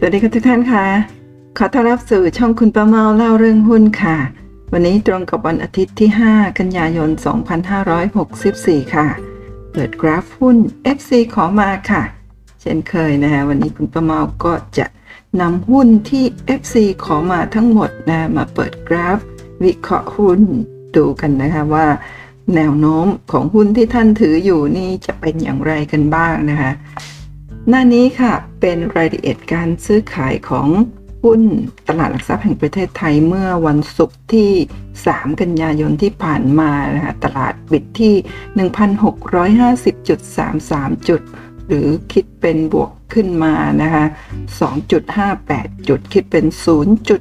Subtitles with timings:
[0.00, 0.86] สวัสดีค่ะทุกท่านค่ะ
[1.58, 4.16] ขอต้อนรับสู่ช่องคุณประเมาเล่าเรื่องหุ้นค่ะ
[4.72, 7.10] วันนี้ตรงกับวันอาทิตย์ที่ 5 กันยายน
[8.22, 9.06] 2564 ค่ะ
[9.72, 10.56] เปิดกราฟหุ้น
[10.96, 12.02] FC ขอมาค่ะ
[12.60, 14.86] เช่นเคยนะฮะวันนี้คุณประเมาก็จะ
[15.40, 16.24] นำหุ้นที่
[16.60, 19.18] FC ขอมาทั้งหมดนะมาเปิดกราฟ
[19.64, 20.40] วิเคราะห์หุ้น
[20.96, 21.86] ดูกันนะคะว่า
[22.54, 26.72] แนวโน้มของหุ้นที่ท่านถืออยู่นี่จะเป็นอย่างไรกันบ้างนะคะ
[27.70, 30.68] หน้านี้ค่ะเป็นรายละเอียดการซื้อขายของ
[31.24, 31.42] หุ้น
[31.88, 34.50] ตลาดหลักทรัพย์แห่งประเทศไทยเมื่อวันศุกร์ที่
[34.96, 38.14] 3 กันยายนที่ผ่านมานะคะตลาดปิดที่
[38.64, 41.20] 1,650.33 จุด
[41.66, 44.04] หรือคิดเป็นบวกขึ้นมานะคะ
[45.10, 46.46] 2.58 จุดคิดเป็น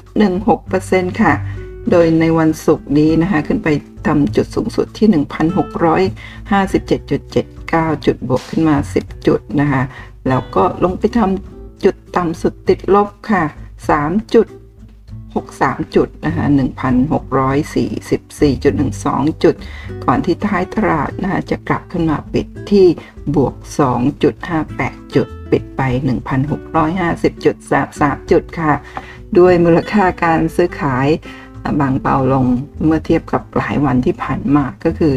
[0.04, 1.34] 0.16%ค่ะ
[1.92, 3.68] โดยในวันศุกร์นี้นะคะขึ้นไป
[4.08, 9.81] ทำจุดสูงสุดที่ 1,657.79 จุดบวกขึ้นมา 10 จุดนะคะ
[10.30, 13.44] แล้วก็ลงไปทำจุดต่ำสุดติดลบค่ะ
[13.88, 19.56] 3.63 จุดนะคะ1,644.12 จุด
[20.06, 22.88] ก่อนที่ท้ายตลาดนะคะจะกลับขึ้นมาปิดที่
[23.36, 23.56] บวก
[24.36, 25.81] 2.58 จุด ปิดไป
[26.72, 28.73] 1,650.33 จุดค่ะ
[29.38, 31.08] ด้วยมูลค่าการซื้อขาย
[31.81, 32.45] บางเบาลง
[32.86, 35.14] เมื่อเทียบกับหลายวันที่ผ่านมาก็คือ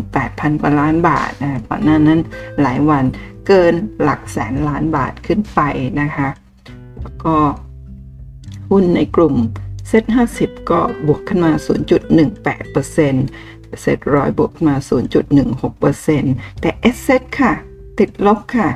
[0.00, 2.20] 78,000 กว่าล้านบาทนะก่อนหน้านั้น
[2.62, 3.04] หลายวัน
[3.46, 5.60] เกินหลักแสนล้านบาทขึ้นไป
[6.00, 6.28] นะคะ
[7.00, 7.36] แล้วก็
[8.70, 9.34] หุ้นในกลุ่ม
[9.88, 10.04] เซ็ต
[10.38, 11.52] 50 ก็บวกขึ้นมา
[12.26, 14.74] 0.18%เซ็ตร้อยบวกมา
[15.48, 17.52] 0.16%แต่เอสเซ็ตค่ะ
[17.98, 18.68] ติดลบค่ะ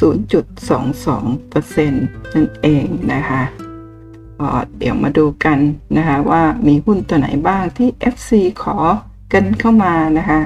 [0.00, 1.90] 0.22%
[2.34, 3.42] นั่นเองนะคะ
[4.78, 5.58] เดี๋ยวมาดูกัน
[5.96, 8.30] นะคะว่ามีหุ้นตัวไหนบ้างที่ FC
[8.62, 8.76] ขอ
[9.32, 10.40] กันเข้ามานะคะ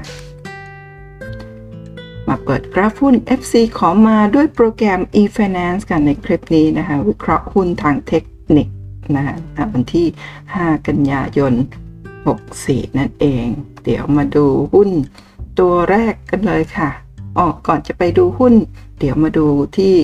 [2.29, 8.25] มาเปิดกราฟหุ้น FC ขอมาด้วยโปรแกรม e-finance กันในคลิปนี้นะคะ วิเคราะห์หุ้นทางเทค
[8.57, 8.69] นิค
[9.17, 9.37] นะคะ
[9.73, 10.07] วันที่
[10.47, 11.53] 5 กันยายน
[12.25, 13.47] 64 นั่นเอง
[13.85, 14.91] เดี๋ยวมาดูหุ้น
[15.59, 16.91] ตัวแรกกันเลยค่ะ
[17.39, 18.55] ออกก่อนจะไปดูหุ้น
[18.99, 19.95] เดี๋ยวมาดูที่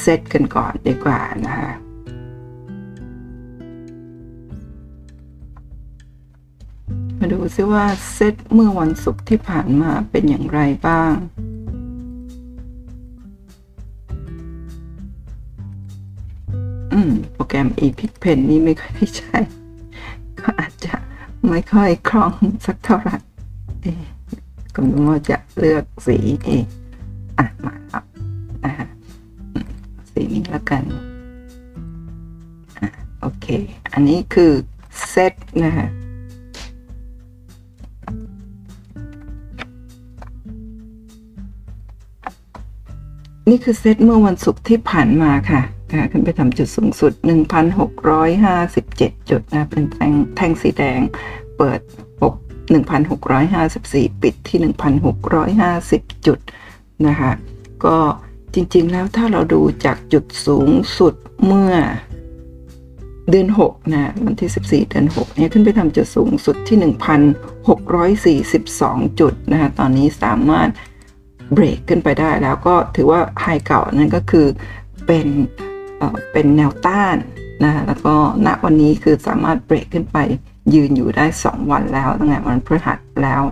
[0.00, 1.70] เซตกันก่อนดีกว่านะคะ
[7.20, 11.14] มาดูซิว่าเซตเมื่อวันศุกร์ที่ผ่านมาเป็นอย่างไรบ้าง
[16.92, 19.38] อืม โปรแกรม epic pen นี่ไม่ค่อยได้ใช้
[20.40, 20.94] ก็อาจจะ
[21.48, 22.34] ไม่ค่อยคล่อง
[22.66, 23.16] สักเท่าไหร่
[23.82, 23.92] เอ๊
[24.74, 26.64] ก็ไม่ว่าจะเลือกสีเอง
[27.38, 28.04] อะ มาครับ
[28.64, 28.72] อ่า
[30.10, 30.82] สีนี้แล้วกัน
[32.78, 32.88] อะ
[33.20, 33.46] โอเค
[33.92, 34.52] อันนี้คือ
[35.08, 35.34] เซต
[35.64, 35.88] นะฮะ
[43.50, 47.12] นี่คือเซตเมื่อวันศุกร์ที่ผ่านมาค่ะนะขึ้นไปทำจุดสูงสุด
[48.00, 51.00] 1,657 จุดนะ เป็นแท่งแท่งสีแดง
[51.58, 51.80] เปิด
[52.22, 52.72] 6
[53.26, 54.58] 1,654 ปิดที่
[55.64, 56.38] 1,650 จุด
[57.06, 57.32] นะคะ
[57.84, 57.96] ก็
[58.54, 61.74] จริงๆแล้วถ้าเราดูจากจุดสูงสุดเมื่อ
[63.30, 66.78] เดือน6นะวันที่ 14 เดือน6เนี่ยขึ้นไปทำจุดสูงสุดที่
[68.48, 70.68] 1,642 จุดนะคะตอนนี้สามารถ
[71.52, 74.46] เบรกขึ้นไปได้แล้วก็ถือว่าไฮเก่านั่นก็คือ
[75.06, 75.26] เป็น
[76.32, 77.16] เป็นแนวต้าน
[77.64, 78.14] นะแล้วก็
[78.46, 80.18] ณวันนี้คือสามารถเบรกขึ้นไป
[80.74, 83.42] ยืนอยู่ได้ 2 วันแล้วตั้งแต่วันพฤหัสแล้ว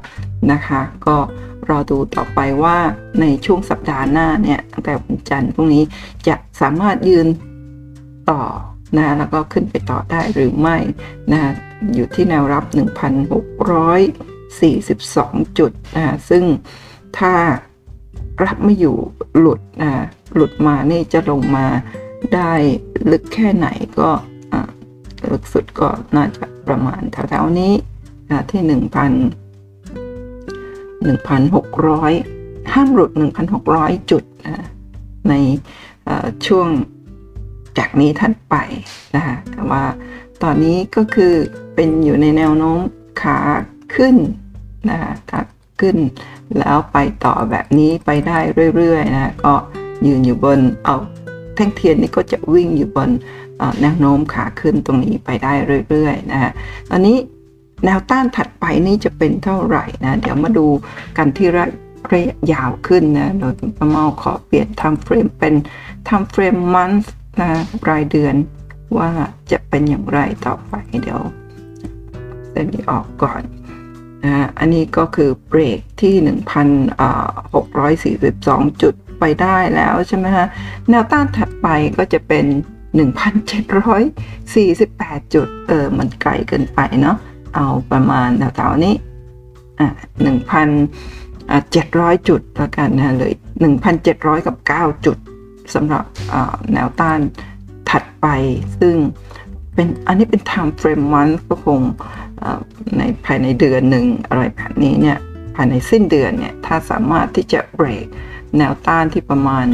[0.53, 1.17] นะคะ ก็
[1.69, 2.77] รอดูต่อไปว่า
[3.21, 5.83] ในช่วงสัปดาห์หน้าเนี่ยตั้งแต่วันจันทร์พรุ่งนี้
[6.27, 7.27] จะสามารถยืน
[8.31, 8.43] ต่อ
[8.97, 10.77] นะแล้วก็ขึ้นไปต่อได้หรือไม่
[11.33, 11.41] นะ
[11.95, 16.45] อยู่ที่แนวรับ 1,642 จุดนะซึ่ง
[17.19, 17.33] ถ้า
[18.45, 18.97] รับไม่อยู่
[19.39, 19.91] หลุดนะ
[20.35, 21.67] หลุดมานี่จะลงมา
[22.35, 22.53] ได้
[23.11, 24.11] ลึกแค่ไหนก็
[25.33, 27.73] ลึกสุดก็น่าจะประมาณแถวๆนี้
[28.31, 28.71] นะที่ 1,000
[31.07, 33.11] 1,600 ห้ามหลุด
[33.61, 34.67] 1,600 จุดนะ
[35.29, 35.35] ใน
[36.47, 36.69] ช่วง
[37.79, 38.57] จากนี้ท่านไป
[39.15, 39.83] นะคะแต่ว่า
[40.43, 41.35] ตอนนี้ก็คือ
[41.75, 42.79] เป็นอยู่ในแนวโน้ม
[43.23, 43.39] ขา
[43.95, 44.17] ขึ้น
[44.91, 44.99] นะ
[45.31, 45.43] คะ
[45.81, 45.97] ขึ้น
[46.59, 48.39] แล้วไปต่อแบบนี้ไปได้
[48.77, 49.55] เรื่อยๆนะก็
[50.07, 50.97] ยืนอยู่บนเอา
[51.57, 53.11] แท่งเทียนนี่ก็จะวิ่งอยู่บน
[53.81, 55.53] แนวโน้มขาขึ้นตรงนี้ไปได้
[55.89, 56.53] เรื่อยๆนะฮะ
[56.91, 57.17] ตอนนี้
[57.85, 60.67] แนวต้านถัดไปนี่จะเป็นเท่าไหร่นะเดี๋ยวมาดู
[61.17, 61.65] กันที่ระ
[62.13, 65.55] ระยะยาวขึ้นนะโดยประมาขอเปลี่ยน time frame เป็น
[66.09, 67.49] time frame month นะ
[67.91, 68.35] รายเดือน
[68.99, 69.11] ว่า
[69.51, 71.21] จะเป็นอย่างไรต่อไปเดี๋ยว
[72.55, 73.43] จะมีออกก่อน
[74.25, 76.15] นะอันนี้ก็คือเบรกที่
[78.27, 80.47] 1,642 จุดไปได้แล้วใช่ไหมฮะ
[80.91, 81.69] แนวต้านถัดไป
[81.99, 82.45] ก็จะเป็น
[82.99, 87.17] 1,748 จุด เออ มันไกลเกินไปเนาะ
[87.55, 88.95] เอาประมาณแถวๆนี้
[89.81, 89.89] อะ
[91.09, 93.33] 1,700 จุดแล้วกันนะเลย
[93.91, 95.17] 1,700 กับ 9 จุด
[95.75, 96.05] สำหรับ
[96.73, 97.19] แนวต้าน
[97.91, 98.27] ถัดไป
[98.81, 98.95] ซึ่ง
[99.75, 101.81] เป็นอันนี้เป็น time frame month ก็คง
[102.99, 105.19] ในภายในเดือนหนึ่งอะไรแบบนี้เนี่ย
[105.55, 108.07] ภายในสิ้นเดือนเนี่ยถ้าสามารถที่จะเบรก
[108.57, 109.67] แนวต้านที่ประมาณ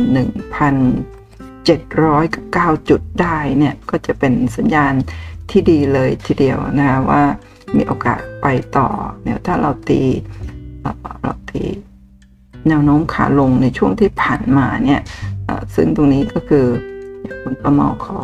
[1.13, 4.93] 1,709 จุดได้เนี่ยก็จะเป็นสัญญาณ
[5.51, 7.23] ที่ดีเลยทีเดียวนะว่า
[7.77, 8.89] มีโอกาสไปต่อ
[9.23, 10.03] เนี่ยถ้าเราตี
[11.23, 11.63] เราตี
[12.69, 15.01] แนวโน้มขาลงในช่วงที่ผ่านมาเนี่ย
[15.75, 16.67] ซึ่งตรงนี้ก็คือ
[17.43, 18.19] คุณประมอขอ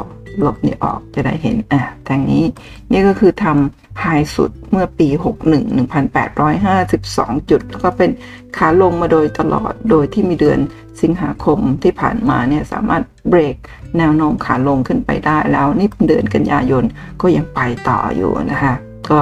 [0.44, 2.44] ลบนี่ออกจะได้เห็นอะทางนี้
[2.92, 4.06] นี่ก็คือทำ ไฮ
[4.36, 5.08] สุดเมื่อปี
[5.44, 5.78] 61
[6.26, 8.10] 1,852 จุด แล้วก็เป็น
[8.56, 10.58] ขาลงมาโดยตลอด โดยที่มีเดือน
[11.02, 13.56] สิงหาคมที่ผ่านมาเนี่ยสามารถเบรก
[13.98, 16.84] แนวโน้มขาลงขึ้นไปได้แล้วนี่เดือนกันยายน
[17.20, 18.74] ก็ยังไปต่ออยู่นะคะ
[19.10, 19.18] ก็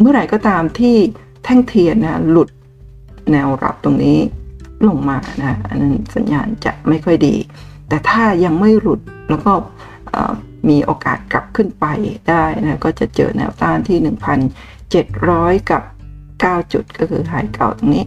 [0.00, 0.96] เมื่อไหร่ก็ตามที่
[1.44, 2.48] แท่งเทียนนะหลุด
[3.32, 4.18] แนวรับตรงนี้
[4.88, 7.34] ลงมานะอันนั้นสัญญาณจะไม่ค่อยดี
[7.88, 9.52] แต่ถ้ายังไม่หลุดแล้วก็
[10.68, 11.86] มีโอกาสกลับขึ้นไป
[12.28, 13.98] ได้นะก็จะเจอแนวต้านที่
[14.84, 15.82] 1,700 กับ
[16.28, 18.06] 9 จุดก็คือไฮเก่าตรงนี้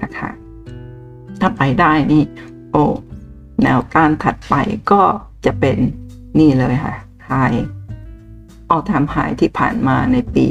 [0.00, 0.28] นะคะ
[1.40, 2.22] ถ้าไปได้นี่
[2.72, 2.84] โอ้
[3.62, 4.54] แนวต้านถัดไป
[4.90, 5.02] ก็
[5.44, 5.78] จะเป็น
[6.38, 6.94] นี่เลยค่ะ
[7.26, 7.32] ไฮ
[8.70, 10.46] ออทำไฮที่ผ่านมาในปี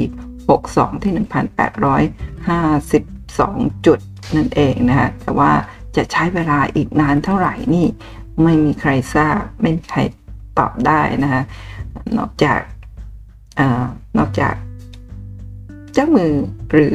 [0.50, 3.98] 62 ที่ 1,852 จุด
[4.36, 5.52] นั่นเองนะคะแต่ว่า
[5.96, 7.86] จะใช้เวลาอีกนานเท่าไหร่นี่
[8.42, 10.00] ไม่มีใครทราบ ไม่มีใคร
[10.58, 11.42] ตอบได้นะคะ
[12.18, 12.60] นอกจาก
[13.58, 13.60] อ
[14.18, 14.54] นอกจาก
[15.94, 16.34] เจ้ามือ
[16.72, 16.94] หรือ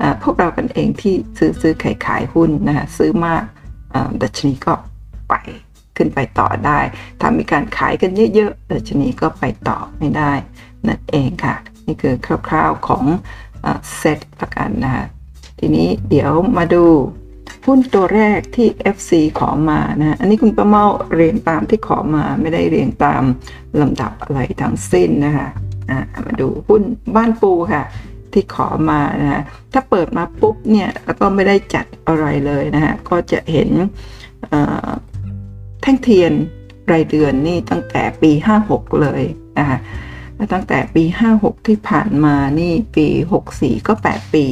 [0.00, 3.42] อพวกเรากันเองที่ซื้อซื้อขายขายหุ้นนะคะซื้อมาก
[4.22, 4.72] ดัชนีก็
[5.28, 5.34] ไป
[5.96, 6.78] ขึ้นไปต่อได้
[7.20, 10.32] ถ้ามีการขายกันเยอะๆดัชนีก็ไปต่อไม่ได้
[10.86, 11.56] นั่นเองค่ะ
[11.86, 12.14] นี่คือ
[12.48, 13.04] คร่าวๆของ
[13.96, 15.04] เซตประกันนะคะ
[15.58, 16.84] ทีนี้เดี๋ยวมาดู
[17.66, 23.22] หุ้นตัวแรกที่ FC ขอมานะอันนี้คุณประเมาเรียงตามที่ขอมาไม่ได้เรียงตาม
[23.80, 26.82] ลำดับอะไรทั้งสิ้นนะคะะมาดูหุ้น
[27.16, 27.84] บ้านปูค่ะ
[28.32, 33.70] ที่ขอมานะะถ้าเปิดมาปุ๊บเนี่ยแล้วก็ไม่ได้จัดอะไรเลยนะฮะก็จะเห็น
[35.82, 36.32] แท่งเทียน
[36.92, 38.30] รายเดือนนี่ตั้งแต่ปี
[38.66, 39.22] 56 เลย
[39.58, 39.78] นะคะ
[40.52, 41.04] ตั้งแต่ปี
[41.36, 43.06] 56 ที่ผ่านมานี่ปี
[43.46, 44.44] 64 ก็ 8 ปี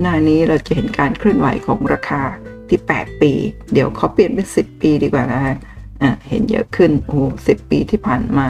[0.00, 2.22] หน้านี้เราจะเห็นการเคลื่อนไหวของราคา
[2.70, 3.32] ที่ 8 ปี
[3.72, 5.56] เดี๋ยวเขาเปลี่ยนเป็น 10 ปีดีกว่านะฮะ
[6.02, 8.48] อะเห็นเยอะขึ้นโอ้สิปีที่ผ่านมา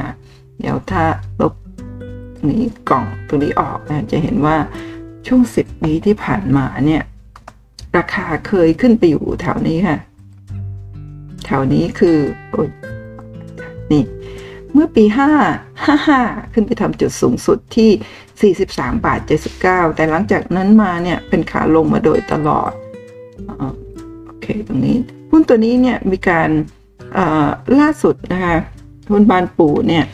[0.61, 1.05] เดี๋ยวถ้า
[1.41, 1.55] ลบ
[2.49, 4.56] นี้กล่องตรงนี้ออกนะจะเห็นว่า
[5.26, 7.03] ช่วง 10 ปีที่ผ่านมาเนี่ย
[7.97, 9.99] ราคาเคยขึ้นไปอยู่แถวนี้ค่ะ
[11.44, 12.19] แถวนี้คือ
[12.50, 12.69] โอ้ย
[13.93, 14.03] นี่
[14.73, 15.05] เมื่อปี
[15.67, 19.21] 5 55 ขึ้นไปทำจุดสูงสุดที่ 43 บาท
[19.59, 22.73] 79 แต่หลังจากนั้นมาเนี่ย เป็นขาลงมาโดยตลอด
[24.69, 24.97] ตรงนี้
[25.31, 26.50] หุ้นตัวนี้เนี่ยมีการ
[27.81, 28.56] ล่าสุดนะคะ
[29.11, 30.05] หุ้นบานปูเนี่ย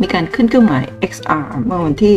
[0.00, 2.16] มีการขึ้นเครื่องหมาย XR เมื่อวันที่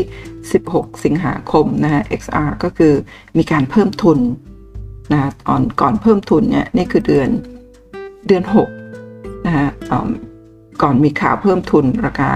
[0.51, 2.93] 16 สิงหาคมนะคะ XR ก็คือ
[3.38, 4.19] มีการเพิ่มทุน
[5.13, 7.29] นะตอนก่อนเพิ่มทุนเนี่ยนี่คือเดือน
[8.27, 8.43] เดือน
[8.95, 9.67] 6นะคะ
[10.81, 12.31] ก่อนมีข่าวเพิ่มทุนราคา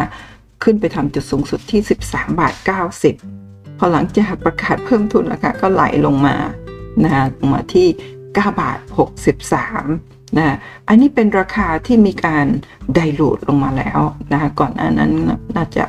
[0.64, 2.54] ขึ้นไปทำจุดสูงสุดที่ 13 บาท
[3.16, 6.36] 90 พอหลังจากประกาศเพิ่มทุนราคาก็ไหลลงมา
[7.04, 7.88] นะฮะลงมาที่
[8.36, 8.78] 9 บาท
[9.58, 10.56] 63นะ
[10.88, 12.46] อันนี้เป็นราคาที่มีการ
[12.96, 14.00] ไดรูดลงมาแล้ว
[14.32, 15.12] นะคะก่อนอันนั้น
[15.56, 15.84] น่าจะ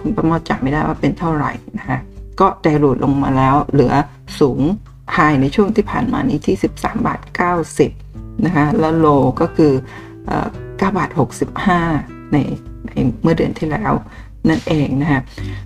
[0.00, 1.98] คุณประมอจำไม่ได้ว่าเป็นเท่าไหร่นะคะ
[2.40, 3.94] ก็ไดรูดลงมาแล้วเหลือ
[4.40, 4.60] สูง
[5.12, 7.20] ไฮในช่วงที่ผ่านมานี้ที่ 13 บาท
[7.82, 9.06] 90นะคะแล้วโล
[9.40, 9.72] ก็คือ
[10.30, 11.10] 9บาท
[11.72, 12.36] 65 ใน
[12.86, 12.90] ใน
[13.22, 13.92] เมื่อเดือนที่แล้ว
[14.48, 15.20] นั่นเองนะคะ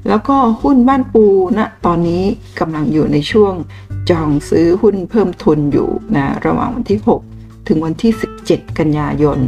[0.09, 1.25] แล้วก็หุ้นบ้านปู
[1.59, 2.23] นะตอนนี้
[2.61, 3.55] กำลังอยู่ในช่วง
[4.11, 7.01] จองซื้อหุ้นเพิ่มทุนอยู่นะระหว่างวันที่
[7.33, 8.13] 6 ถึงวันที่
[8.45, 9.39] 17 กันยายน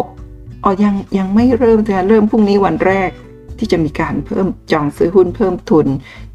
[0.00, 3.10] 6อ๋อยังยังไม่เริ่มจะเริ่มพรุ่งนี้วันแรก
[3.58, 5.86] ที่จะมีการเพิ่มจองซื้อหุ้นเพิ่มทุน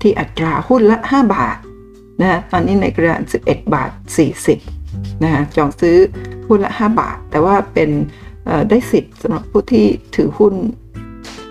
[0.01, 1.57] ที่อัตราหุ้นละ 5 บาท
[2.21, 3.91] นะตอนนี้ในกระดาน11 บาท
[4.57, 5.97] 40นะจองซื้อ
[6.47, 7.89] หุ้นละ 5 บาท แต่ว่าเป็น
[8.69, 10.53] ได้สิทธิ์สำหรับผู้ที่ถือหุ้น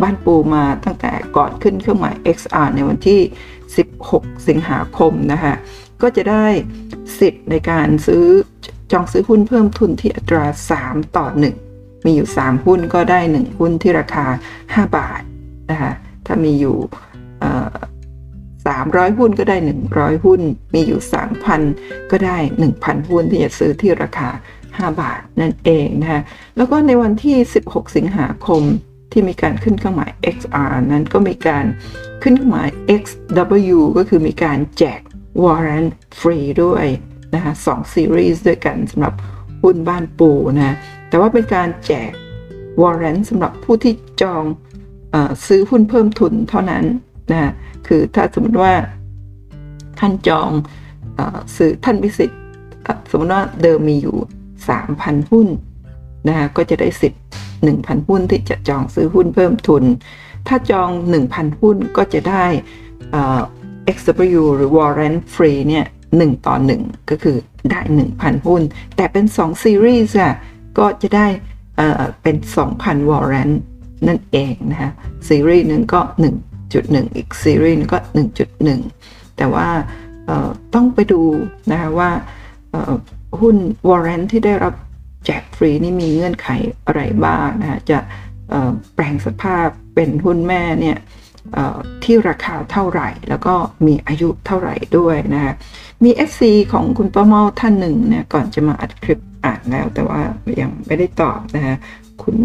[0.02, 3.20] บ้านปูมาตั้งแต่ก่อนขึ้นเครื่องหมาย XR ในวันที่
[3.82, 5.54] 16 สิงหาคมนะคะ
[6.02, 6.46] ก็จะได้
[7.18, 8.24] สิทธิ์ในการซื้อ
[8.92, 10.44] จองซื้อหุ้นเพิ่มทุนที่อัตรา
[10.80, 11.26] 3 ต่อ
[11.66, 14.26] 1 มีอยู่ 3 หุ้นก็ได้ 1 หุ้นที่ราคา
[14.64, 15.22] 5 บาท
[15.70, 15.92] นะคะ
[16.26, 16.76] ถ้ามีอยู่
[18.66, 19.56] สามร้อยหุ้นก็ได้
[19.90, 20.40] 100 หุ้น
[20.74, 21.00] มีอยู่
[21.54, 22.38] 3,000 ก็ได้
[22.72, 24.28] 1,000 หุ้นที่จะซื้อที่ราคา
[24.68, 26.22] 5 บาทนั่นเองนะคะ
[26.56, 27.36] แล้วก็ในวันที่
[27.68, 28.62] 16 สิงหาคม
[29.12, 31.64] ที่มีการขึ้นเครื่องหมาย XR นั้นก็มีการ
[32.22, 32.68] ขึ้นเครื่องหมาย
[33.00, 35.00] XW ก็คือมีการแจก
[35.42, 36.86] warrant ฟรีด้วย
[37.34, 39.14] นะคะสองซีรีส์ด้วยกันสำหรับ
[39.62, 40.76] หุ้นบ้านปูนะ
[41.08, 42.10] แต่ว่าเป็นการแจก
[42.82, 44.44] warrant สำหรับผู้ที่จอง
[45.14, 46.84] อซื้อหุ้นเพิ่มทุนเท่านั้น
[47.32, 47.52] นะ
[47.86, 48.74] คือถ้าสมมติว่า
[49.98, 50.50] ท่านจอง
[51.18, 51.20] อ
[51.56, 52.40] ซื้อท่านมีสิทธิ์
[53.10, 54.16] สมมติว่าเดิมมีอยู่
[54.74, 55.48] 3,000 หุ้น
[56.28, 57.20] นะก็จะได้สิทธิ์
[57.64, 59.84] 1,000 หุ้นที่จะจองซื้อหุ้นเพิ่มทุน
[60.48, 60.88] ถ้าจอง
[61.24, 62.44] 1,000 หุ้นก็จะได้
[63.96, 65.84] XW หรือ warrant free เนี่ย
[66.16, 67.36] 1ต่อ 1 ก็คือ
[67.70, 67.80] ได้
[68.14, 68.62] 1,000 หุ้น
[68.96, 70.34] แต่เป็น 2 ซีรีส์อะ
[70.78, 71.26] ก็จะได้
[72.22, 72.36] เป็น
[72.72, 73.54] 2,000 warrant
[74.06, 74.90] นั่นเองนะคะ
[75.28, 76.00] ซีรีส์หนึ่งก็
[76.58, 77.98] 1.1 อีกซีรีส์นึงก็
[78.68, 79.68] 1.1 แต่ว่า
[80.74, 81.22] ต้องไปดู
[81.70, 82.10] นะคะว่า
[83.40, 83.56] หุ้น
[83.88, 84.74] warrant ที่ได้รับ
[85.24, 86.48] แจกฟรีนี่มีเงื่อนไข
[86.86, 87.98] อะไรบ้างนะคะจะ
[88.94, 90.96] แปลงสภาพเป็นหุ้นแม่เนี่ย
[92.04, 93.54] ที่ราคาเท่าไหร่ แล้วก็
[93.86, 95.52] มีอายุเท่าไหร่ด้วยนะคะ
[96.04, 100.20] มี FC ของคุณป้าเมาท่านหนึ่งเนี่ยก่อนจะมาอัดคลิปอ่านแล้วแต่ว่า
[100.60, 101.74] ยังไม่ได้ตอบนะคะ
[102.22, 102.36] คุณ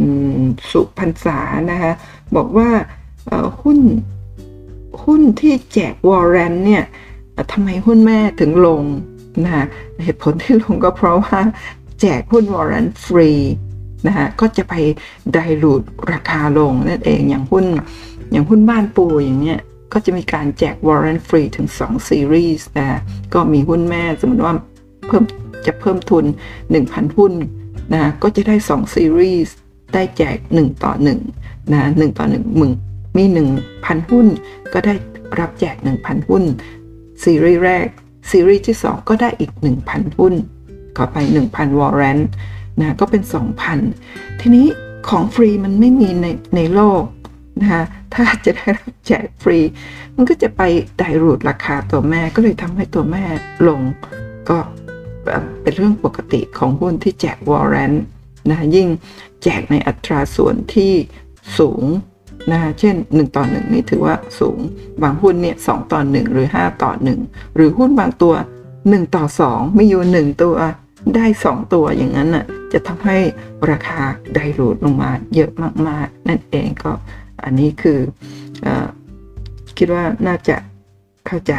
[0.72, 1.40] สุพันษา
[1.72, 1.92] นะคะ
[2.36, 2.70] บอกว่า
[3.62, 3.80] หุ้น
[5.04, 6.84] หุ้นที่แจก warrant เนี่ย
[7.52, 8.84] ทำไมหุ้นแม่ถึงลง
[9.44, 9.66] นะคะ
[10.04, 11.40] เหตุผลที่ลงก็เพราะว่า
[12.02, 13.32] แจกหุ้น warrant ฟรี
[14.08, 14.74] นะคะก็จะไป
[15.34, 17.66] dilute ราคาลงนั่นเองอย่างหุ้น
[18.32, 19.60] อย่างหุ้นบ้านปูอย่างเนี้ย
[19.94, 23.00] ก็จะมีการแจก warrant ฟรีถึง 2 ซีรีส์นะ
[23.34, 24.56] ก็มีหุ้นแม่สมมติว่า
[25.08, 25.24] เพิ่ม
[25.66, 26.26] จะเพิ่มทุน
[26.72, 27.34] 1,000 หุ้น
[27.94, 29.56] นะก็จะได้ 2 ซีรีส์
[29.94, 30.94] ได้แจก 1 ต่อ
[31.34, 32.72] 1นะ1ต่อ1มึง
[33.18, 33.24] มี
[33.66, 34.28] 1,000 หุ้น
[34.74, 34.96] ก็ได้
[35.40, 36.44] รับแจก 1,000 หุ้น
[37.24, 37.88] ซีรีส์แรก
[38.32, 39.52] ซีรีส์ที่ 2 ก็ได้อีก
[39.86, 40.34] 1,000 หุ้น
[40.98, 41.18] ก็ไป
[41.48, 42.20] 1,000 วอร์เรน
[42.80, 43.24] นะก็เป็น
[43.82, 44.68] 2,000 ทีนี้
[45.10, 47.02] ของฟรีมันไม่มีในในโลก
[47.62, 47.84] นะคะ
[48.14, 49.60] ถ้าจะได้รับแจกฟรี
[50.16, 50.62] มันก็จะไป
[50.98, 53.24] ไดรูดราคาตัวแม่ก็เลยทำให้ตัวแม่
[53.68, 53.82] ลง
[54.50, 54.58] ก็
[55.62, 58.04] เป็นเรื่องปกติของหุ้นที่แจกวอร์เรนต์
[58.50, 58.88] นะยิ่ง
[59.44, 60.94] แจกในอัตราส่วนที่
[61.60, 61.86] สูง
[62.52, 64.60] นะเช่น 1 ต่อ 1 นี่ถือว่าสูง
[65.02, 66.92] บางหุ้นเนี่ยสต่อ 1 หรือ 5 ต่อ
[67.24, 68.34] 1 หรือหุ้นบางตัว
[68.76, 70.56] 1 ต่อ 2 มีอยู่ 1 ตัว
[71.16, 73.18] ได้ 2 ตัวอย่างนั้นน่ะจะทำให้
[73.72, 74.02] ราคา
[74.34, 75.52] ไดรูดลงมาเยอะ
[75.88, 76.92] มากๆ นั่นเองก็
[77.44, 78.00] อันนี้คือ
[78.66, 78.68] อ
[79.78, 80.56] คิดว่าน่าจะ
[81.28, 81.54] เข้าใจ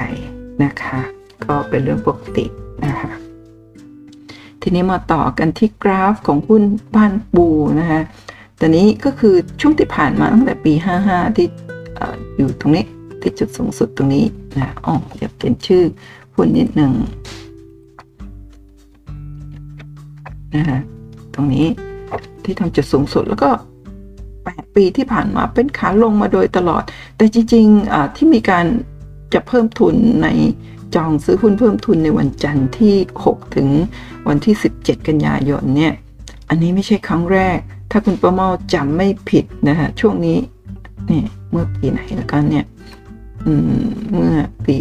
[0.65, 0.99] นะคะ
[1.45, 2.45] ก็เป็นเรื่องปกติ
[2.85, 3.11] นะคะ
[4.63, 6.63] ทีนี้มาต่อกันที่กราฟของหุ้น
[6.95, 7.47] บ้านปู
[7.81, 8.01] นะคะ
[8.61, 10.73] ตอนนี้ก็คือช่วงที่ผ่านมาตั้งแต่ปี
[11.07, 11.47] 55 ที่
[12.37, 12.85] อยู่ตรงนี้
[13.21, 14.25] ที่จุดสูงสุดตรงนี้
[14.57, 15.83] นะอ๋อเดี๋ยวเปลี่ยนชื่อ
[16.35, 16.93] หุ้นนิดหนึ่ง
[20.57, 20.79] นะคะ
[21.35, 21.67] ตรงนี้
[22.45, 23.51] ที่ทำจุดสูงสุดแล้วก็
[24.57, 26.83] 8 ปีที่ผ่านมาเป็นขาลงมาโดยตลอด
[27.17, 28.67] แต่จริงๆที่มีการ
[29.35, 30.29] จะเพิ่มทุนใน
[30.95, 32.95] จองซื้อหุ้นเพิ่มทุนในวันจันทร์ที่
[33.27, 33.69] 6 ถึง
[34.29, 35.93] วันที่ 17 กันยายนเนี่ย
[36.49, 37.59] อันนี้ไม่ใช่ครั้งแรก
[37.91, 40.39] ถ้าคุณประเมาจำไม่ผิดนะฮะ ช่วงนี้
[41.07, 42.65] เนี่ยเมื่อปีไหนแล้วกันเนี่ย
[44.13, 44.35] เมื่อ
[44.67, 44.77] ปี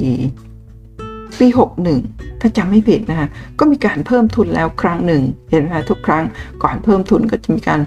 [1.39, 1.47] ปี
[1.93, 5.21] 61 ถ้าจำไม่ผิดนะฮะก็มีการเพิ่มทุนแล้วครั้งหนึ่ง
[5.51, 6.23] เห็นไหมทุกครั้ง
[6.63, 7.81] ก่อนเพิ่มทุนก็จะมีการ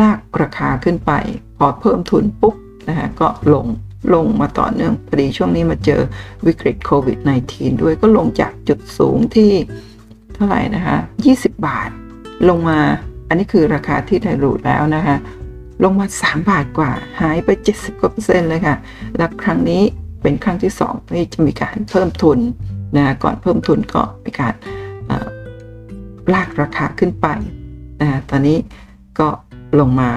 [0.00, 1.12] ลากราคาขึ้นไป
[1.58, 2.54] พอเพิ่มทุนปุ๊บ
[2.88, 3.66] นะฮะก็ลง
[4.14, 6.00] ลงมาต่อเนื่องพอดีช่วงนี้มาเจอ
[6.46, 7.18] วิกฤตโควิด
[7.50, 9.52] -19 ด้วยก็ลงจากจุดสูงที่
[10.34, 10.96] เท่าไหร่นะคะ
[11.30, 11.90] 20 บาท
[12.48, 12.78] ลงมา
[13.28, 15.16] อันนี้คือราคาที่ไทยรูดแล้วนะคะ
[15.84, 18.76] ลงมา 3 บาทกว่า หายไป 70กว่าเปอร์เซ็นต์เลยค่ะ
[19.16, 19.82] แล้วครั้งนี้
[20.22, 22.38] เป็นครั้งที่2ที่จะมีการเพิ่มทุน
[22.96, 24.54] นะก่อนเพิ่มทุนก็มีการ
[26.32, 27.26] ลากราคาขึ้นไป
[28.00, 28.58] นะตอนนี้
[29.18, 29.28] ก็
[29.78, 30.10] ลงมา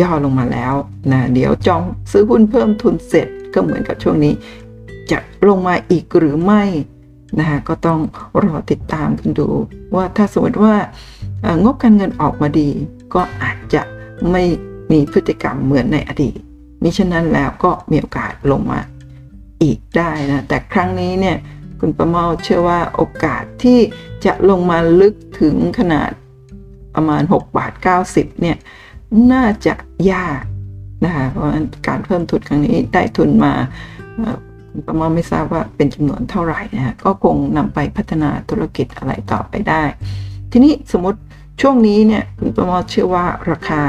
[0.00, 0.74] ย่อลงมาแล้ว
[1.12, 4.34] นะเดี๋ยวจองซื้อหุ้นเพิ่มทุนเสร็จก็เหมือนกับช่วงนี้
[5.10, 6.64] จะลงมาอีกหรือไม่
[7.38, 8.00] นะคะก็ต้อง
[8.44, 9.48] รอติดตามกันดู
[9.94, 10.74] ว่าถ้าสมมติว่า
[11.62, 12.68] งบการเงินออกมาดี
[13.14, 13.82] ก็อาจจะ
[14.30, 14.42] ไม่
[14.92, 16.38] มีพฤติกรรมเหมือนในอดีต
[16.82, 18.80] มิฉะนั้นแล้วก็มีโอกาสลงมา
[19.62, 21.36] อีกได้นะแต่ครั้งนี้เนี่ย
[21.80, 23.78] คุณประเมาเชื่อว่าโอกาสที่
[24.24, 26.10] จะลงมาลึกถึงขนาด
[26.94, 27.72] ประมาณ 6 บาท
[28.06, 28.56] 90เนี่ย
[29.32, 29.74] น่าจะ
[30.12, 30.42] ยาก
[31.04, 31.44] นะคะเพราะ
[31.88, 33.52] การเพิ่มทุนครั้งนี้ได้ทุนมา
[34.86, 39.82] ประมาณไม่ทราบว่าเป็นจำนวนเท่าไหร่นะะก็คงนำไปพัฒนาธุรกิจอะไรต่อไปได้
[40.52, 41.18] ทีนี้สมมติ
[41.60, 43.82] ช่วงนี้เนี่ยคุณประมาณเชื่อว่าราคา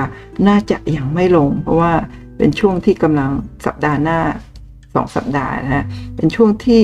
[0.48, 1.94] น่าจะยังไม่ลง เพราะว่า
[2.38, 3.32] เป็นช่วงที่กำลัง
[3.66, 4.20] สัปดาห์หน้า
[4.94, 5.86] สองสัปดาห์นะฮะ
[6.16, 6.82] เป็นช่วงที่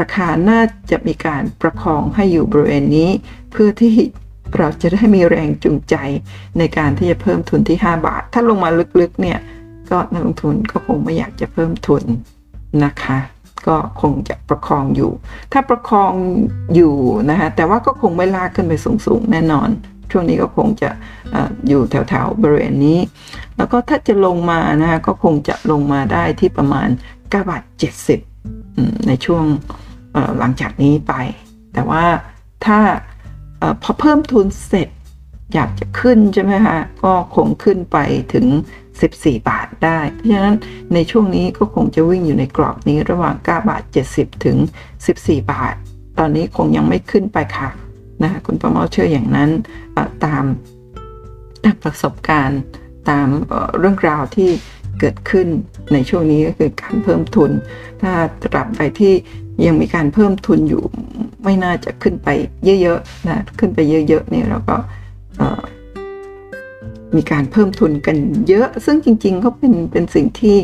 [0.00, 3.10] ราคาน่าจะมีการประคองให้อยู่บริเวณนี้
[3.50, 3.94] เพื่อที่
[4.58, 5.96] เราจะได้มีแรงจูงใจ
[6.58, 8.70] ในการที่จะเพิ่มทุนที่ 5 บาท ถ้าลงมา
[9.00, 9.38] ลึกๆเนี่ย
[9.90, 12.02] ก็นักลงทุนก็คงไม่อยากจะเพิ่มทุน
[12.84, 13.18] นะคะ
[13.66, 15.10] ก็คงจะประคองอยู่
[15.52, 16.12] ถ้าประคอง
[16.74, 16.94] อยู่
[17.30, 19.68] นะคะแต่ว่าก็คงไม่ลากขึ้นไปสูงๆแน่นอน
[20.10, 20.90] ช่วงนี้ก็คงจะ
[21.34, 21.36] อ
[21.68, 22.98] อยู่แถวๆบริเวณนี้
[23.56, 27.62] แล้วก็ถ้าจะลงมานะคะก็คงจะลงมาได้ที่ประมาณ9บาท
[28.34, 29.44] 70 ในช่วง
[30.38, 31.12] หลังจากนี้ไป
[31.72, 32.04] แต่ว่า
[32.66, 32.78] ถ้า
[33.82, 34.88] พอเพิ่มทุนเสร็จ
[35.54, 37.98] อยากจะขึ้นใช่ไหมคะก็คงขึ้นไป
[38.34, 38.46] ถึง
[38.94, 40.56] 14 บาทได้ เพราะฉะนั้น
[40.94, 43.82] ในช่วงนี้ก็คงจะวิ่งอยู่ในกรอบนี้ระหว่าง 9 บาท
[44.14, 44.56] 70 ถึง
[45.04, 45.74] 14 บาท
[46.18, 47.70] ตอนนี้คงยังไม่ขึ้นไปค่ะ
[48.22, 49.50] นะคะคุณประเมาเชื่ออย่างนั้น
[50.24, 50.44] ตาม
[51.64, 52.60] ตามประสบการณ์
[53.10, 53.26] ตาม
[53.78, 54.50] เรื่องราวที่
[55.00, 55.46] เกิดขึ้น
[55.92, 57.50] ในช่วงนี้ก็คือการเพิ่มทุน
[58.02, 59.14] ถ้าตราบใดที่
[59.66, 60.82] ยังมีการเพิ่มทุนอยู่
[61.44, 62.28] ไม่น่าจะขึ้นไป
[62.82, 64.76] เยอะๆนะขึ้นไปเยอะๆเนี่ยเราก็
[67.16, 68.16] มีการเพิ่มทุนกัน
[68.48, 70.56] เยอะ ซึ่งจริงๆก็เป็นเป็นสิ่งที่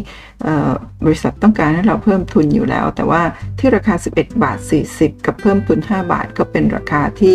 [1.05, 3.23] บริษัทต้องการให้เราเพิ่มทุนอยู่แล้ว แต่ว่า
[3.59, 4.59] ที่ราคา 11 บาท
[4.93, 7.35] 40 กับเพิ่มทุน 5 บาทก็เป็นราคาที่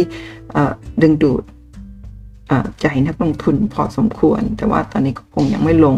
[1.02, 1.44] ดึงดูด
[2.82, 5.96] ใจนักลงทุนพอสมควร แต่ว่าตอนนี้ก็คงยังไม่ลง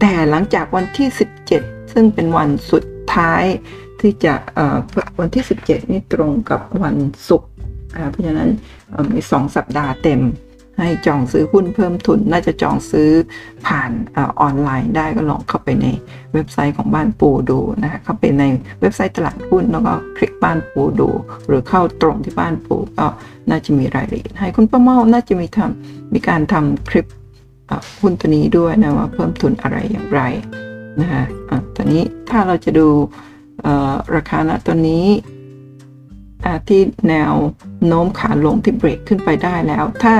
[0.00, 1.08] แต่หลังจากวันที่
[1.50, 3.44] 17 ซึ่งเป็นวันสุดท้าย
[4.00, 4.34] ที่จะ
[5.20, 6.96] วันที่ 17 นี่ตรงกับวัน
[7.28, 7.50] ศุกร์
[8.10, 8.50] เพราะฉะนั้น
[9.14, 10.20] มี 2 สัปดาห์เต็ม
[10.80, 13.10] ให้จองซื้อหุ้นเพิ่มทุน น่าจะจองซื้อ
[13.66, 13.90] ผ่าน
[14.40, 15.86] ออนไลน์ได้ก็ลองเข้าไปใน
[16.32, 18.44] เว็บไซต์ของบ้านปูดูนะคะเข้าไปใน
[18.80, 21.08] เว็บไซต์ตลาดหุ้นแล้วก็คลิกบ้านปูดู
[21.46, 23.06] หรือเข้าตรงที่บ้านปูก็
[23.50, 27.06] น่าจะมีรายละเอียดให้คุณป้าเมาน่าจะมีทำมีการทำคลิป
[28.00, 30.20] หุ้นตัวนี้ด้วยนะว่าเพิ่มทุนอะไรอย่างไร
[31.00, 31.22] นะคะ
[31.76, 32.88] ตอนนี้ถ้าเราจะดู
[34.16, 35.06] ราคาณตัวนี้
[36.68, 37.32] ที่แนว
[37.86, 40.14] โน้มขาลงที่เบรกขึ้นไปได้แล้ว ถ้า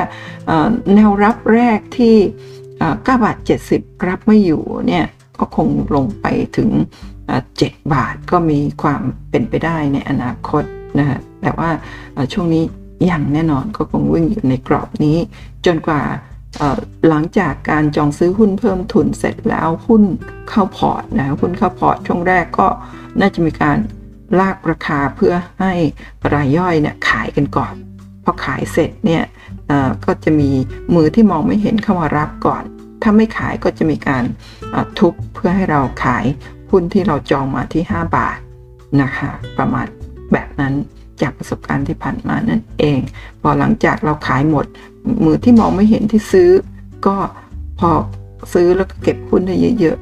[0.94, 2.16] แนวรับแรกที่
[2.68, 3.36] 9บาท
[3.70, 5.06] 70 รับไม่อยู่เนี่ย
[5.38, 6.70] ก็คงลงไปถึง
[7.30, 10.62] 7 บาทก็มีความเป็นไปได้ในอนาคต
[10.98, 11.70] นะฮะแต่ว่า
[12.32, 12.64] ช่วงนี้
[13.06, 15.16] อย่างแน่นอนก็คงวิ่งอยู่ในกรอบนี้
[15.66, 16.02] จนกว่า
[17.08, 20.02] หลังจากการจองซื้อหุ้นเพิ่มทุนเสร็จแล้วหุ้น
[20.48, 22.68] เข้าพอร์ตนะหุ้นเข้าพอร์ตช่วงแรกก็
[23.20, 23.78] น่าจะมีการ
[24.38, 25.72] ลากราคาเพื่อให้
[26.34, 27.74] รายย่อยเนี่ยขายกันก่อน
[28.24, 29.24] พอขายเสร็จเนี่ย
[30.04, 30.50] ก็จะมี
[30.94, 32.62] มือที่มองไม่เห็นเข้ามารับก่อน
[33.02, 34.24] ถ้าไม่ขายก็จะมีการ
[34.98, 36.24] ทุบเพื่อให้เราขาย
[36.70, 38.38] หุ้นที่เราจองมาที่ 5 บาท
[39.02, 39.86] นะคะประมาณ
[40.32, 40.74] แบบนั้น
[41.22, 43.00] จากประสบการณ์ที่ผ่านมานั่นเอง
[43.40, 44.66] พอหลังจากเราขายหมด
[45.24, 46.50] มือที่มองไม่เห็นที่ซื้อ
[47.06, 47.16] ก็
[47.78, 47.90] พอ
[48.52, 49.96] ซื้อแล้วก็เก็บหุ้นได้เยอะ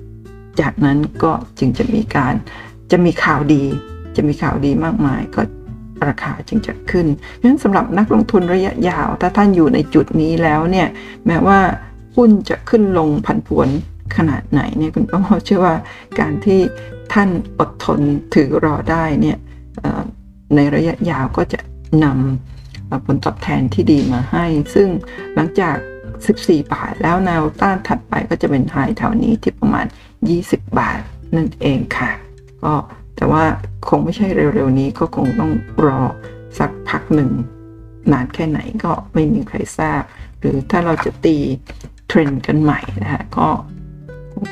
[0.00, 2.34] ๆ จากนั้นก็จึงจะมีการ
[2.90, 3.62] จะมีข่าวดี
[4.16, 5.42] จะมีข่าวดีมากมายก็
[6.08, 10.88] ราคาจึงจะขึ้นเพราะฉะนั้นสำหรับนักลงทุนระยะยาว ถ้าท่านอยู่ในจุดนี้แล้วเนี่ย
[11.26, 11.58] แม้ว่า
[12.16, 13.68] หุ้นจะขึ้นลงผันผวน
[14.16, 15.74] ขนาดไหนเนี่ยคุณป้าเชื่อว่า
[16.20, 16.60] การที่
[17.12, 18.00] ท่านอดทน
[18.34, 19.38] ถือรอได้เนี่ย
[20.54, 21.60] ในระยะยาวก็จะ
[22.04, 24.88] นำผลตอบแทนที่ดีมาให้ ซึ่ง
[25.34, 25.76] หลังจาก
[26.24, 29.86] 14 บาทแล้วแนวต้านถัดไปก็จะเป็นไฮแถวนี้ที่ประมาณ
[30.30, 31.00] 20 บาท
[31.36, 32.10] นั่นเองค่ะ
[32.66, 32.76] ก็
[33.16, 33.44] แต่ว่า
[33.88, 35.52] คงไม่ใช่เร็วๆนี้ก็คงต้อง
[35.86, 36.00] รอ
[36.58, 37.30] สักพักหนึ่ง
[38.12, 40.02] นานแค่ไหนก็ไม่มีใครทราบ
[40.38, 41.36] หรือถ้าเราจะตี
[42.08, 43.48] เทรนด์กันใหม่นะฮะก็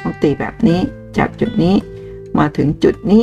[0.00, 0.81] ต้องตีแบบนี้
[1.18, 1.74] จากจุดนี้
[2.38, 3.22] มาถึงจุดนี้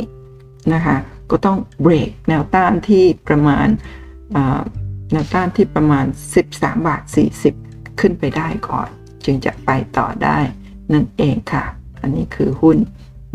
[0.74, 0.96] นะคะ
[1.30, 3.66] ก็ต้องเบรกแนวต้านที่ประมาณ
[5.12, 6.04] แนวต้านที่ประมาณ
[6.44, 7.02] 13 บาท
[7.50, 8.88] 40 ขึ้นไปได้ก่อน
[9.24, 10.38] จึงจะไปต่อได้
[10.92, 11.64] นั่นเองค่ะ
[12.00, 12.76] อันนี้คือหุ้น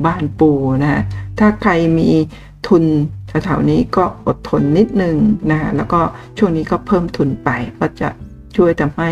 [0.05, 0.51] บ้านปู
[0.83, 1.03] นะ
[1.39, 2.09] ถ้าใครมี
[2.67, 2.83] ทุน
[3.27, 5.15] แถวๆนี้ก็อดทนนิดนึง
[5.51, 6.01] นะแล้วก็
[6.37, 8.09] ช่วงนี้ก็เพิ่มทุนไปก็จะ
[8.55, 9.09] ช่วยทำให้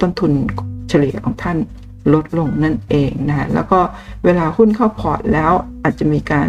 [0.00, 0.32] ต้นทุน
[0.88, 1.58] เฉลี่ยของท่าน
[2.14, 3.80] ลดลงนั่นเองนะแล้วก็
[4.24, 6.48] เวลาหุ้นเข้าพอร์ตแล้วอาจจะมีการ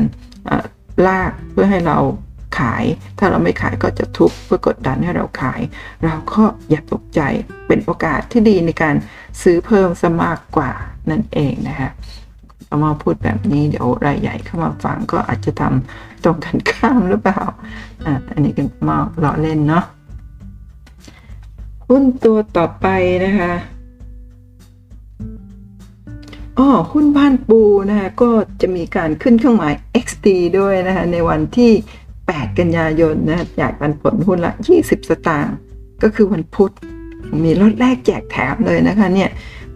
[1.08, 1.98] ลากเพื่อให้เรา
[2.60, 2.84] ขาย
[3.20, 5.62] ถ้าเราไม่ขายก็จะทุบเพื่อกดดันให้เราขาย
[6.06, 7.22] เราก็อย่าตกใจ
[7.68, 8.96] เป็นโอกาสที่ดีในการ
[9.42, 10.72] ซื้อเพิ่มซะมากกว่า
[11.12, 17.42] นั่นเองนะคะเอามาพูดแบบนี้เดี๋ยวรายใหญ่เข้ามาฟังก็อาจจะทำตรงกันข้ามหรือเปล่า
[18.06, 19.86] อ่าอันนี้กันมาเลาะเล่นเนาะ
[21.88, 22.88] หุ้นตัวต่อไป
[23.26, 23.54] นะคะ
[26.58, 28.30] อ๋อหุ้นบ้านปูนะคะก็
[28.62, 29.74] จะมีการขึ้นเครื่องหมาย
[30.06, 30.28] XD
[30.60, 31.72] ด้วยนะคะในวันที่
[32.16, 35.56] 8 กันยายนนะจากปันผลหุ้นละ 20 สตางค์
[36.04, 36.74] ก็คือวันพุธ
[37.44, 39.30] มีลดแรกแจกแถมเลยนะคะเนี่ย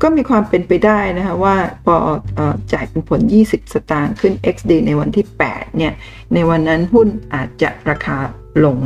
[0.03, 1.95] ก็มีความเป็นไปได้นะคะว่าพอ
[2.37, 2.39] อ
[2.73, 5.93] จ่ายเป็นผล 20 สตางค์ขึ้น XD ในวันที่ 8 เนี่ย
[6.33, 8.17] ในวันนั้นหุ้นอาจจะราคา
[8.65, 8.77] ลง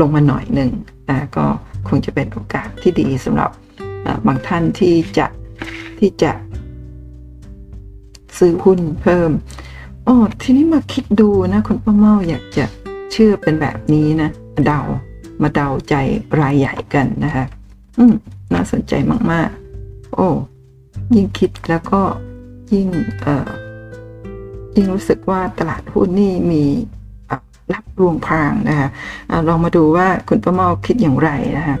[0.00, 0.70] ลงมาหน่อยหนึ่ง
[1.06, 1.46] แต่ก็
[1.88, 3.50] คงจะเป็นโอกาสที่ดีสำหรับ
[4.26, 5.26] บางท่านที่จะ
[5.98, 6.32] ที่จะ
[8.38, 9.30] ซื้อหุ้นเพิ่ม
[10.06, 12.64] อ๋อทีนี้มาคิดดูนะ คุณป้าเมาอยากจะ
[13.12, 14.30] เชื่อเป็นแบบนี้นะ
[14.66, 14.80] เดา
[15.42, 15.94] มาเดาใจ
[16.40, 17.44] รายใหญ่กันนะคะ
[17.98, 18.14] อืม
[18.52, 18.92] น่าสนใจ
[19.32, 19.63] มาก ๆ
[20.14, 20.28] โอ้
[21.16, 22.00] ยิ่งคิดแล้วก็
[22.74, 22.88] ยิ่ง
[23.22, 23.50] เอ่อ
[24.76, 26.62] ยิ่งรู้สึกว่าตลาดหุ้นนี่มี
[27.74, 28.88] รับรวงพรางนะคะ
[29.48, 31.76] ลองมาดูว่าคุณป้าเมาคิดอย่างไรนะคะ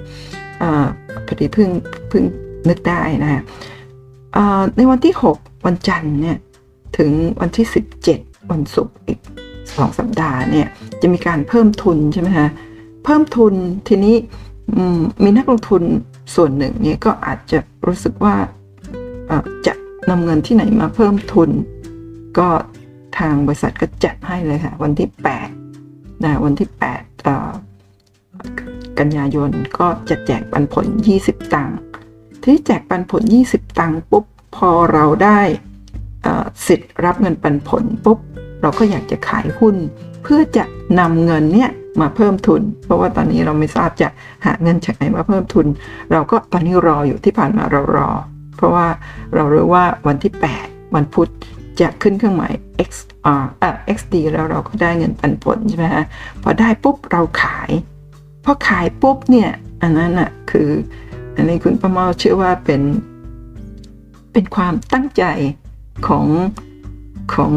[1.26, 1.68] พอดีเพิ่ง
[2.08, 2.24] เพิ่ง
[2.68, 3.40] นึกได้นะคะ
[4.76, 6.38] ในวันที่ 6 วันจันทร์เนี่ย
[6.98, 7.66] ถึงวันที่
[8.08, 9.18] 17 วันศุกร์อีก
[9.76, 10.66] สองสัปดาห์เนี่ย
[11.00, 12.48] จะมีการเพิ่มทุนใช่ไหมคะ
[13.04, 13.54] เพิ่มทุน
[13.88, 14.16] ทีนี้
[15.24, 15.82] มีนักลงทุน
[16.34, 18.34] ส่วนหนึ่งเนี่ยก็อาจจะรู้สึกว่า
[19.66, 19.74] จะ
[20.10, 21.50] นำเงินที่ไหนมาเพิ่มทุน
[22.38, 22.48] ก็
[23.18, 25.08] ทางบริษัทก็จัดให้เลยค่ะ วันที่
[25.66, 26.82] 8นะวันที่8
[28.98, 30.86] กันยายนก็จะแจกปันผล
[31.18, 31.76] 20 ตังค์
[32.44, 34.24] ที่แจกปันผล 20 ตังค์ปุ๊บ
[34.56, 35.40] พอเราได้
[36.66, 38.18] สิทธิ์รับเงินปันผลปุ๊บ
[38.60, 39.76] เราก็อยากจะขายหุ้น
[40.22, 40.64] เพื่อจะ
[40.98, 44.08] นำเงินเนี้ย มาเพิ่มทุน เพราะว่าตอนนี้เราไม่ทราบจะ
[44.46, 45.66] หาเงินจากไหนมาเพิ่มทุน
[46.12, 48.10] เราก็ตอนนี้รออยู่ที่ผ่านมาเรารอ
[48.56, 48.86] เพราะว่า
[49.34, 51.28] เรารู้ว่าวันที่ 8 วันพุธ
[51.80, 52.52] จะขึ้นเครื่องหมาย
[52.90, 56.04] XR อะ XD แล้วเราก็ได้เงินปันผลใช่ไหมฮะ
[56.42, 57.70] พอได้ปุ๊บเราขาย
[58.44, 59.50] พอขายปุ๊บเนี่ย
[59.82, 60.68] อันนั้นอะคือ
[61.36, 62.82] อันนี้คุณประมาเชื่อว่าเป็น
[64.32, 65.24] เป็นความตั้งใจ
[66.06, 66.26] ของ
[67.34, 67.52] ของ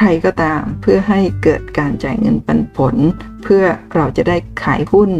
[0.00, 2.94] ใครก็ตามเพื่อให้เกิดการจ่ายเงินปันผล
[3.42, 5.10] เพื่อเราจะได้ขายหุ้น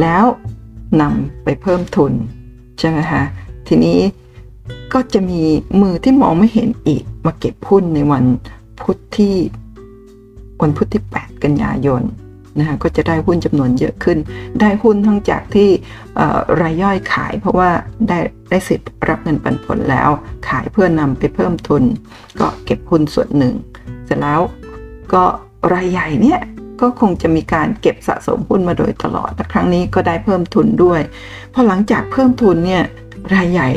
[0.00, 0.24] แล้ว
[1.00, 2.12] นำไปเพิ่มทุน
[2.78, 3.22] ใช่ไหมคะ
[3.68, 3.98] ทีนี้
[4.92, 5.42] ก็จะมี
[5.80, 8.24] มือที่มองไม่เห็นอีกมาเก็บหุ้นในวัน
[8.80, 9.36] พุธที่
[10.62, 12.02] วันพุธที่ 8 กันยายน
[12.58, 14.18] นะคะก็จะได้หุ้นจำนวนเยอะขึ้น
[14.60, 15.68] ได้หุ้นทั้งจากที่
[16.60, 17.70] รายย่อยขาย เพราะว่า
[18.08, 18.18] ได้
[18.50, 20.08] ได้สิทธิ์รับเงินปันผลแล้ว
[20.48, 21.82] ขายเพื่อนำไปเพิ่มทุน
[22.40, 23.54] ก็เก็บหุ้นส่วนหนึ่ง
[24.06, 24.40] เสร็จแล้ว
[25.12, 25.24] ก็
[25.74, 26.40] รายใหญ่เนี่ย
[26.80, 31.00] ก็คงจะมีการเก็บสะสมหุ้นมาโดยตลอดแต่ครั้งนี้ก็ได้เพิ่มทุนด้วย
[31.52, 32.84] พอหลังจากเพิ่มทุนเนี่ย
[33.34, 33.68] รายใหญ่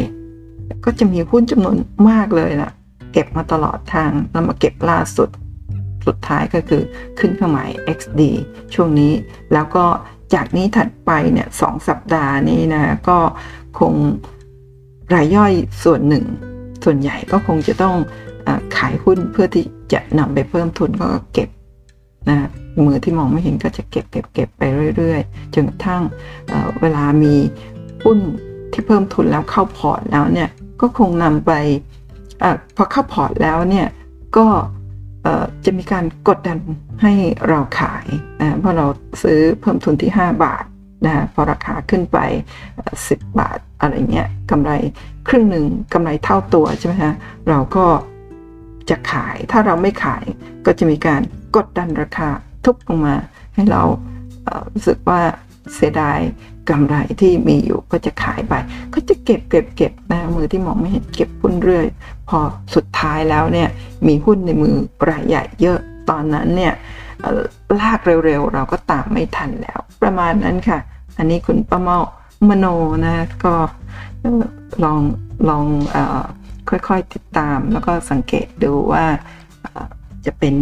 [0.85, 1.77] ก็จะมีหุ้นจำนวน
[2.09, 2.73] มากเลยลนะ
[3.13, 5.29] เก็บมาตลอดทางแล้วมาเก็บล่าสุด
[6.05, 6.81] สุดท้ายก็คือ
[7.19, 8.21] ขึ้นเครื่องหมาย XD
[8.73, 9.13] ช่วงนี้
[9.53, 9.85] แล้วก็
[10.33, 13.17] จากนี้ถัดไปเนี่ยสองสัปดาห์นี้นะก็
[13.79, 13.93] คง
[15.13, 16.25] รายย่อยส่วนหนึ่ง
[16.83, 17.95] ส่วนใหญ่ก็คงจะต้อง
[18.77, 21.49] ขายหุ้นเพื่อที่จะนำไปเพิ่มทุนก็เก็บ
[22.29, 22.37] นะ
[22.85, 24.61] มือที่มองไม่เห็นก็จะเก็บเก็บเก็บไป
[24.97, 26.01] เรื่อยๆ จนกระทั่ง
[26.49, 27.35] เเวลามี
[28.03, 28.17] หุ้น
[28.71, 30.49] ที่เพิ่มทุนแล้วเข้าพอร์ตแล้วเนี่ย
[30.81, 31.51] ก็คงนำไป
[32.43, 33.87] อพอเข้าพอร์ตแล้วเนี่ย
[34.37, 34.45] ก็
[35.65, 36.57] จะมีการกดดัน
[37.01, 37.13] ให้
[37.47, 38.05] เราขาย
[38.39, 38.85] นะเพราะเรา
[39.23, 40.63] ซื้อเพิ่มทุนที่ 5 บาท
[41.05, 42.17] นะพอราคาขึ้นไป
[42.79, 44.71] 10 บาทอะไรเงี้ยกำไร
[45.27, 47.13] ครึ่งหนึ่งกำไรเท่าตัวใช่ไหมฮะ
[47.49, 47.85] เราก็
[48.89, 50.25] จะขาย ถ้าเราไม่ขาย
[50.65, 51.21] ก็จะมีการ
[51.55, 52.29] กดดันราคา
[52.65, 53.15] ทุบลงมา
[53.55, 53.81] ให้เรา
[54.71, 55.21] รู้สึกว่า
[55.73, 56.19] เสียดาย
[56.69, 58.53] กำไรที่มีอยู่ก็จะขายไป
[58.93, 61.85] ก็จะเก็บเก็บเก็บนะมือที่มองไม่เห็นเก็บหุ้นเรื่อย
[62.29, 62.39] พอ
[62.75, 63.69] สุดท้ายแล้วเนี่ย
[64.07, 64.75] มีหุ้นในมือ
[65.09, 66.73] รายใหญ่เยอะตอนนั้นเนี่ย
[67.79, 70.79] ลากเร็วๆ เราก็ตามไม่ทันแล้ว ประมาณนั้นค่ะ
[71.17, 71.99] อันนี้คุณป้าเมา
[72.49, 72.65] มโน
[73.05, 73.53] นะก็
[74.83, 74.99] ลอง
[75.49, 75.97] ลองอ
[76.69, 79.05] ค่อยๆติดตาม แล้วก็สังเกตดูว่า
[80.25, 80.53] จะเป็น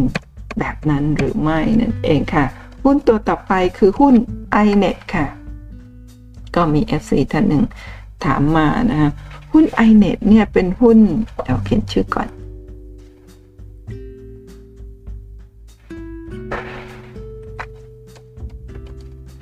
[0.59, 2.45] แบบนั้นหรือไม่นั่นเองค่ะ
[2.83, 4.15] หุ้นตัวต่อไปคือหุ้น
[4.65, 5.25] iNet ค่ะ
[6.55, 7.63] ก็มี FC ท่านหนึ่ง
[8.25, 9.11] ถามมานะฮะ
[9.53, 10.99] หุ้น iNet เนี่ยเป็นหุ้น
[11.43, 12.29] เดี๋ยวเขียนชื่อก่อน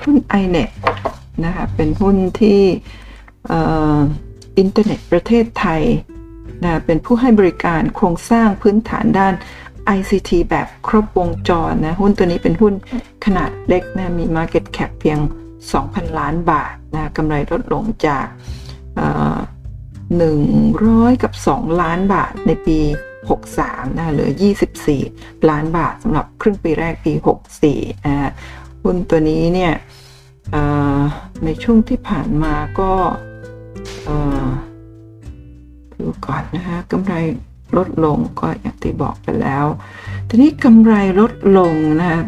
[0.03, 0.69] หุ้น iNet
[1.45, 2.61] นะคะเป็นหุ้นที่
[4.57, 5.83] อินเทอร์เน็ตประเทศไทย
[6.63, 9.33] นะเป็นผู้ให้บริการโครงสร้างพื้นฐานด้าน
[9.97, 12.73] ICT แบบครบวงจรนะ หุ้นตัวนี้เป็นหุ้น
[13.25, 15.19] ขนาดเล็กนะ มี Market Cap เพียง
[15.69, 18.25] 2,000 ล้านบาทนะกำไรลดลงจาก
[20.17, 20.39] หนึ่ง
[20.85, 22.79] ร้อยกับ 2 ล้านบาทในปี
[23.39, 24.31] 63นะเหลือ
[24.89, 27.13] 24 ล้านบาทสำหรับครึ่งปีแรกปี
[27.61, 28.31] 64นะ
[28.83, 29.73] หุ้นตัวนี้เนี่ย
[31.45, 32.91] ในช่วงที่ผ่านมาก็
[35.99, 37.13] ดูก่อนนะคะกำไร
[37.77, 39.65] ลดลงก็อย่างที่บอกไปแล้ว
[40.29, 42.21] ทีนี้กำไรลดลงนะ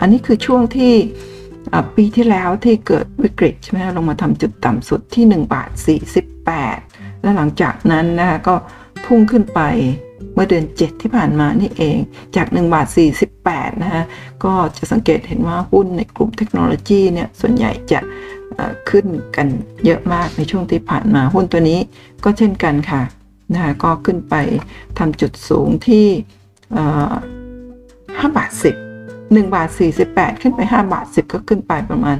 [0.00, 0.94] อันนี้คือช่วงที่
[1.96, 5.70] ปีที่แล้วที่เกิดวิกฤตใช่ไหมลงมาทำจุดต่ำสุดที่ 1 บาท
[6.46, 8.54] 48 แล้วหลังจากนั้นนะคะก็
[9.04, 9.60] พุ่งขึ้นไป
[10.34, 11.98] เมื่อเดือน 7 ที่ผ่านมานี่เอง
[12.36, 12.86] จาก 1 บาท
[13.34, 14.04] 48 นะฮะ
[14.44, 18.00] ก็จะสังเกตเห็นว่าหุ้นในกลุ่มเทคโนโลยีเนี่ย ส่วนใหญ่จะ
[18.90, 19.46] ขึ้นกัน
[19.84, 21.80] เยอะมากในช่วงที่ผ่านมา หุ้นตัวนี้
[22.24, 23.02] ก็เช่นกันค่ะ
[23.52, 24.34] นะคะก็ขึ้นไป
[24.98, 26.06] ทำจุดสูงที่
[28.20, 29.68] 5บาท10 1บาท
[30.06, 32.16] 48 ขึ้นไป 5 บาท 10 ก็ขึ้นไปประมาณ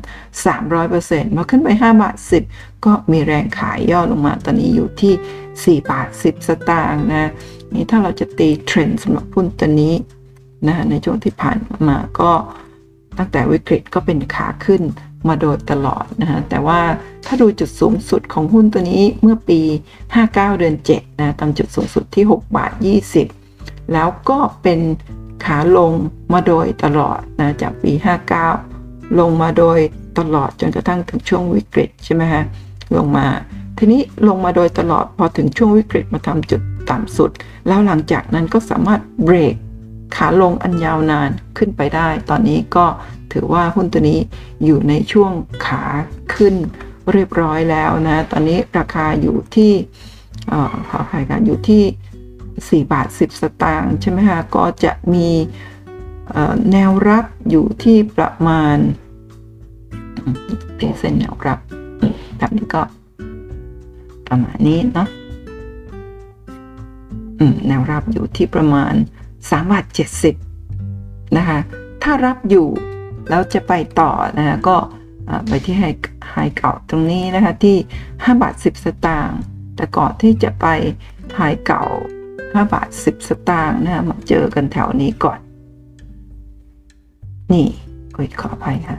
[0.67, 2.17] 300%พอขึ้นไป 5 บาท
[2.51, 7.31] 10 ก็มีแรงขายย่อลงมาตอนนี้อยู่ที่ 4 บาท 10 สตางค์นะ
[7.75, 9.95] นี่ถ้าเราจะตีเทรนด์สำหรับหุ้นตัวนี้
[10.67, 12.33] นะในช่วงที่ผ่านมาก็
[13.19, 14.83] ตั้งแต่วิกฤตก็เป็นขาขึ้น
[15.29, 16.81] มาโดยตลอดนะฮะแต่ว่า
[17.27, 19.61] ถ้าดูจุดสูงสุดของหุ้นตัวนี้เมื่อปี
[20.09, 22.73] 59 เดือน7นะตามจุดสูงสุดที่ 6 บาท
[23.31, 24.81] 20 แล้วก็เป็น
[25.45, 25.93] ขาลง
[26.33, 27.93] มาโดยตลอดนะจากปี
[28.57, 29.79] 59 ลงมาโดย
[30.19, 32.43] ตลอดจนกระทั่งถึงช่วงวิกฤตใช่ไหมฮะ
[32.97, 33.27] ลงมา
[33.79, 37.31] ทีนี้ลงมาโดยตลอดพอถึงช่วงวิกฤตมาทำจุดต่ำสุด
[37.67, 39.55] แล้วหลังจากนั้นก็สามารถเบรก
[40.17, 42.87] ขาลงอันยาวนานขึ้นไปได้ ตอนนี้ก็
[43.33, 44.21] ถือว่าหุ้นตัวนี้
[44.65, 45.33] อยู่ในช่วง
[45.67, 45.85] ขา
[46.35, 46.55] ขึ้น
[47.13, 49.73] เรียบร้อยแล้วนะ ตอนนี้ราคาอยู่ที่
[50.89, 55.29] ขออภัยกันอยู่ที่ 4 บาท 10 สตางค์ใช่ไหมคะ ก็จะมี
[56.73, 58.77] แนวรับอยู่ที่ประมาณ
[60.99, 61.59] เส้นแนวรับ
[62.39, 62.83] แบบนี้ก็
[64.27, 65.09] ประมาณนี้เนาะ
[67.69, 68.95] แนวรับอยู่ที่ประมาณ
[69.49, 69.85] 3บาท
[70.61, 71.59] 70นะคะ
[72.03, 72.69] ถ้ารับอยู่
[73.29, 74.77] แล้วจะไปต่อนะคะก็
[75.49, 75.85] ไปที่ไฮ
[76.33, 77.77] ไฮเก่าตรงนี้นะคะที่
[78.09, 79.41] 5บาท10 สตางค์
[79.77, 80.67] แต่ก่อนที่จะไป
[81.35, 81.85] ไฮเก่า
[82.29, 85.39] 5บาท10 สตางค์นะมาเจอกันแถวนี้ก่อน
[87.53, 87.67] นี่
[88.17, 88.99] คุยขออภัยค่ะ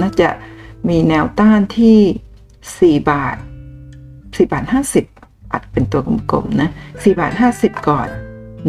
[0.00, 0.28] น่าจะ
[0.88, 3.36] มีแนวต้านที่ 4 บาท
[3.92, 5.11] 4 บาท 50
[5.52, 8.08] อัดเป็นตัวกลมๆนะ4บาท50 ก่อน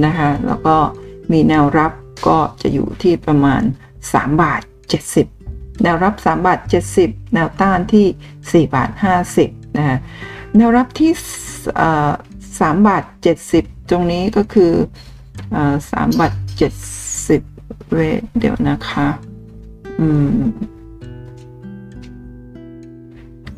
[0.06, 0.76] นะคะ แล้วก็
[1.32, 1.92] มีแนวรับ
[2.28, 3.62] ก็จะอยู่ที่ประมาณ
[4.04, 4.62] 3 บาท
[5.22, 6.60] 70 แนวรับ 3 บาท
[6.96, 8.90] 70 แนวต้านที่ 4 บาท
[9.34, 9.98] 50นะะ
[10.58, 11.12] แนวรับที่
[12.20, 13.04] 3บาท
[13.48, 14.72] 70 ตรงนี้ก็คือ
[15.50, 16.34] 3บาท
[17.12, 18.00] 70 เว
[18.40, 19.08] เดี๋ยวนะคะ
[20.00, 20.38] อืม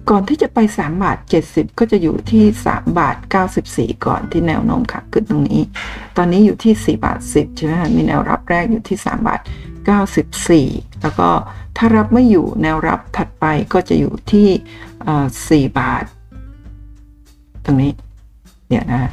[0.09, 1.17] ก่อนที่จะไป 3 บาท
[1.49, 3.17] 70 ก็จะอยู่ที่ 3 บาท
[3.61, 5.61] 94 ก่อนที่แนวโน้มขาขึ้นตรงนี้
[6.17, 9.41] ตอนนี้อยู่ที่ 4 บาท 10 ใช่ไหมมีแนวรับแรกอยู่ที่ 3 บาท
[10.21, 11.29] 94 แล้วก็
[11.77, 16.05] ถ้ารับไม่อยู่แนวรับถัดไปก็จะอยู่ที่ 4 บาท
[17.65, 17.91] ตรงนี้
[18.69, 19.11] เดี๋ยวนะ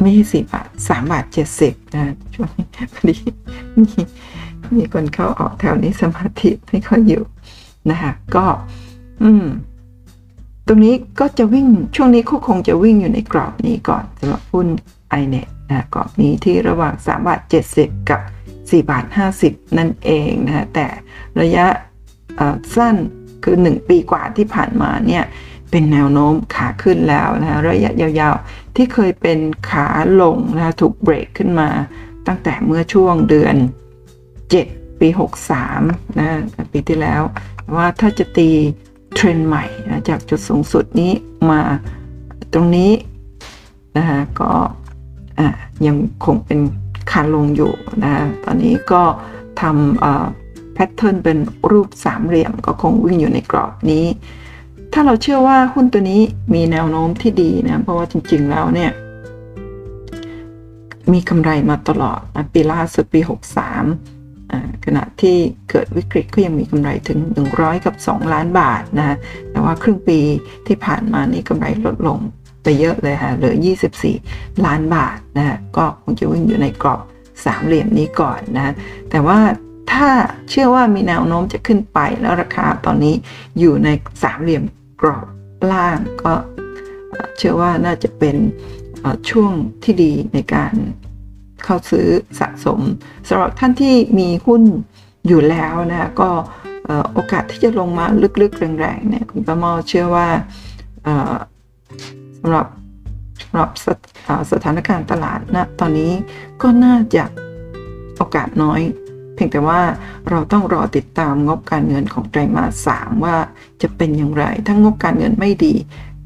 [0.00, 3.16] ไม่ใช่สี่บาทสามบาทเจ็ดสิบนะช่วงนี้พอดี
[4.76, 7.24] มีคนเข้าออกแถวนี้สมาธิไม่ค่อยอยู่
[7.90, 8.46] นะคะก็
[9.22, 9.46] อืม
[10.66, 14.66] ตรงนี้ก็จะวิ่งช่วงนี้ก็คงจะวิ่งอยู่ในกรอบนี้ก่อนสำหรับหุ้น
[15.20, 17.40] i n e t นะกรอบนี้ที่ระหว่าง3บาท
[17.76, 18.20] 70 กับ
[18.54, 19.04] 4บาท
[19.40, 20.86] 50 นั่นเองนะ แต่
[21.40, 21.66] ระยะ
[22.76, 22.96] สั้น
[23.44, 25.24] คือ 1 ปีกว่าที่ผ่านมาเนี่ย
[25.70, 29.38] เป็นแนวโน้มขาขึ้นแล้วนะระยะยาวๆ ที่เคยเป็น
[29.70, 29.86] ขา
[30.20, 31.68] ลงนะถูกเบรกขึ้นมา
[32.26, 33.56] ตั้งแต่เมื่อช่วงเดือน
[34.50, 35.08] 7 ปี
[35.62, 36.30] 63 นะ
[36.72, 37.22] ปีที่แล้ว
[37.76, 38.48] ว่าถ้าจะตี
[39.14, 41.12] เทรนใหม่นะจากจุดสูงสุดนี้
[41.50, 41.60] มา
[42.52, 42.92] ตรงนี้
[43.96, 44.50] นะคะก็
[45.86, 46.58] ยังคงเป็น
[47.10, 47.72] ขาลงอยู่
[48.04, 48.12] นะ
[48.44, 49.02] ตอนนี้ก็
[49.60, 51.38] ทำแพทเทิร์นเป็น
[51.70, 54.04] รูปสามเหลี่ยมก็คงวิ่งอยู่ในกรอบนี้
[54.92, 56.20] ถ้าเราเชื่อว่าหุ้นตัวนี้
[56.54, 58.90] มีแนวโน้มที่ดีนะ เพราะว่าจริงๆแล้วเนี่ย
[61.12, 64.15] มีกำไรมาตลอดนะปีล่าสุดปี 63
[64.84, 65.36] ขณะที่
[65.70, 67.18] เกิดวิกฤตก็ยังมีกำไรถึง
[67.52, 69.16] 100 กับ 2 ล้านบาทนะ
[69.50, 70.20] แต่ว่าครึ่งปี
[70.66, 72.18] ที่ผ่านมานี่กำไรลดลง
[72.62, 73.56] ไปเยอะเลยค่ะเหลือ
[74.08, 77.02] 24 ล้านบาทนะก็คงจะวิ่งอยู่ในกรอบ
[77.44, 78.74] สามเหลี่ยมนี้ก่อนนะ
[79.10, 79.38] แต่ว่า
[79.92, 80.08] ถ้า
[80.50, 83.14] เชื่อว่ามีแนวโน้มจะขึ้นไปแล้วราคาตอนนี้
[83.58, 83.88] อยู่ใน
[84.22, 84.64] สามเหลี่ยม
[85.00, 85.26] กรอบ
[85.72, 86.34] ล่างก็
[87.36, 88.36] เชื่อว่าน่าจะเป็น
[89.30, 89.52] ช่วง
[89.84, 90.72] ที่ดีในการ
[91.66, 92.08] เข้าซื้อ
[92.40, 92.80] สะสม
[93.28, 94.62] สำหรับท่านที่มีหุ้น
[95.26, 96.30] อยู่แล้วนะก็
[97.12, 98.06] โอกาสที่จะลงมา
[98.42, 100.28] ลึกๆแรงๆเนี่ยคุณป้ามาเชื่อว่า
[102.38, 102.66] สำหรับ
[103.42, 103.86] สำหรับส
[104.52, 106.12] สถานการณ์ตลาดนะตอนนี้
[106.62, 107.24] ก็น่าจะ
[108.16, 108.80] โอกาสน้อย
[109.34, 109.80] เพียงแต่ว่า
[110.30, 113.36] เราต้องรอติดตามงบการเงินของไตรมาสสามว่า
[113.82, 115.74] จะเป็นอย่างไร ถ้างบการเงินไม่ดี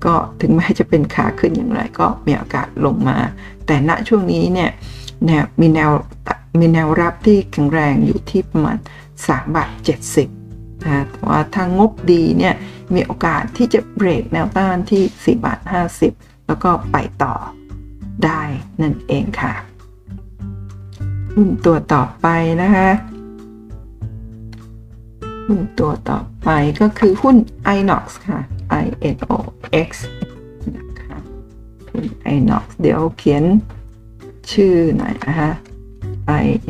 [0.05, 3.19] ก็ถึงแม้จะเป็นขาขึ้นอย่างไร ก็มีโอกาสลงมา
[3.67, 4.71] แต่ณช่วงนี้เนี่ย
[5.27, 5.91] แนวมีแนว
[6.61, 8.77] มีแนวรับที่แข็งแรงอยู่ที่ประมาณ
[9.17, 9.71] 3บาท
[10.27, 12.55] 70นะแต่ว่าทางงบดีเนี่ย
[12.95, 15.61] มีโอกาสที่จะเบรกแนวต้านที่4บาท
[16.05, 17.35] 50 แล้วก็ไปต่อ
[18.25, 18.43] ได้
[18.81, 19.55] นั่นเองค่ะ
[21.35, 22.27] หุ้นตัวต่อไป
[22.63, 22.91] นะคะ
[25.47, 26.49] หุ้นตัวต่อไป
[26.81, 27.37] ก็คือหุ้น
[27.77, 28.41] Inox ค่ะ
[28.85, 29.35] I N O
[29.87, 29.91] X
[30.77, 31.17] นะคะ
[31.91, 32.05] หุ้น
[32.37, 33.45] Inox เดี๋ยวเขียน
[34.53, 35.51] ชื่อหน่อยนะคะ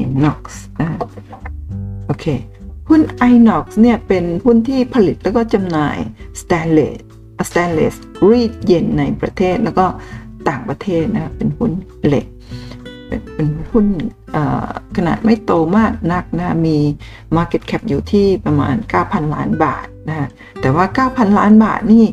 [0.03, 0.43] Inox
[0.81, 0.89] นะ
[2.07, 2.27] โอเค
[2.89, 5.97] หุ้น Inox เนี่ย เป็นหุ้นที่ผลิตแล้วก็จำหน่าย
[6.41, 6.97] Stainless
[7.49, 7.95] Stainless
[8.31, 9.87] รีดเย็นในประเทศแล้วก็
[10.49, 11.73] ต่างประเทศนะเป็นหุ้น
[12.07, 12.27] เหล็ก
[13.35, 13.87] เป็นหุ้น
[14.97, 16.77] ขนาดไม่โตมากนักนะมี
[17.37, 20.29] Market Cap อยู่ที่ประมาณ 9,000 ล้านบาทนะ
[20.61, 22.05] แต่ว่า 9,000 ล้านบาทนี่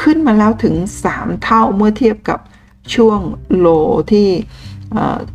[0.00, 0.74] ขึ้นมาแล้วถึง
[1.08, 2.38] 3 เท่าเมื่อเทียบกับ
[2.94, 3.20] ช่วง
[3.56, 3.66] โล
[4.12, 4.28] ที่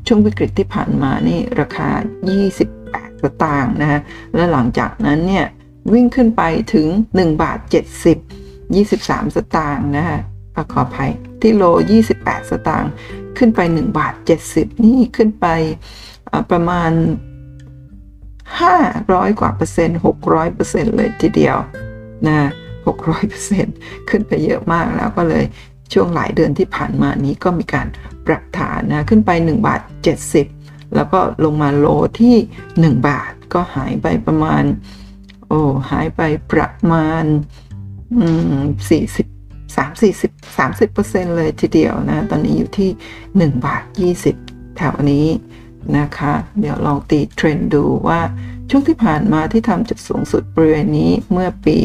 [0.07, 1.89] ช่วงวิกฤตที่ผ่านมานี่ราคา
[2.55, 4.01] 28สตางค์นะฮะ
[4.35, 5.45] และหลังจากนั้นเนี่ย
[5.93, 6.43] วิ่งขึ้นไป
[6.73, 7.59] ถึง 1 บาท
[8.25, 10.19] 70 23 สตางค์นะฮะ
[10.73, 11.63] ขออภัยที่โล
[12.09, 12.91] 28 สตางค์
[13.37, 14.13] ขึ้นไป 1 บาท
[14.49, 15.45] 70 นี่ขึ้นไป
[16.51, 16.91] ประมาณ
[18.55, 21.57] 500 กว่าเปอร์เซ็นต์ 600 เปอร์เซ็นต์เลยทีเดียว
[22.27, 22.49] นะ
[22.87, 23.75] 600 เปอร์เซ็นต์
[24.09, 25.45] ขึ้นไปเยอะมากแล้วก็เลย
[25.93, 27.87] ช่วงหลายเดือนที่ผ่านมานี้ก็มีการ
[28.29, 29.81] ปรับฐานนะขึ้นไป 1 บาท
[30.37, 31.85] 70 แล้วก็ลงมาโล
[32.19, 32.35] ที่
[32.69, 34.63] 1 บาทก็หายไปประมาณ
[35.47, 35.61] โอ้
[35.91, 37.23] หายไปประมาณ
[38.09, 40.13] 40 30
[40.57, 42.89] 30 30เลยทีเดียวนะ ตอนนี้อยู่ที่
[43.51, 43.83] 1บาท
[44.29, 45.27] 20แถวนี้
[45.97, 48.21] นะคะ เดี๋ยวลองตีเทรนด์ดูว่า
[48.69, 51.77] ช่วงที่ผ่านมาที่ทำจุดสูงสุดบริเวณนี้เมื่อปี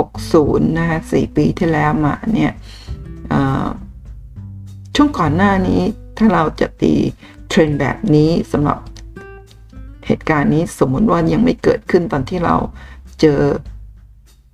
[0.00, 2.52] 60 นะคะ4ปีที่แล้วมาเนี่ย
[4.98, 5.80] ช่วงก่อนหน้านี้
[6.18, 6.94] ถ้าเราจะตี
[7.48, 8.78] เทรนแบบนี้สำหรับ
[10.06, 12.54] เหตุการณ์นี้สมมุติว่ายังไม่เกิดขึ้นตอนที่เรา
[13.20, 13.40] เจอ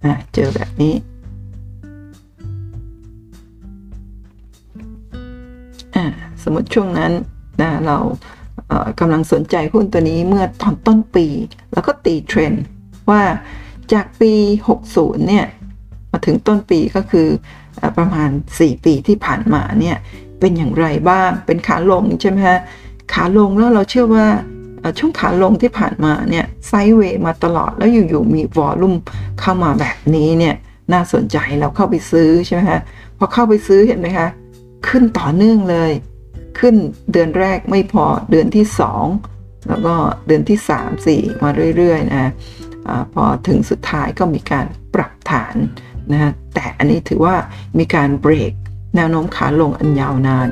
[0.07, 0.95] นะเจอแบบนี้
[6.43, 7.13] สมมติช่วงนั้น
[7.61, 7.97] นะเรา
[9.01, 11.27] กำลังสนใจหุ้นตัวนี้เมื่อตอนต้นปี
[11.73, 12.53] แล้วก็ตีเทรน
[13.11, 13.23] ว่า
[13.93, 14.33] จากปี
[14.81, 15.47] 60 เนี่ย
[16.11, 17.29] มาถึงต้นปีก็คือ
[17.99, 19.97] ประมาณ 4 ปีที่ผ่านมาเนี่ย
[20.43, 22.59] เป็นอย่างไรบ้าง เป็นขาลงใช่ไหมฮะ
[23.13, 24.27] ขาลงแล้วเราเชื่อว่า
[24.99, 28.95] ช่วงขาลงที่ผ่านมาเนี่ยไซด์เวย์มาตลอดแล้วอยู่ๆมีวอลลุ่ม
[29.41, 30.55] เข้ามาแบบนี้เนี่ย
[30.93, 32.81] น่าสนใจเราเข้าไปซื้อใช่ไหมฮะ
[33.19, 34.29] พอเข้าไปซื้อเห็นไหมคะ
[34.89, 35.93] ขึ้นต่อเนื่องเลย
[36.59, 36.75] ขึ้น
[37.13, 38.65] เดือนแรกไม่พอเดือนที่
[39.13, 39.95] 2 แล้วก็
[40.27, 42.31] เดือนที่ 3 4 มาเรื่อยๆนะ
[42.89, 45.57] อพอถึงสุดท้ายก็มีการปรับฐาน
[46.13, 47.37] นะฮะแต่อันนี้ถือว่า
[47.79, 48.53] มีการเบรก
[48.97, 50.49] แนวโน้มขาลงอันยาวนาน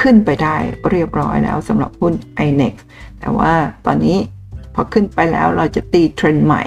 [0.00, 0.56] ขึ้นไปได้
[0.90, 2.14] เรียบร้อยแล้วสำหรับหุ้น
[2.46, 2.74] iNex
[3.20, 3.52] แต่ว่า
[3.86, 4.18] ตอนนี้
[4.74, 6.62] พอขึ้นไปแล้วเราจะตีเทรนด์ใหม่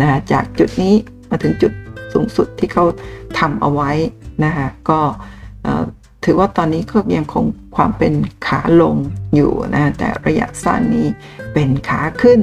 [0.00, 0.94] นะจากจุดนี้
[1.30, 1.72] มาถึงจุด
[2.12, 2.84] สูงสุดที่เขา
[3.38, 3.90] ทำเอาไว้
[4.44, 5.00] นะคะก็
[6.24, 7.44] ถือว่าตอนนี้ก็ยังคง
[7.76, 8.12] ความเป็น
[8.46, 8.96] ขาลง
[9.34, 11.06] อยู่นะแต่ระยะสั้นนี้
[11.52, 12.40] เป็นขาขึ้น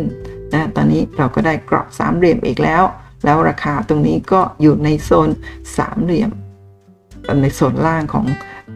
[0.54, 2.84] นะตอนนี้เราก็ได้กรอบสามเหลี่ยมอีกแล้ว
[3.26, 5.30] แล้วราคาตรงนี้ก็อยู่ในโซน
[5.78, 6.32] สามเหลี่ยม
[7.42, 8.26] ในโซนล่างของ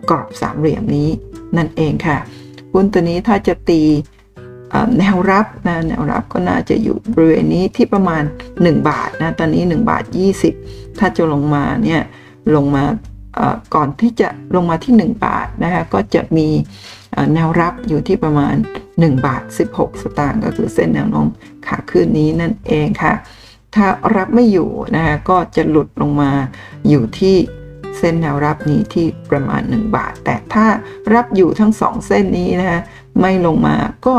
[0.09, 1.09] กรอบสามเหลี่ยมนี้
[1.57, 2.17] นั่นเองค่ะ
[2.73, 3.81] หุ้นตัวนี้ถ้าจะตี
[4.99, 10.03] แนวรับนะแนวรับก็น่าจะอยู่บริเวณนี้ที่ประมาณ 1 บาทนะตอนนี้ 1 บาท
[10.51, 12.01] 20 ถ้าจะลงมาเนี่ย
[12.55, 12.83] ลงมา
[13.75, 16.47] ก่อนที่จะลงมาที่ 1 บาทนะคะก็จะมี
[17.33, 18.55] แนวรับอยู่ที่ประมาณ
[18.89, 19.41] 1 บาท
[19.73, 21.27] 16 สตางค์ก็คือเส้นแนวโน้ม
[21.67, 23.13] ขาขึ้นนี้นั่นเองค่ะ
[23.75, 26.31] ถ้ารับไม่อยู่นะคะก็จะหลุดลงมา
[26.89, 27.35] อยู่ที่
[27.99, 30.65] เส้นแนวรับนี้ที่ประมาณ 1 บาท แต่ถ้า
[31.13, 32.81] รับอยู่ทั้ง 2 เส้นนี้นะคะ
[33.21, 33.75] ไม่ลงมา
[34.07, 34.15] ก็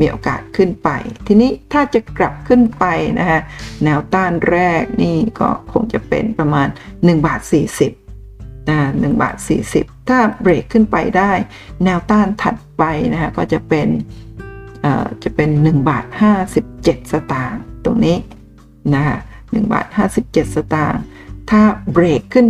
[0.00, 0.90] มีโอกาสขึ้นไป
[1.26, 2.84] ทีนี้ถ้าจะกลับขึ้นไป
[3.18, 3.40] นะคะ
[3.84, 7.40] แนวต้านแรกนี่ก็คงจะเป็นประมาณ 1 บาท
[8.06, 9.36] 40นะ1บาท
[9.72, 11.32] 40 ถ้าเบรกขึ้นไปได้
[11.84, 13.88] แนวต้านถัดไปนะคะก็จะเป็น
[15.22, 16.04] จะเป็น 1 บาท
[16.58, 18.16] 57 สตางค์ตรงนี้
[18.94, 19.18] นะคะ
[19.52, 21.02] หนึ่งบาทห้าสิบเจ็ดสตางค์
[21.50, 22.46] ถ้าเบรกขึ้น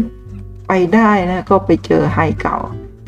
[0.69, 2.59] ไปได้นะก็ไปเจอไฮเก่า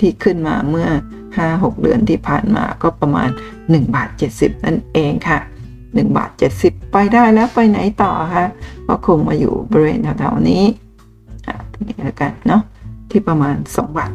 [0.00, 0.88] ที่ขึ้นมาเมื่อ
[1.34, 3.28] 5-6 เดือนที่ผ่านมาก็ประมาณ
[3.60, 5.38] 1บาท70 นั่นเองค่ะ
[5.78, 6.30] 1บาท
[6.62, 8.46] 70 ไปได้แล้วไปไหนต่อคะ
[8.88, 10.64] ก็คงมาอยู่บริเวณแถวๆนี้
[11.46, 12.62] อะตรงนี้แล้วกันเนาะ
[13.10, 14.12] ที่ประมาณ2บาท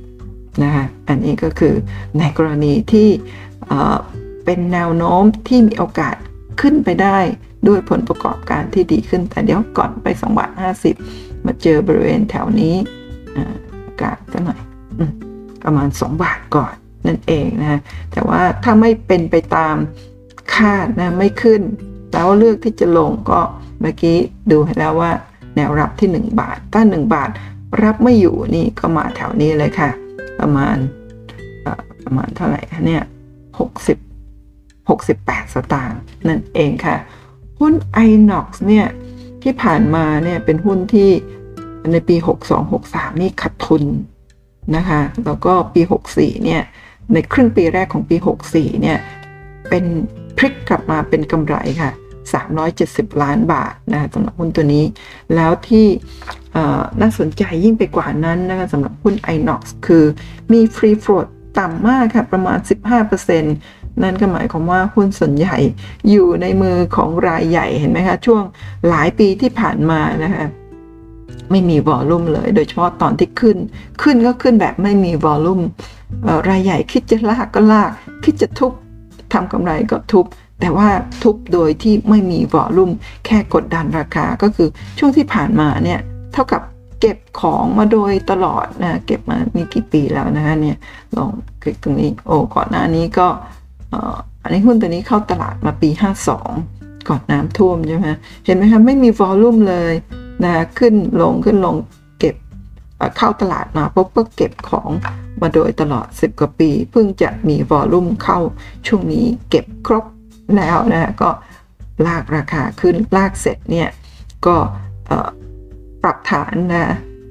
[0.00, 1.74] 50นะคะอันนี้ก็คือ
[2.18, 3.08] ในกรณีที่
[4.44, 6.16] เป็นแนวโน้มที่มีโอกาส
[6.60, 7.18] ขึ้นไปได้
[7.68, 10.50] ด้วยผลประกอบการที่ดีขึ้นแต่เดี๋ยวก่อนไป2บาท
[10.94, 12.74] 50 มาเจอบริเวณแถวนี้
[14.02, 14.60] กาศก็หน่อย
[15.64, 16.74] ประมาณ 2 บาทก่อน
[17.06, 17.80] นั่นเองนะ
[18.12, 19.76] แต่ว่าถ้าไม่เป็นไปตาม
[20.54, 21.62] คาดนะไม่ขึ้น
[22.12, 23.40] แล้วเลือกที่จะลงก็
[23.80, 24.18] เมื่อกี้
[24.50, 25.10] ดูให้แล้วว่า
[25.56, 27.30] แนวรับที่ 1 บาท ถ้า 1 บาท
[27.82, 29.90] รับไม่อยู่นี่ก็มาแถวนี้เลยค่ะ
[30.40, 30.76] ประมาณ
[32.04, 33.02] ประมาณเท่าไหร่เนี่ย
[34.28, 36.96] 60 68 สตางค์นั่นเองค่ะ
[37.60, 37.74] หุ้น
[38.08, 38.86] iNox เนี่ย
[39.42, 41.10] ที่ผ่านมาเนี่ยเป็นหุ้นที่
[41.92, 42.16] ในปี
[42.68, 43.84] 62-63 นี่ขาดทุน
[44.76, 45.82] นะคะแล้วก็ปี
[46.12, 46.62] 64 เนี่ย
[47.12, 48.16] ในครึ่งปีแรกของปี
[48.48, 48.98] 64 เนี่ย
[49.68, 49.84] เป็น
[50.36, 51.90] พลิกกลับมาเป็นกำไรค่ะ
[52.56, 54.84] 370 ล้านบาทนะคะสำหรับหุ้นตัวนี้
[55.34, 55.86] แล้วที่
[57.00, 60.04] น่าสนใจยิ่งไปกว่านั้นนะคะสำหรับหุ้น iNox คือ
[60.52, 61.26] มีฟรีโฟลด
[61.58, 62.58] ต่ำมากค่ะ ประมาณ
[63.24, 65.56] 15% นั่นก็หมายความว่าหุ้นส่วนใหญ่
[66.10, 68.42] อยู่ในมือของรายใหญ่เห็นไหมคะ ช่วง
[68.88, 70.46] หลายปีที่ผ่านมานะคะ
[71.50, 73.56] ไม่มีวอลลุ่มเลย โดยเฉพาะตอนที่ขึ้น
[74.02, 75.60] ขึ้นก็ขึ้นแบบไม่มีวอลลุ่ม
[76.50, 77.90] รายใหญ่คิดจะลากก็ลาก
[78.24, 78.72] คิดจะทุบ
[79.32, 80.26] ทำกำไรก็ทุบ
[80.60, 80.88] แต่ว่า
[81.22, 82.90] ทุบโดยที่ไม่มีวอลลุ่ม
[83.26, 84.68] แค่กดดันราคาก็คือ
[84.98, 86.00] ช่วงที่ผ่านมาเนี่ย
[86.32, 86.62] เท่ากับ
[87.00, 90.76] เก็บของมาโดยตลอดนะเก็บมานี่กี่ปีแล้วนะฮะเนี่ย
[91.16, 91.30] ลอง
[91.62, 93.28] คลิกตรงนี้โอ้ก่อนหน้านี้ก็
[94.42, 95.90] อันนี้หุ้นตัวนี้เข้าตลาดมาปี
[96.48, 98.08] 52 ก่อนน้ำท่วมใช่ไหม
[98.44, 99.92] เห็นไหมคะไม่มีวอลลุ่มเลย
[100.44, 101.76] นะขึ้นลงขึ้นลง
[102.18, 102.36] เก็บ
[103.16, 104.90] เข้าตลาดมาปุ๊บก็เก็บของ
[105.42, 108.38] มาโดยตลอด 10 กว่าปี เพิ่งจะมีวอลลุ่มเข้า
[108.86, 110.04] ช่วงนี้เก็บครบ
[110.56, 111.30] แล้วนะก็
[112.06, 113.88] ลากราคาขึ้นลากเสร็จเนี่ย
[114.46, 114.56] ก็
[116.02, 116.84] ปรับฐานนะ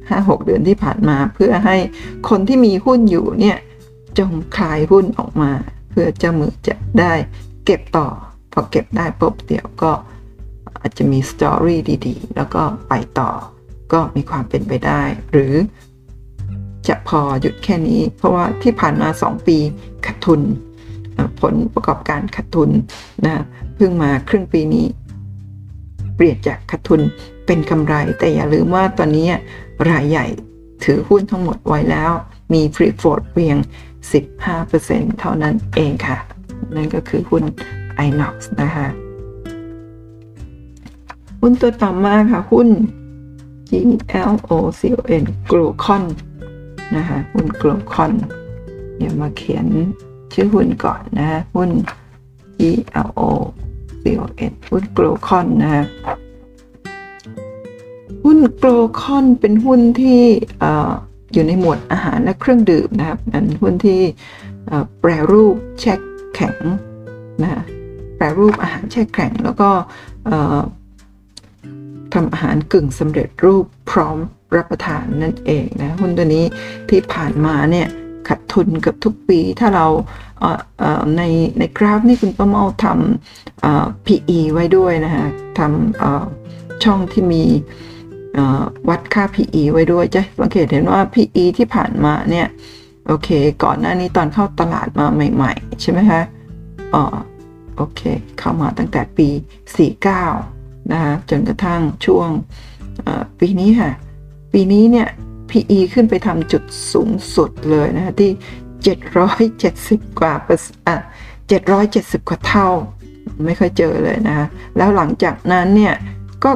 [0.10, 1.78] ห้าหกเดือนที่ผ่านมาเพื่อให้
[2.30, 3.58] คนที่มีหุ้นอยู่เนี่ย
[4.20, 5.52] จงคลายหุ้นออกมา
[5.90, 7.14] เพื่อเจ้ามือจะได้
[7.66, 8.08] เก็บต่อ
[8.54, 9.92] พอเก็บได้ปุ๊บเดี๋ยวก็
[10.80, 13.30] อาจจะมีสตอรี่ดีๆ แล้วก็ไปต่อ
[13.94, 15.54] ก็มีความเป็นไปได้ หรือ
[16.88, 19.58] จะพอหยุดแค่นี้ เพราะว่าที่ผ่านมา 2 ปี
[20.06, 20.42] ขาดทุน
[21.42, 22.70] ผลประกอบการขาดทุน
[23.26, 23.36] นะ
[23.76, 24.86] เพิ่งมาครึ่งปีนี้
[26.16, 27.02] เปลี่ยนจากขาดทุน
[27.46, 29.28] เป็นกำไร แต่อย่าลืมว่าตอนนี้
[29.90, 30.28] รายใหญ่
[30.84, 32.12] ถือหุ้นทั้งหมดไว้แล้ว
[32.54, 33.58] มีฟรีโฟลดเพียง
[34.10, 36.18] 15%เท่านั้นเองค่ะ
[36.76, 37.44] นั่นก็คือหุ้น
[38.06, 38.88] iNox นะคะ
[41.42, 42.70] หุ้นตัวต่อมาค่ะหุ้น
[43.70, 43.72] G
[44.32, 46.04] L O C O N Glocon
[46.96, 48.12] นะคะหุ้น Glocon
[48.98, 49.66] เดี๋ยวมาเขียน
[50.34, 51.70] ชื่อหุ้นก่อนนะะหุ้น
[52.60, 52.62] G
[53.08, 53.22] L O
[54.02, 55.86] C O N หุ้น Glocon นะ
[58.24, 60.22] หุ้น Glocon เป็นหุ้นที่
[61.34, 64.02] อยู่ในหมวดอาหารและเครื่องดื่มนะครับเป็นหุ้นที่
[65.00, 65.94] แปรรูปแช่
[66.36, 66.58] แข็ง
[67.42, 67.64] นะ
[68.16, 69.70] แปรรูปอาหารแช่แข็ง แล้วก็
[72.14, 74.18] ทำอาหารกึ่งสำเร็จรูปพร้อม
[74.56, 76.46] รับประทานนั่นเองนะหุ้นตัวนี้
[76.90, 77.88] ที่ผ่านมาเนี่ย
[78.28, 79.88] ขัดทุนกับทุกปีถ้าเรา
[81.18, 81.24] ใน
[81.60, 85.28] ในกราฟนี่คุณป้าเมาทำ PE ไว้ด้วยนะฮะ
[85.60, 87.44] ทำช่องที่มี
[88.90, 92.48] วัดค่า PE ไว้ด้วยจะสังเกตเห็นว่า PE ที่ผ่านมาเนี่ย
[93.08, 93.30] โอเค
[93.64, 96.22] ก่อนหน้านี้ตอนเข้าตลาดมาใหม่ๆ ใช่ไหมคะ
[96.94, 97.04] อ๋อ
[97.78, 98.02] โอเค
[98.40, 99.28] เข้ามาตั้งแต่ปี
[100.10, 102.30] 49 นะคะจนกระทั่งช่วง
[103.40, 103.92] ปีนี้ค่ะ
[104.54, 105.08] ปีนี้เนี่ย
[105.50, 106.64] PE ขึ้นไปทำจุด
[106.94, 108.32] สูงสุดเลยนะคะที่
[109.30, 110.96] 770 กว่าเปอร์อะ
[111.64, 112.70] 770 กว่าเท่า
[113.46, 114.46] ไม่ค่อยเจอเลยนะคะ
[114.78, 115.96] แล้วหลังจากนั้นเนี่ย
[116.44, 116.52] ก็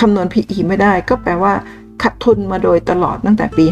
[0.00, 1.54] คำนวณ PE ไม่ได้ก็แปลว่า
[2.02, 3.64] ขาดทุนมาโดยตลอดตั้งแต่ปี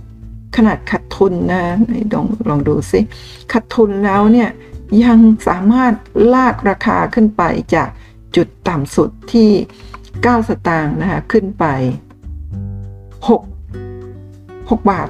[0.00, 1.62] 56 ขนาดขาดทุนนะ
[2.14, 3.00] ลองลองดูซิ
[3.52, 4.50] ขาดทุนแล้วเนี่ย
[5.04, 5.18] ยัง
[5.48, 5.92] สามารถ
[6.34, 7.42] ลากราคาขึ้นไป
[7.74, 7.88] จาก
[8.36, 9.50] จุดต่ำสุดที่
[10.00, 11.64] 9 สตางค์นะคะขึ้นไป
[13.28, 15.08] 6 6 บาท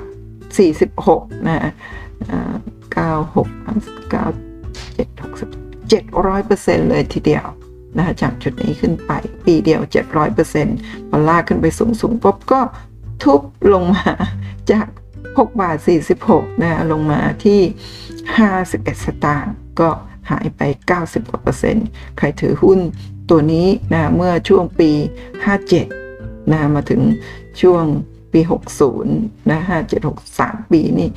[0.72, 1.72] 46นะ
[2.96, 3.46] 9 6
[4.12, 4.14] 9
[4.96, 7.46] 7 6 700เปอร์เซ็นต์เลยทีเดียว
[7.96, 9.12] นะคะจากจุดนี้ขึ้นไป
[9.44, 10.76] ปีเดียว 700เปอร์เซ็นต์
[11.08, 12.60] พอลากขึ้นไปสูงสูงปุ๊บก็
[13.22, 14.10] ทุบลงมา
[14.70, 14.86] จาก
[15.22, 15.76] 6 บาท
[16.20, 17.60] 46นะลงมาที่
[18.38, 19.90] 51 สตางค์ก็
[20.30, 20.60] หายไป
[20.96, 21.86] 90กว่าเปอร์เซ็นต์
[22.18, 22.78] ใครถือหุ้น
[23.30, 24.90] ตัวนี้นะเมื่อช่วงปี
[25.70, 27.00] 57นะมาถึง
[27.62, 27.84] ช่วง
[28.32, 28.40] ปี
[28.94, 31.08] 60นะ57 63 ปีนี่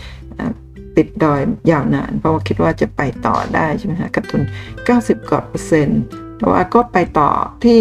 [0.98, 4.42] ติดดอยยาวนาน เพราะว่าคิดว่าจะไปต่อได้ใช่ไหมฮะกระทุน
[4.86, 6.02] 90กว่าเปอร์เซ็นต์
[6.38, 7.30] แต่ว่าก็ไปต่อ
[7.64, 7.78] ที่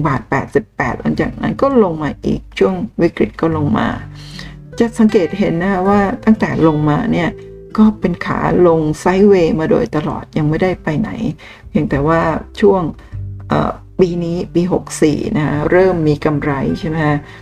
[0.00, 0.20] 1 บาท
[0.60, 3.88] 88 หลังจากนั้นก็ลงมาอีกช่วงวิกฤตก็ลงมา
[4.78, 7.28] จะสังเกตเห็นนะว่าตั้งแต่ลงมาเนี่ย
[7.76, 11.10] ก็เป็นขาลงไซด์เวย์มาโดยตลอดยังไม่ได้ไปไหน
[11.68, 12.20] เพียงแต่ว่า
[12.60, 12.82] ช่วง
[14.00, 14.62] ปีนี้ปี
[15.00, 16.98] 64 นะเริ่มมีกำไรใช่ไหม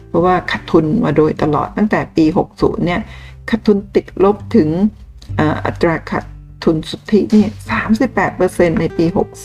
[0.09, 3.01] เพราะว่าขาดทุนมาโดยตลอดตั้งแต่ปี 60 เนี่ย
[3.51, 4.69] ขาดทุนติดลบถึง
[5.67, 6.25] อัตราขาด
[6.65, 7.45] ทุนสุทธินี่
[8.13, 9.05] 38%ในปี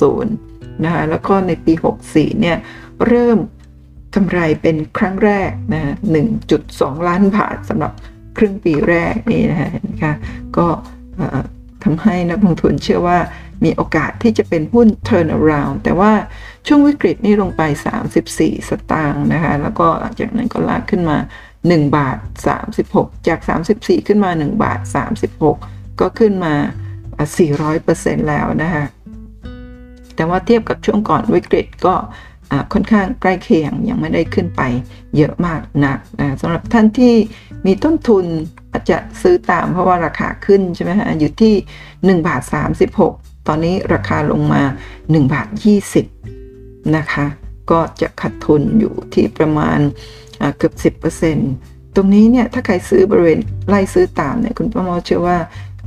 [0.10, 0.53] 60
[0.84, 1.74] นะคะแล้วก็ในปี
[2.08, 2.58] 64 เนี่ย
[3.08, 3.38] เริ่ม
[4.16, 5.94] กำไรเป็นครั้งแรกนะ
[6.46, 7.92] 1.2 ล้านบาทสำหรับ
[8.38, 9.62] ครึ่งปีแรกนี่นะ
[10.04, 10.14] คะ
[10.58, 10.68] ก็
[11.84, 13.20] ทำให้นักลงทุนเชื่อว่า
[13.64, 16.12] มีโอกาสที่จะเป็นหุ้น turn around แต่ว่า
[16.68, 17.62] ช่วงวิกฤตนี่ลงไป
[18.16, 21.18] 34 สตางค์นะคะ แล้วก็หลังจากนั้นก็ลากขึ้นมา
[21.58, 22.18] 1 บาท
[22.74, 23.40] 36 จาก
[23.74, 24.80] 34 ขึ้นมา 1 บาท
[25.40, 26.54] 36 ก็ขึ้นมา
[27.22, 28.84] 400%แล้วนะคะ
[30.16, 31.96] แต่ว่าเทียบกับช่วงก่อนวิกฤตก็
[32.74, 34.62] ค่อนข้างใกล้เคียงยังไม่ได้ขึ้นไป
[35.18, 37.16] เยอะมากนักนะสำหรับท่านที่
[37.66, 38.26] มีต้นทุน
[38.72, 41.54] อาจจะซื้อตามเพราะว่าราคาขึ้นใช่ไหมฮะอยู่ที่
[42.20, 42.42] 1บาท
[42.96, 44.62] 36 ตอนนี้ราคาลงมา
[44.98, 45.48] 1บาท
[46.22, 47.26] 20นะคะ
[47.72, 49.80] ก็จะขาดทุนอยู่ที่ประมาณ
[50.58, 50.74] เกือบ
[51.32, 55.38] 10%ตรงนี้เนี่ยถ้าใครซื้อบริเวณไล่ซื้อตามเนี่ยคุณประมอเชื่อว่า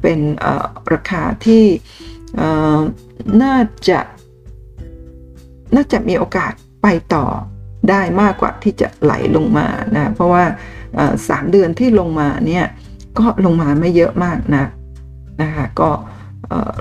[0.02, 0.20] เป็น
[0.92, 1.64] ราคาที่
[3.42, 3.56] น่า
[3.88, 4.00] จะ
[5.74, 6.52] น่าจะมีโอกาส
[6.82, 7.24] ไปต่อ
[7.90, 10.44] ได้มากกว่าที่จะไหลลงมานะเพราะว่า
[11.28, 12.64] สามเดือนที่ลงมาเนี่ย
[13.18, 14.64] ก็ลงมาไม่เยอะมากนะ
[15.42, 15.90] นะคะก็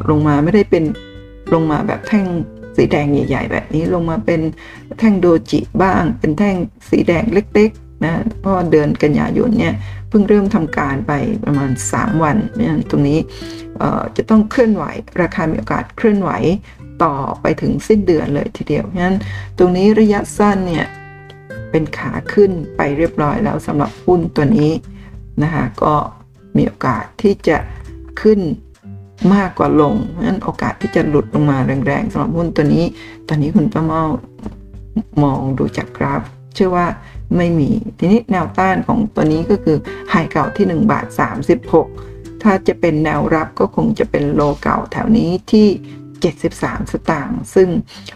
[0.09, 0.83] ลงมาไม่ได้เป็น
[1.53, 2.25] ลงมาแบบแท่ง
[2.77, 4.41] สีแดงใหญ่ ๆ แบบนี้ลงมาเป็น
[4.99, 6.55] แท่งโดจิบ้าง เป็นแท่ง
[6.89, 9.73] สีแดงเล็กๆนะเพราะเดือนกันยายนเนี่ย
[10.09, 11.13] เพิ่งเริ่มทำการไป
[11.45, 13.19] ประมาณ 3 วันเนี่ยตรงนี้
[14.17, 14.83] จะต้องเคลื่อนไหว
[15.21, 16.31] ราคามีโอกาสเคลื่อนไหว
[17.03, 19.15] ต่อไปถึงสิ้นเดือนเลยทีเดียวงั้น
[19.57, 20.85] ตรงนี้ระยะสั้นเนี่ย
[21.71, 24.71] เป็นขาขึ้นไปเรียบร้อยแล้วสำหรับหุ้นตัวนี้
[25.43, 25.93] นะคะก็
[26.57, 27.57] มีโอกาสที่จะ
[28.21, 28.39] ขึ้น
[29.33, 32.85] มากกว่าลงงั้นโอกาสที่จะหลุดลงมาแรงๆสำหรับหุ้นตัวนี้
[33.27, 34.03] ตอนนี้คุณป้าเมา
[35.23, 36.21] มองดูจากกราฟ
[36.55, 36.87] เชื่อว่า
[37.37, 39.77] ไม่มี ทีนี้แนวต้านของตัวนี้ก็คือ
[40.09, 41.05] ไฮเก่าที่ 1 บาท
[41.75, 45.67] 36 ถ้าจะเป็นแนวรับก็คงจะเป็นโลเก่าแถวนี้ที่
[46.23, 47.67] 73 สตางค์ซึ่ง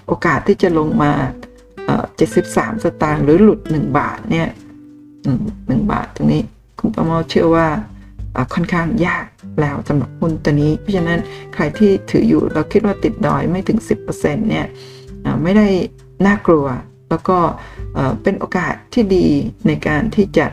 [0.08, 1.12] โอกาสที่จะลงมา
[1.97, 4.47] 73 สตางค์หรือหลุด 1 บาทเนี่ย
[5.68, 6.41] หนึ่งบาทตรงนี้
[6.80, 7.68] คุณประมอเชื่อว่า
[8.54, 9.26] ค่อนข้างยาก
[9.62, 11.20] แล้วสำหรับหุ้นตัวนี้ เพราะฉะนั้น
[11.54, 13.80] ใครที่ถืออยู่เราคิดว่าติดดอยไม่ถึง
[14.14, 14.68] 10%เนี่ย
[15.43, 15.68] ไม่ได้
[16.26, 16.66] น่ากลัว
[17.10, 17.38] แล้วก็
[18.24, 19.28] เป็นโอกาสที่ดี
[19.68, 20.45] ในการที่จะ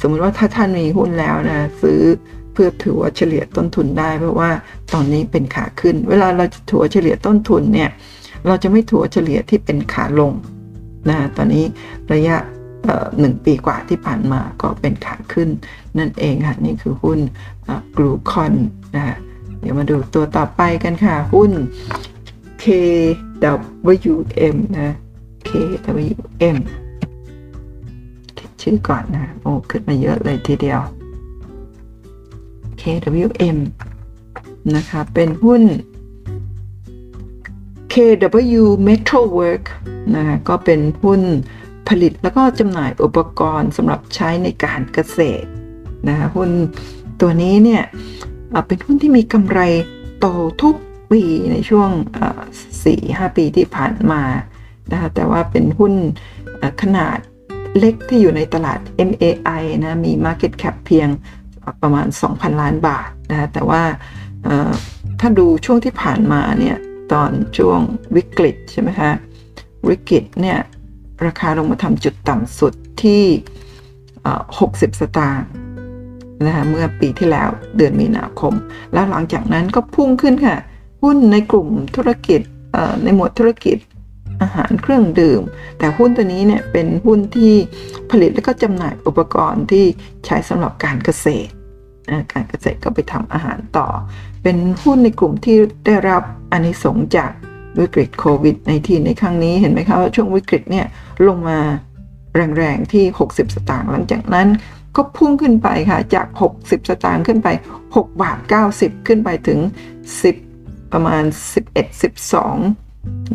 [0.00, 2.00] สมมุติว่าถ้าท่านมีหุ้นแล้วนะซื้อ
[2.54, 4.50] เพื่อถือว่าเฉลี่ยต้นทุนได้ เพราะว่า
[4.92, 7.90] ตอนนี้เป็นขาขึ้น เวลาเราจะถัวเฉลี่ยต้นทุนเนี่ย
[8.46, 10.32] เราจะไม่ถัวเฉลี่ยที่เป็นขาลง
[11.08, 11.64] นะตอนนี้
[12.12, 12.36] ระยะ
[13.18, 15.48] หนึ่งปีกว่าที่ผ่านมาก็เป็นขาขึ้น
[15.98, 17.20] นั่นเองค่ะนี่คือหุ้น
[17.96, 18.54] กลูคอน
[18.96, 19.16] นะ
[19.60, 21.52] เดี๋ยวมาดูตัวต่อไปกันค่ะ หุ้น
[22.62, 24.90] KWM นะ
[25.48, 26.58] KWM
[28.62, 30.80] ชื่อก่อนนะ โอ้ ขึ้นมาเยอะเลยทีเดียว
[32.84, 33.58] KWM
[34.76, 35.62] นะคะ เป็นหุ้น
[37.92, 39.64] KW Metalwork
[40.16, 41.22] นะคะก็เป็นหุ้น
[41.88, 45.48] ผลิตแล้วก็จำหน่ายอุปกรณ์สำหรับใช้ในการเกษตร
[46.08, 46.50] นะคะหุ้น
[47.20, 47.82] ตัวนี้เนี่ย
[48.66, 49.60] เป็นหุ้นที่มีกำไร
[50.18, 50.26] โต
[50.62, 50.74] ทุก
[51.10, 51.22] ปี
[51.52, 51.90] ในช่วง
[52.64, 54.22] 4-5 ปีที่ผ่านมา
[54.92, 55.94] นะคะแต่ว่าเป็นหุ้น
[56.82, 57.18] ขนาด
[57.78, 58.78] เล็กที่อยู่ในตลาด
[59.08, 61.08] MAI นะ มี Market Cap เพียง
[61.82, 63.82] ประมาณ 2,000 ล้านบาทนะแต่ว่า
[65.20, 66.76] ถ้าดูช่วงที่ผ่านมาเนี่ย
[67.12, 67.80] ตอนช่วง
[68.16, 69.10] วิกฤตใช่ไหมคะ
[69.88, 70.58] วิกฤตเนี่ย
[71.26, 73.24] ราคาลงมาทำจุดต่ำสุดที่
[74.30, 75.48] 60 สตางค์
[76.46, 78.52] นะคะเมื่อปีที่แล้วเดือนมีนาคม
[78.92, 80.56] แล้วหลังจากนั้นก็พุ่งขึ้นค่ะ
[81.02, 82.40] หุ้นในกลุ่มธุรกิจ
[83.04, 83.76] ในหมวดธุรกิจ
[84.44, 85.42] อาหารเครื่องดื่ม
[85.78, 87.54] แต่หุ้นตัวนี้เนี่ยเป็นหุ้นที่
[88.10, 89.84] ผลิตและก็จำหน่ายอุปกรณ์ที่
[90.26, 91.52] ใช้สำหรับการเกษตร
[92.32, 93.88] การเกษตรก็ไปทำอาหารต่อ
[94.42, 96.22] เป็นหุ้นในกลุ่มที่ได้รับ
[96.52, 97.30] อานิสงจาก
[97.78, 100.86] วิกฤตโควิดในที่ในครั้งนี้เห็นไหมคะว่าช่วงวิกฤตเนี่ย
[101.28, 101.58] ลงมา
[102.56, 104.48] แรงๆที่ 60 สตางค์หลังจากนั้น
[104.96, 106.26] ก็พุ่งขึ้นไปค่ะจาก
[106.58, 107.48] 60 สตางค์ขึ้นไป
[107.86, 108.38] 6 บาท
[108.72, 109.58] 90 ขึ้นไปถึง
[110.26, 111.22] 10 ประมาณ
[111.64, 112.83] 11 12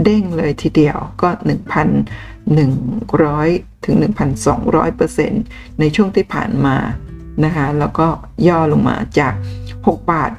[0.03, 1.29] เด้งเลยทีเดียวก็
[2.17, 3.95] 1,100 ถึง
[4.45, 5.43] 1,200เปอร์เซ็นต์
[5.79, 6.77] ในช่วงที่ผ่านมา
[7.45, 8.07] นะคะ แล้วก็
[8.47, 9.33] ย่อลงมาจาก
[9.71, 10.31] 6 บาท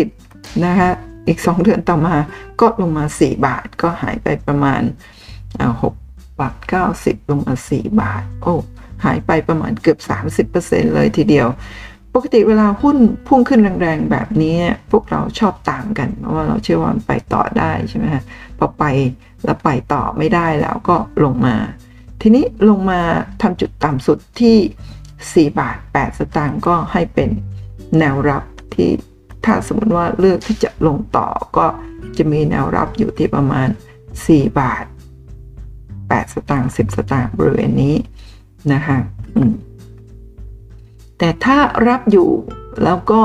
[0.00, 0.90] 90 นะคะ
[1.26, 2.16] อีก 2 เดือนต่อมา
[2.60, 4.82] ก็ลงมา 4 บาทก็หายไปประมาณ
[5.60, 6.56] 6 บาท
[6.92, 8.54] 90 ลงมา 4 บาท โอ้
[9.04, 9.98] หายไปประมาณเกือบ
[10.50, 11.48] 30%เลยทีเดียว
[12.14, 12.96] ปกติเวลาหุ้น
[13.26, 14.56] พุ่งขึ้นแรงๆ แบบนี้
[14.90, 18.22] พวกเราชอบตามกัน เพราะว่าเราเชื่อว่ามันไปต่อได้ใช่ไหมฮะ
[18.58, 18.84] พอไป
[19.44, 21.56] แล้วไปต่อไม่ได้แล้วก็ลงมา
[22.22, 23.00] ทีนี้ลงมา
[23.42, 27.30] ทำจุดต่ำสุดที่ 4 บาท 8 สตางค์ก็ให้เป็น
[27.98, 28.42] แนวรับ
[28.74, 28.90] ที่
[29.44, 31.66] ถ้าสมมติว่าเลือกที่จะลงต่อก็
[32.18, 33.68] จะมีแนวรับอยู่ที่ประมาณ
[34.14, 34.84] 4 บาท
[35.58, 37.94] 8 สตางค์10 สตางค์บริเวณนี้
[38.72, 38.96] นะคะ
[39.36, 39.52] อืม
[41.18, 41.58] แต่ถ้า
[41.88, 42.30] รับอยู่
[42.84, 43.22] แล้วก็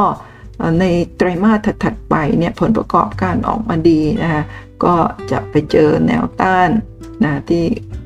[0.80, 0.86] ใน
[1.18, 4.44] ไตรมาสถัดไปเนี่ยผลประกอบการออกมาดีนะคะ
[4.84, 4.96] ก็
[5.32, 6.70] จะไปเจอแนวต้าน
[7.24, 7.66] นะที่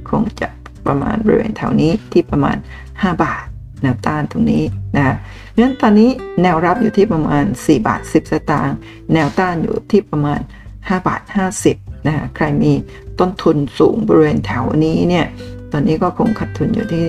[0.09, 0.47] คงจะ
[0.87, 2.57] ประมาณบริเวณแถวนี้ที่ประมาณ
[2.91, 3.43] 5 บาท
[3.81, 4.63] แนวต้านตรงนี้
[4.95, 5.15] นะ
[5.49, 6.09] เพราะฉะนั้นตอนนี้
[6.41, 8.77] แนวรับอยู่ที่ประมาณ 4 บาท 10 สตางค์
[9.13, 10.39] แนวต้านอยู่ที่ประมาณ
[10.73, 11.21] 5 บาท
[11.65, 12.71] 50นะใครมี
[13.19, 15.25] ต้นทุนสูงบริเวณแถวนี้เนี่ย
[15.71, 17.03] ตอนนี้ก็คงขาดทุนอยู่ที่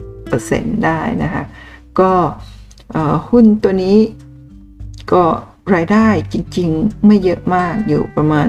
[0.00, 1.44] 30%ได้นะคะ
[2.00, 2.12] ก็
[3.28, 3.98] หุ้นตัวนี้
[5.12, 5.24] ก็
[5.74, 8.46] รายได้จริงๆ ไม่เยอะมากอยู่ประมาณ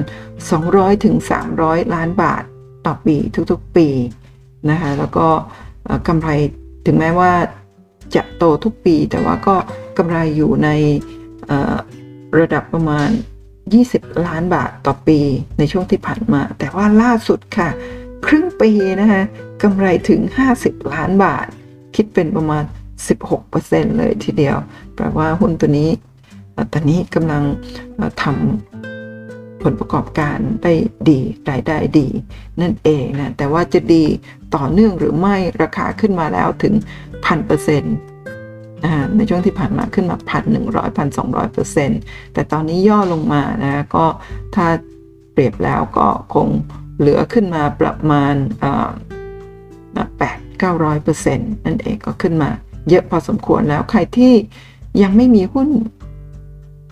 [0.51, 1.15] 200ถึง
[1.53, 2.43] 300 ล้านบาท
[2.85, 3.15] ต่อปี
[3.51, 3.87] ทุกๆปี
[4.69, 5.27] นะคะแล้วก็
[6.07, 6.29] กำไร
[6.85, 7.31] ถึงแม้ว่า
[8.15, 9.55] จะโตทุกปี แต่ว่าก็
[9.97, 10.69] กำไรอยู่ใน
[12.39, 13.09] ระดับประมาณ
[13.67, 15.19] 20 ล้านบาทต่อปี
[15.57, 17.69] ในช่วงที่ผ่านมา แต่ว่าล่าสุดค่ะ
[18.25, 18.71] ครึ่งปี
[19.01, 19.23] นะคะ
[19.63, 20.21] กำไรถึง
[20.57, 21.45] 50 ล้านบาท
[21.95, 22.63] คิดเป็นประมาณ
[23.09, 24.57] 16%เลยทีเดียว
[24.95, 25.89] แปลว่าหุ้นตัวนี้
[26.71, 27.43] ตอนนี้กำลัง
[28.21, 30.73] ทำผลประกอบการได้
[31.09, 32.07] ดีรายได้ดี
[32.61, 34.03] นั่นเองนะ แต่ว่าจะดี
[34.55, 36.73] ต่อเนื่องหรือไม่ราคาขึ้นมาแล้วถึง
[37.25, 37.95] พันเปอร์เซ็นต์
[39.15, 41.99] ในช่วงที่ผ่านมาขึ้นมาพันหนึ่งร้อยพันสองร้อยเปอร์เซ็นต์
[42.33, 44.05] แต่ตอนนี้ย่อลงมานะก็
[44.55, 44.67] ถ้า
[45.33, 46.47] เปรียบแล้วก็คง
[46.99, 48.35] เหลือขึ้นมาประมาณ
[50.17, 52.51] แปดเก้าร้อยเปอร์เซ็นต์นั่นเองก็ขึ้นมา
[52.89, 54.33] เยอะพอสมควรแล้วใครที่
[55.01, 55.69] ยังไม่มีหุ้น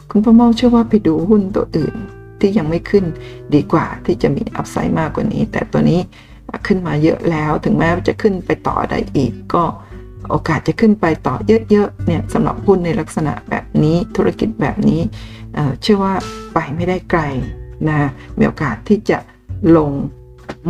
[0.10, 1.96] คุณพ่อเมาเชื่อว่าไปดูหุ้นตัวอื่น
[2.40, 3.06] ที่ยังไม่ขึ้น
[3.54, 6.00] ดีกว่าที่จะมีอัพไซด์มากกว่านี้ แต่ตัวนี้
[6.68, 9.64] ขึ้นมาเยอะแล้วถึงแม้จะขึ้นไปต่อได้อีก ก็
[10.30, 11.36] โอกาสจะขึ้นไปต่อ
[11.72, 15.02] เยอะๆเนี่ยสำหรับหุ้นในลักษณะแบบนี้ธุรกิจแบบนี้
[15.82, 16.14] เชื่อว่า
[16.54, 17.22] ไปไม่ได้ไกล
[17.90, 18.00] นะ
[18.38, 19.18] มีโอกาสที่จะ
[19.78, 19.92] ลง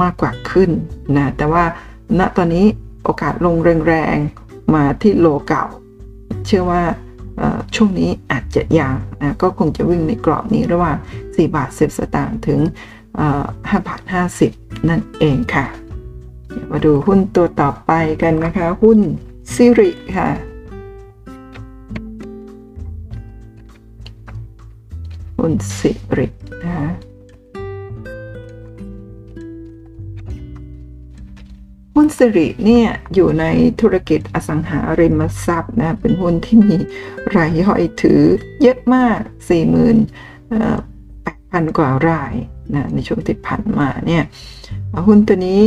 [0.01, 0.69] มากกว่าขึ้น
[1.17, 1.63] นะแต่ว่า
[2.19, 2.65] ณตอนนี้
[3.03, 3.55] โอกาสลง
[3.87, 4.15] แรง
[4.75, 5.65] มาที่โลเก่า
[6.45, 6.83] เชื่อว่า
[7.75, 12.59] ช่วงนี้อาจจะยังนะก็คงจะวิ่งในกรอบนี้ระหว่าง 4 บาท 10 สตางค์ถึง
[13.19, 14.01] 5บาท
[14.45, 15.65] 50 นั่นเองค่ะ
[16.71, 17.91] มาดูหุ้นตัวต่อไป
[18.21, 18.99] กันนะคะ หุ้น
[19.53, 20.29] ซิริค่ะ
[25.39, 26.27] หุ้นซิริ
[26.63, 26.89] นะคะ
[31.95, 33.45] หุ้นสิริเนี่ยอยู่ใน
[33.81, 36.75] ธุรกิจอสังหาริมทรัพย์นะเป็นหุ้นที่มี
[37.35, 38.21] รายย่อยถือ
[38.61, 39.19] เยอะมาก
[40.09, 42.33] 48,000 กว่าราย
[42.73, 44.23] นะในช่วงที่ผ่านมาเนี่ย
[45.07, 45.61] หุ้นตัวนี้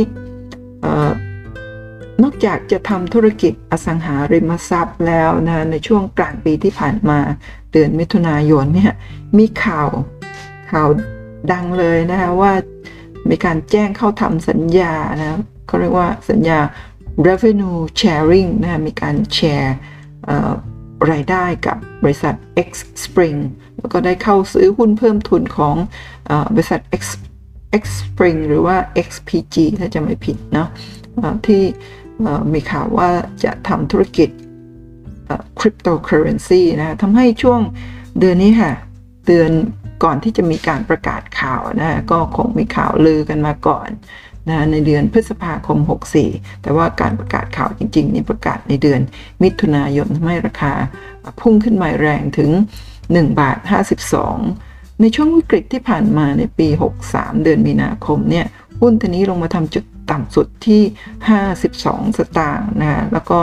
[2.23, 7.19] นอกจากจะทำธุรกิจอสังหาริมทรัพย์แล้วนะในช่วงกลางปีที่ผ่านมา
[7.71, 8.93] เดือนมิถุนายนเนี่ย
[9.37, 9.89] มีข่าว
[10.71, 10.89] ข่าว
[11.51, 12.53] ดังเลยนะคะว่า
[13.29, 16.59] มีการแจ้งเข้าทำสัญญานะ เขาเรียกว่าสัญญา
[17.27, 19.75] revenue sharing นะมีการแชร์
[21.11, 22.35] รายได้กับบริษัท
[22.67, 22.69] X
[23.03, 23.39] Spring
[23.77, 25.75] แล้วก็ได้เข้าซื้อหุ้นเพิ่มทุนของ
[26.53, 27.03] บริษัท X
[27.81, 28.75] X Spring หรือว่า
[29.07, 30.69] XPG ถ้าจะไม่ผิดเนาะ
[31.47, 31.63] ที่
[32.53, 33.09] มีข่าวว่า
[33.43, 34.29] จะทำธุรกิจ
[35.59, 37.61] คริปโตเคอเรนซีนะทำให้ช่วง
[38.19, 38.71] เดือนนี้ค่ะ
[39.27, 39.51] เดือน
[40.03, 43.89] ก่อนที่จะมีการประกาศข่าวนะ ก็คงมีข่าวลือกันมาก่อน
[44.49, 45.77] นะในเดือนพฤษภาคม
[46.21, 48.99] 64 แต่ว่าการประกาศข่าวจริงๆนี่ประกาศในเดือน
[49.43, 50.73] มิถุนายนทำให้ราคา
[51.41, 52.51] พุ่งขึ้นมาแรงถึง
[52.95, 53.57] 1 บาท
[54.29, 56.67] 52 ในช่วงวิกฤตที่ผ่านมาในปี
[57.05, 58.45] 63 เดือนมีนาคมเนี่ย
[58.81, 60.81] หุ้นตัวนี้ลงมาทำจุดต่ำสุดที่
[61.49, 63.41] 52 สตางค์นะแล้วก็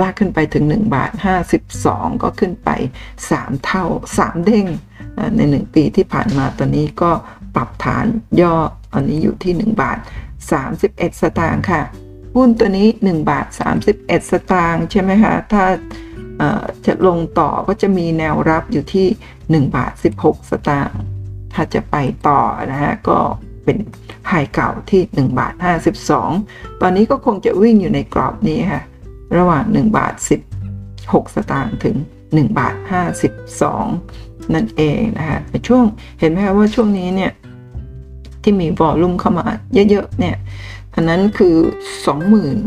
[0.00, 1.10] ลากขึ้นไปถึง 1 บาท
[1.66, 2.70] 52 ก็ขึ้นไป
[3.18, 3.84] 3 เท่า
[4.16, 4.66] 3 เด้ง
[5.36, 7.10] ใน 1 ปีที่ผ่านมาตอนนี้ก็
[7.54, 8.06] ปรับฐาน
[8.40, 8.54] ย่อ
[8.94, 9.98] อันนี้อยู่ที่ 1 บาท
[10.58, 11.82] 31 สตางค์ค่ะ
[12.34, 13.46] หุ้นตัวนี้ 1 บาท
[13.88, 15.64] 31 สตางค์ใช่ไหมคะถ้า
[16.86, 19.06] จะลงต่อก็จะมีแนวรับอยู่ที่
[19.68, 21.00] 1 บาท 16 สตางค์
[21.54, 21.96] ถ้าจะไป
[22.28, 22.40] ต่อ
[22.70, 23.18] นะฮะก็
[23.64, 23.78] เป็น
[24.28, 25.54] ไฮเก่าที่ 1 บาท
[26.18, 28.82] 52 ตอนนี้ก็คงจะวิ่งอยู่ในกรอบนี้ค่ะ
[29.36, 30.14] ระหว่าง 1 บาท
[30.72, 32.74] 16 สตางค์ถึง 1 บาท
[33.82, 35.84] 52 นั่นเองนะคะในช่วง
[36.20, 37.30] เห็นไหมคะว่าช่วงนี้เนี่ย
[38.42, 39.46] ที่มีวอลลุ่มเข้ามา
[39.90, 40.36] เยอะๆเนี่ย
[40.94, 41.56] อันนั้นคือ
[42.06, 42.58] สองหมื่น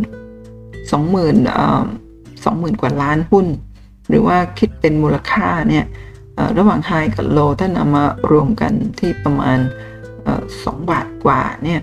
[0.92, 1.36] สองหมื่น
[2.44, 3.46] สองหมื่นกว่าล้านหุ้น
[4.10, 5.86] หรือว่าคิดเป็นมูลค่าเนี่ย
[6.58, 9.58] ระหว่างไฮกับโลถ้านำมารวมกันที่ประมาณ
[10.64, 11.80] สองบาทกว่าเนี่ย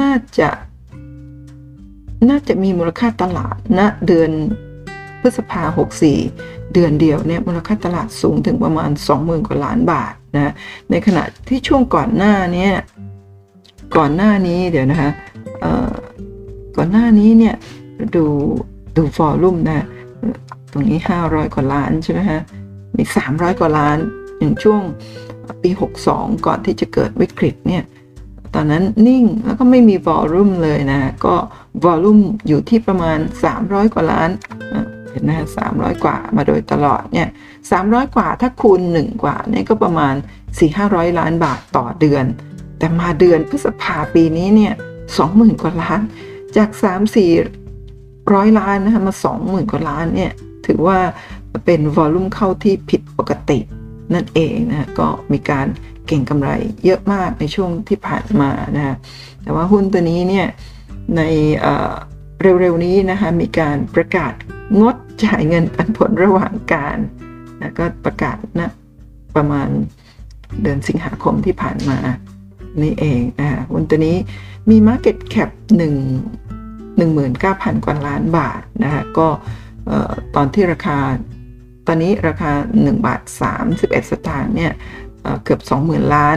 [0.00, 0.48] น่าจะ
[2.30, 4.30] น่าจะมีมูลค่าตลาดณนะเดือน
[5.20, 6.18] พฤษภาหกสี่
[6.72, 10.52] เดือนเดียวเนี่ยมูลค่าตลาดสูงถึงประมาณ 20,000 กว่าล้านบาท นะ
[10.90, 12.68] ในขณะที่ช่วงก่อนหน้านี้
[13.96, 15.10] ก่อนหน้านี้เดี๋ยวนะคะ
[16.76, 17.54] ก่อนหน้านี้เนี่ย
[18.14, 18.24] ดู
[18.96, 19.86] ดูฟอร์ลุ่มนะ
[20.72, 22.40] ตรงนี้ 500 กว่าล้านใช่ไหมฮะ
[22.96, 23.98] มี 300 กว่าล้าน
[24.38, 24.82] อย่างช่วง
[25.62, 25.70] ปี
[26.06, 27.82] 62 ก่อนที่จะเกิดวิกฤตเนี่ย
[28.54, 31.34] ตอนนั้นนิ่งแล้วก็ไม่มีวอลลุ่มเลยนะ ก็
[31.84, 32.18] วอลลุ่ม
[32.48, 33.18] อยู่ที่ประมาณ
[33.56, 34.30] 300 กว่าล้าน
[35.10, 37.28] เห็นไหมฮะ300กว่ามาโดยตลอดเนี่ย
[37.72, 40.14] 300กว่าถ้าคูณ 1 กว่าเนี่ยก็ประมาณ
[40.66, 42.24] 4-500 ล้านบาทต่อเดือน
[42.78, 44.74] แต่มาเดือนพฤษภาปีนี้เนี่ย
[45.18, 46.00] 20,000กว่าล้าน
[46.56, 46.70] จาก
[47.50, 50.32] 3-4ร้อยล้านนะคะมา 20,000 กว่าล้านเนี่ย
[50.66, 50.98] ถือว่า
[51.64, 53.58] เป็นวอลลุ่มเข้าที่ผิดปกติ
[54.14, 55.66] นั่นเองนะก็มีการ
[56.06, 56.50] เก่งกำไร
[56.84, 58.96] เยอะมากในช่วงที่ผ่านมานะะ
[59.42, 60.46] แต่ว่าหุ้นตัวนี้เนี่ย
[61.16, 61.22] ใน
[62.42, 64.32] เร็วๆนี้นะคะมีการประกาศ
[64.80, 66.98] งดจ่ายเงินปันผลระหว่างการ
[67.60, 68.70] นะก็ประกาศนะ
[69.36, 69.68] ประมาณ
[70.62, 71.98] เดือนสิงหาคมที่ผ่านมา
[72.82, 74.16] นี่เองนะคะหุ้นตัวนี้
[74.70, 79.28] มี Market Cap 1 19,000 กว่าล้านบาทนะคะก็
[80.34, 80.98] ตอนที่ราคา
[81.86, 83.20] ตอนนี้ราคา 1 บาท
[83.64, 84.72] 31 สตางค์เนี่ย
[85.44, 86.36] เกือบ 20,000 ล้าน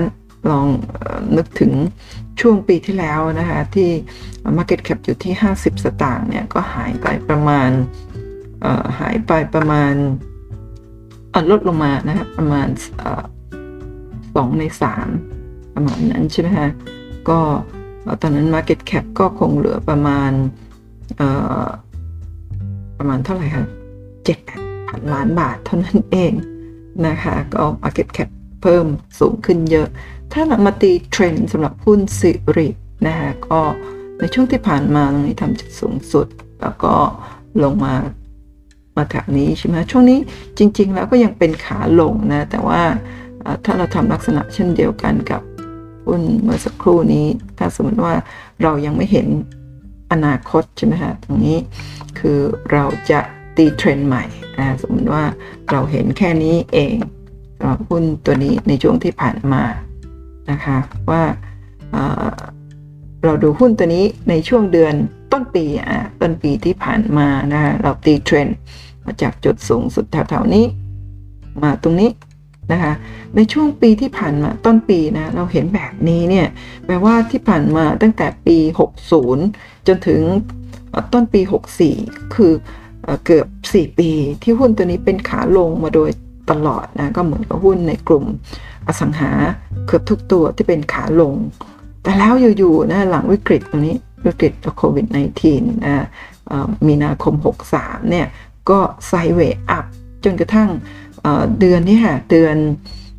[0.50, 0.66] ลอง
[1.38, 1.72] นึกถึง
[2.40, 3.90] ช่วงปีที่แล้วนะคะ ที่
[4.58, 7.70] Market Cap อยู่ที่ 50 สตางค์เนี่ย ก็หายไปประมาณ
[9.00, 9.94] หายไปประมาณ
[11.52, 12.68] ลดลงมานะครับประมาณ
[14.36, 15.08] สองในสาม
[15.76, 16.70] ประมาณนั้นใช่ไหมฮะ
[17.30, 17.40] ก็
[18.22, 20.32] ตอนนั้น Market Cap ก็คงเหลือประมาณ
[22.98, 23.66] ประมาณเท่าไหร่คะ
[24.26, 26.34] เจ็ดแปดพันล้านบาทเท่านั้นเอง
[27.08, 28.30] นะคะ ก็ Market Cap
[28.62, 28.86] เพิ่ม
[29.20, 29.88] สูงขึ้นเยอะ
[30.34, 32.68] ถ้าเรามาตีเทรนด์สำหรับหุ้นสิริ
[33.08, 33.62] นะคะก็
[34.20, 36.28] ในช่วงที่ผ่านมาตรงนี้ทำจุดสูงสุด
[36.62, 36.94] แล้วก็
[37.64, 37.94] ลงมา
[38.98, 40.20] มาแถวนี้ใช่ไหมช่วงนี้
[40.58, 42.82] จริง ๆ แล้วก็ยังเป็นขาลงนะ แต่ว่า
[43.66, 45.42] ถ้าเราทำลักษณะเช่นเดียวกันกับ
[46.06, 47.26] หุ้นเมื่อสักครู่นี้
[47.58, 48.14] ถ้าสมมติว่า
[48.64, 49.28] เรายังไม่เห็น
[50.12, 51.58] อนาคตใช่ไหมฮะตรงนี้
[52.20, 52.40] คือ
[52.72, 53.20] เราจะ
[53.58, 54.24] ตีเทรนด์ใหม่
[54.58, 55.24] นะสมมติว่า
[55.72, 56.96] เราเห็นแค่นี้เอง
[57.58, 59.64] สำหรับหุ้นตัวนี้ในช่วงที่ผ่านมา
[60.52, 60.78] นะคะ
[61.10, 61.24] ว่า
[63.24, 64.94] เราดูหุ้นตัวนี้ในช่วงเดือน
[65.32, 68.58] ต้นปีอะต้นปีที่ผ่านมานะเราตีเทรนด์
[69.06, 70.66] มาจากจุดสูงสุดแถวๆนี้
[71.64, 72.12] มาตรงนี้
[72.72, 72.94] นะคะ
[73.36, 76.48] ในช่วงปีที่ผ่านมาต้นปีนะเราเห็นแบบนี้เนี่ย
[76.86, 78.58] แปลว่าที่ผ่านมาตั้งแต่ปี
[79.22, 80.22] 60 จนถึง
[81.14, 81.42] ต้นปี
[81.88, 82.54] 64 คือ
[83.26, 84.10] เกือบ 4 ปี
[84.44, 86.10] ที่หุ้นตัวนี้เป็นขาลงมาโดย
[86.50, 88.26] ตลอดนะก็เหมือนกับหุ้นในกลุ่ม
[88.88, 89.32] อสังหา
[89.88, 91.36] เกือบทุกตัวที่เป็นขาลง
[92.04, 95.08] แต่แล้วอยู่ๆนะหลังวิกฤตตรงนี้วิกฤตโควิด
[95.46, 96.06] -19 นะ
[96.88, 97.36] มีนาคม
[97.74, 98.28] 63 เนี่ย
[98.70, 99.40] ก็ไซเว
[99.70, 99.86] อัพ
[100.24, 100.70] จนกระทั่ง
[101.60, 102.56] เดือนนี้ค่ะเดือน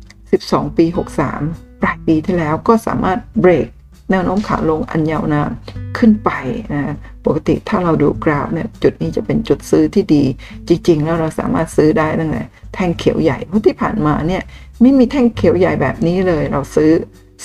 [0.07, 0.85] 12 ปี
[1.33, 3.67] 63 ปลายปีที่แล้วก็สามารถเบรก
[4.11, 5.51] แนวโน้มขาลงอันยาวนาน
[5.97, 6.29] ขึ้นไป
[6.73, 6.95] นะ
[7.25, 10.23] ปกติถ้าเราดูกราฟเนี่ยจุดนี้จะเป็นจุดซื้อที่ดี
[10.67, 12.43] จริง ๆ แล้วเราสามารถซื้อได้ตั้งแต่
[12.73, 14.43] แท่งเขียวใหญ่เพราะที่ผ่านมาเนี่ย
[14.81, 16.91] ไม่มีแท่งเขียวใหญ่แบบนี้เลย เราซื้อ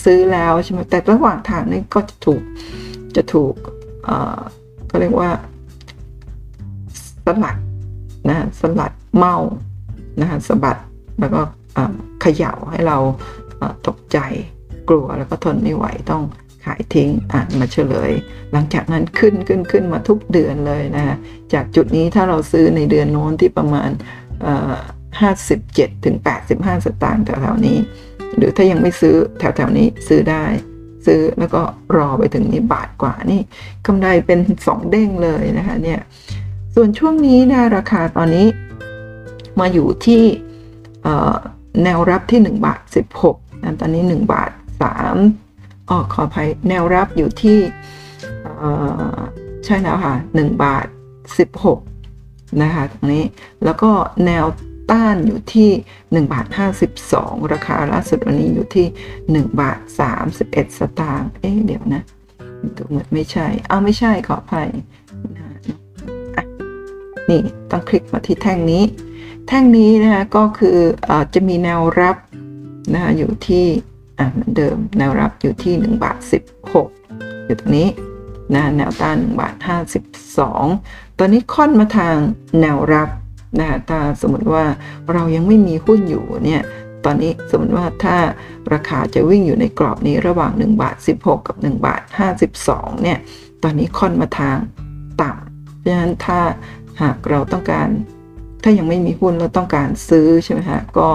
[0.05, 2.43] ซื้อแล้วใช่ไหมแต่ระหว่างทางนี่ก็จะถูก
[3.17, 3.55] จะถูก
[4.91, 5.31] ก็เรียกว่า
[7.25, 7.57] สลัด
[8.29, 9.37] นะสลัดเมา
[10.21, 10.77] นะคะสะบัด
[11.21, 11.41] แล้วก็
[12.21, 12.99] เขย่าให้เรา
[13.87, 14.19] ตกใจ
[14.89, 18.13] กลัวแล้วก็ทนไม่ไหวต้องายทิ้งอะมาเฉลย
[18.53, 21.17] หลังจากนั้นขึ้นขึ้นขึ้นมาทุกเดือนเลยนะ
[21.53, 23.91] จากจุดนี้ถ้าเราซื้อในเดือนโน้นที่ประมาณ
[25.23, 26.17] 57ถึง
[26.53, 27.79] 85 สตางค์แถวๆนี้
[28.37, 30.45] หรือถ้ายังไม่ซื้อแถวๆนี้ซื้อได้
[31.07, 31.63] ซื้อแล้วก็
[31.97, 33.41] รอไปถึงนี้บาทกว่านี่
[33.87, 36.01] กำไรเป็น 2 เด้งเลยนะคะเนี่ย
[36.75, 38.47] ส่วนช่วงนี้นะราคาตอนนี้
[39.61, 40.23] มาอยู่ที่
[41.85, 42.81] แนวรับที่ 1 บาท
[43.23, 44.51] 16นะตอนนี้ 1 บาท
[45.07, 45.48] 3
[45.89, 47.59] อ๋อขออภัยแนวรับอยู่ที่
[49.65, 50.87] ใช่แล้วค่ะ1บาท
[51.75, 53.25] 16 นะคะตรงนี้
[53.65, 53.91] แล้วก็
[54.27, 54.45] แนว
[54.91, 55.71] ต้านอยู่ที่
[56.01, 56.47] 1บาท
[56.99, 58.87] 52 ราคาล่าสุดวันนี้อยู่ที่
[59.25, 59.79] 1บาท
[60.29, 62.03] 31 สตางค์เอ๊ะเดี๋ยวนะ
[62.77, 64.69] ดูเหมือนไม่ใช่เอาไม่ใช่ขออภัย
[67.31, 68.85] นี่ต้องคลิกมาที่แท่งนี้
[69.49, 70.79] แท่งนี้นะคะก็คือ
[71.09, 72.17] อจะมีแนวรับ
[72.95, 73.67] นะคะอยู่ที่
[74.19, 76.19] อ่าเหมือนเดิมแนวรับอยู่ที่1บาท
[76.83, 77.89] 16 อยู่ตรงนี้
[78.55, 79.55] นะแนวต้าน1บาท
[80.37, 82.17] 52 ตอนนี้ค่อนมาทาง
[82.61, 83.09] แนวรับ
[83.59, 84.65] นะถ้าสมมติว่า
[85.13, 86.63] เรายังไม่มีหุ้นอยู่เนี่ย
[87.05, 88.17] ตอนนี้สมมติว่าถ้า
[88.73, 92.03] ราคาจะวิ่งอยู่ในกรอบนี้ระหว่าง1บาท16 กับ1บาท
[92.53, 93.19] 52เนี่ย
[93.63, 94.57] ตอนนี้ค่อนมาทาง
[95.23, 96.41] ต่ำเพราะฉะนั้นถ้า
[97.03, 97.89] หากเราต้องการ
[98.63, 101.09] ถ้ายังไม่มีหุ้นเราต้องการซื้อใช่ไหมฮะก็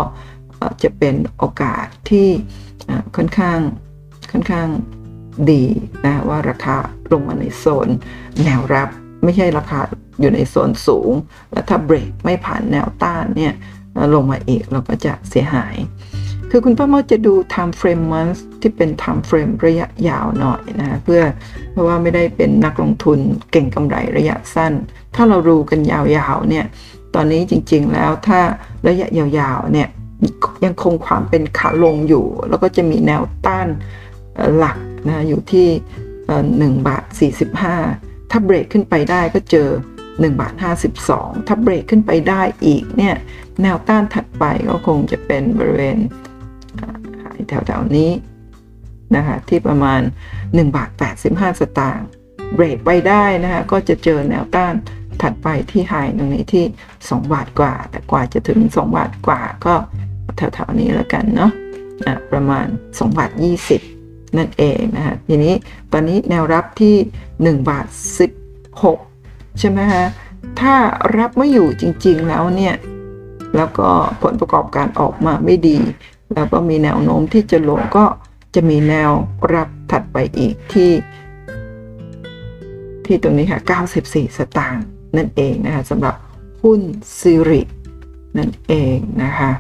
[0.84, 2.28] จะเป็นโอกาสที่
[3.16, 3.60] ค่อนข้าง
[4.32, 4.68] ค่อนข้าง
[5.52, 5.64] ดี
[6.06, 6.78] นะว่าราคา
[7.12, 7.88] ลงมาในโซน
[8.44, 8.90] แนวรับ
[9.24, 9.80] ไม่ใช่ราคา
[10.20, 11.12] อยู่ในโซนสูง
[11.52, 13.54] แล้วถ้าเบรกไม่ผ่านแนวต้านเนี่ย
[14.14, 15.76] ลงมาอีกเราก็จะเสียหาย
[16.50, 21.22] คือคุณป้าเมาจะดู time frame month ที่เป็น time frame ระยะยาวหน่อยนะเพื่อ
[21.72, 23.20] เพราะว่าไม่ได้เป็นนักลงทุน
[23.52, 24.74] เก่งกำไรระยะสั้น
[25.16, 26.66] ถ้าเราดูกันยาวๆเนี่ย
[27.16, 28.40] ตอนนี้จริงๆแล้วถ้า
[28.88, 29.88] ระยะยาวๆเนี่ย
[30.66, 33.68] ยังคงความเป็นขาลงอยู่ แล้วก็จะมีแนวต้าน
[34.58, 35.68] หลักนะอยู่ที่
[36.28, 37.04] 1บาท
[37.70, 39.70] 45 ถ้าเบรกขึ้นไปได้ก็เจอ
[40.04, 40.54] 1บาท
[41.00, 43.16] 52 ถ้าเบรกขึ้นไปได้อีกเนี่ย
[43.62, 45.98] แนวต้านถัดไปก็คงจะเป็นบริเวณ
[47.48, 48.12] แถวๆนี้
[49.16, 50.02] นะคะที่ประมาณ
[50.38, 50.90] 1บาท
[51.24, 52.08] 85 สตางค์
[52.56, 54.74] เบรกไปได้นะคะก็จะเจอแนวต้าน
[55.22, 56.66] ถัดไปที่ไฮตรงนี้ที่
[57.00, 59.76] 2 บาทกว่า แต่กว่าจะถึง 2 บาทกว่าก็
[60.36, 63.32] แถวๆนี้แล้วกันเนาะะประมาณ2บาท
[63.84, 65.54] 20 นั่นเองนะฮะทีนี้
[65.92, 66.96] ตอนนี้แนวรับที่
[67.32, 67.86] 1 บาท
[68.72, 70.06] 16 ใช่ไหมฮะ
[70.60, 70.76] ถ้า
[71.18, 72.76] รับไม่อยู่จริงๆแล้วเนี่ย
[73.56, 73.90] แล้วก็
[74.22, 75.78] ผลประกอบการออกมาไม่ดี
[76.34, 78.06] แล้วก็มีแนวโน้มที่จะลงก็
[78.56, 79.12] จะมีแนว
[79.54, 80.92] รับถัดไปอีกที่
[83.06, 83.60] ที่ตรงนี้ค่ะ
[84.00, 84.86] 94 สตางค์
[85.18, 86.16] นั่นเองนะคะสำหรับ
[86.62, 86.82] หุ้น
[87.20, 87.62] ซิริ
[88.38, 89.52] นั่นเองนะคะ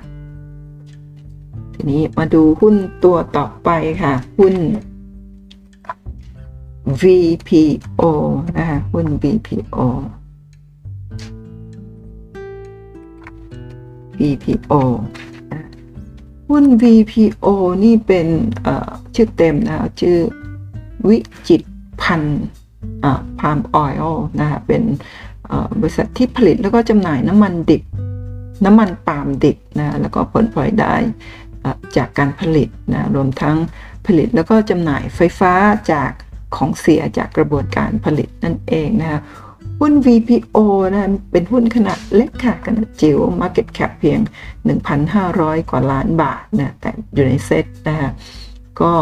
[1.73, 3.69] ทีนี้มาดูหุ้นตัวต่อไป
[4.03, 4.55] ค่ะ หุ้น
[7.01, 8.03] VPO
[8.57, 9.79] นะคะหุ้น VPO
[14.19, 14.73] VPO
[16.49, 17.47] หุ้น VPO
[17.83, 18.27] นี่เป็น
[19.15, 20.17] ชื่อเต็มนะชื่อ
[21.07, 21.17] วิ
[21.47, 21.61] จิต
[22.01, 22.21] พัน
[23.39, 24.81] พามออยล์นะคะเป็น
[25.79, 27.83] บริษัทที่ผลิตแล้วก็จำหน่ายน้ำมันดิบ
[28.65, 30.95] น้ำมันปาล์มดิบนะแล้วก็ผลพลอยได้
[31.97, 33.57] จากการผลิตนะรวมทั้ง
[34.07, 35.53] ผลิตแล้วก็จำหน่ายไฟฟ้า
[35.91, 36.11] จาก
[36.55, 39.19] ของเสียจากกระบวนการผลิตนั่นเองนะคะ
[39.79, 40.57] หุ้น VPO
[40.91, 44.19] นะเป็นหุ้นขนาดเล็กค่ะขนาดจิ๋ว Market Cap เพียง
[44.95, 48.11] 1,500 กว่าล้านบาทนะแต่อยู่ในเซ็ตนะคะ
[48.81, 48.93] ก็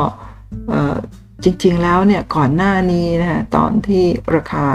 [1.44, 4.06] จริงๆแล้วเนี่ยก่อนหน้านี้นะตอนที่
[4.36, 4.66] ราคา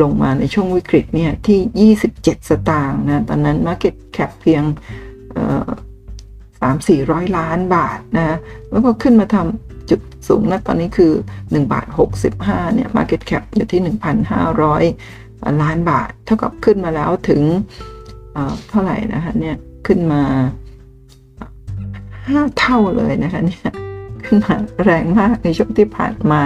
[0.00, 4.62] ลงมาในช่วงวิกฤตเนี่ยที่ 27 สตางค์นะตอนนั้น Market Cap เพียง
[6.60, 8.36] สามสี่ร้อยล้านบาทนะ
[8.70, 11.86] แล้วก็ขึ้นมาทำจุดสูงนะตอนนี้คือ 1 บาท
[12.30, 13.80] 65เนี่ย Market Cap อยู่ที่
[14.86, 17.42] 1,500 ล้านบาท เท่ากับขึ้นมาแล้วถึง
[18.70, 19.56] เท่าไหร่นะคะเนี่ย
[19.86, 20.22] ขึ้นมา
[22.28, 23.68] ห้าเท่าเลยนะคะเนี่ย
[24.26, 24.54] ขึ้นมา
[24.84, 26.42] แรงมากในช่วงที่ผ่านมา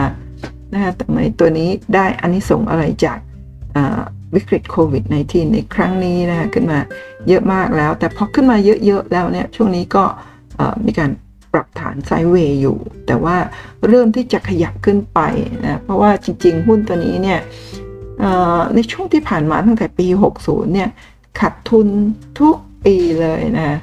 [0.75, 3.19] นะคะแต่ในตัวนี้ได้อันนี้ส่งอะไรจาก
[4.35, 6.79] วิกฤตโควิด -19 ในครั้งนี้นะคะขึ้นมา
[7.29, 8.57] เยอะมากแล้ว แต่พอขึ้นมา
[8.87, 10.05] เยอะๆแล้วเนี่ยช่วงนี้ก็
[10.87, 11.11] มีการ
[11.53, 12.77] ปรับฐานไซด์เวย์อยู่
[13.07, 13.37] แต่ว่า
[13.89, 15.21] เริ่มที่จะขยับขึ้นไป
[15.65, 17.41] นะเพราะว่าจริง ๆ หุ้นตัวนี้เนี่ย
[18.75, 20.07] ในช่วงที่ผ่านมาตั้งแต่ปี
[20.41, 20.89] 60 เนี่ย
[21.41, 21.89] ขาดทุน
[22.41, 23.79] ทุกปีเลยนะ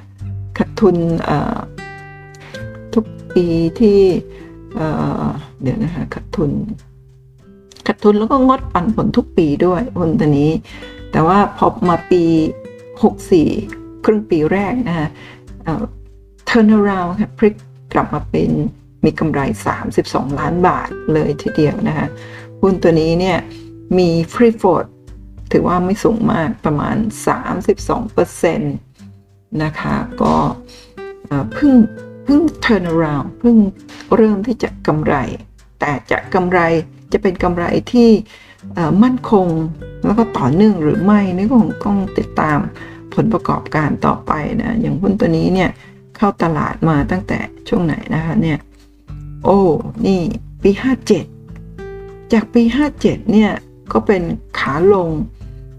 [0.58, 0.96] ขาดทุน
[2.94, 3.46] ทุกปี
[3.80, 4.00] ที่
[5.62, 6.52] เดี๋ยวนะคะขาดทุน
[7.88, 10.52] ขาดทุนแล้วก็งดปันผลทุกปีด้วยหุ้นตัวนี้
[11.12, 12.24] แต่ว่าพอมาปี
[13.10, 15.10] 64 ครึ่งปีแรกนะฮะ
[16.50, 17.56] turn around ค่ะพลิก
[17.94, 18.50] กลับมาเป็น
[19.06, 19.40] มีกำไร
[19.90, 22.08] 32 ล้านบาทเลยทีเดียวนะคะ
[22.62, 23.38] หุ้นตัวนี้เนี่ย
[23.98, 24.86] มี free float
[25.52, 26.96] ถือว่าไม่สูงมากประมาณ
[27.90, 28.60] 32%
[29.64, 30.36] นะคะก็
[31.54, 31.74] เพิ่ง
[32.24, 33.58] เพิ่ง turn around เพิ่ง
[34.16, 35.16] เริ่มที่จะกำไร
[35.80, 36.60] แต่จะกำไร
[37.14, 38.10] จะเป็นกำไรที่
[39.04, 39.48] มั่นคง
[40.06, 42.58] แล้วก็ต่อเนื่องหรือไม่นี่ก็คงต้องติดตาม
[43.14, 44.32] ผลประกอบการต่อไป
[44.62, 45.70] นะอย่างหุ้นตัวนี้เนี่ย
[46.18, 48.58] เข้าตลาดมาตั้งแต่ช่วงไหนนะคะเนี่ย
[49.44, 49.60] โอ้
[50.06, 50.22] นี่
[50.64, 50.72] ปี
[51.52, 52.64] 57 จากปี
[52.98, 53.52] 57 เนี่ย
[53.94, 54.24] ก็เป็น
[54.60, 55.10] ขาลง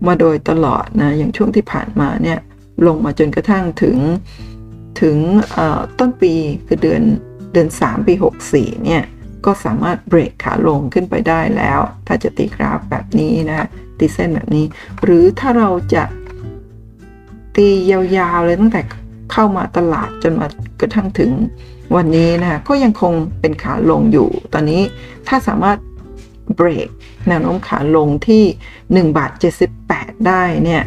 [0.06, 2.38] มาโดยตลอดนะอย่างช่วงที่ผ่านมาเนี่ย
[2.86, 3.96] ลงมาจนกระทั่งถึง
[5.00, 5.16] ถึง
[5.98, 6.32] ต้นปี
[6.66, 7.02] คือเดือน
[7.52, 8.14] เดือน 3 ปี
[8.50, 9.02] 64 เนี่ย
[9.44, 13.66] ก็สามารถเบรกขาลงขึ้นไปได้แล้ว ถ้าจะตีกราฟแบบนี้นะ
[13.98, 14.66] ตีเส้นแบบนี้
[15.02, 16.04] หรือถ้าเราจะ
[17.56, 18.82] ตียาวๆเลยตั้งแต่
[19.32, 20.46] เข้ามาตลาดจนมา
[20.80, 21.30] กระทั่งถึง
[21.96, 24.82] วันนี้นะก็ยังคงเป็นขาลงอยู่ ตอนนี้
[25.28, 25.78] ถ้าสามารถ
[26.56, 26.88] เบรก
[27.28, 28.44] แนวโน้มขาลงที่
[29.08, 29.30] 1บาท
[29.78, 30.82] 78 ได้เนี่ย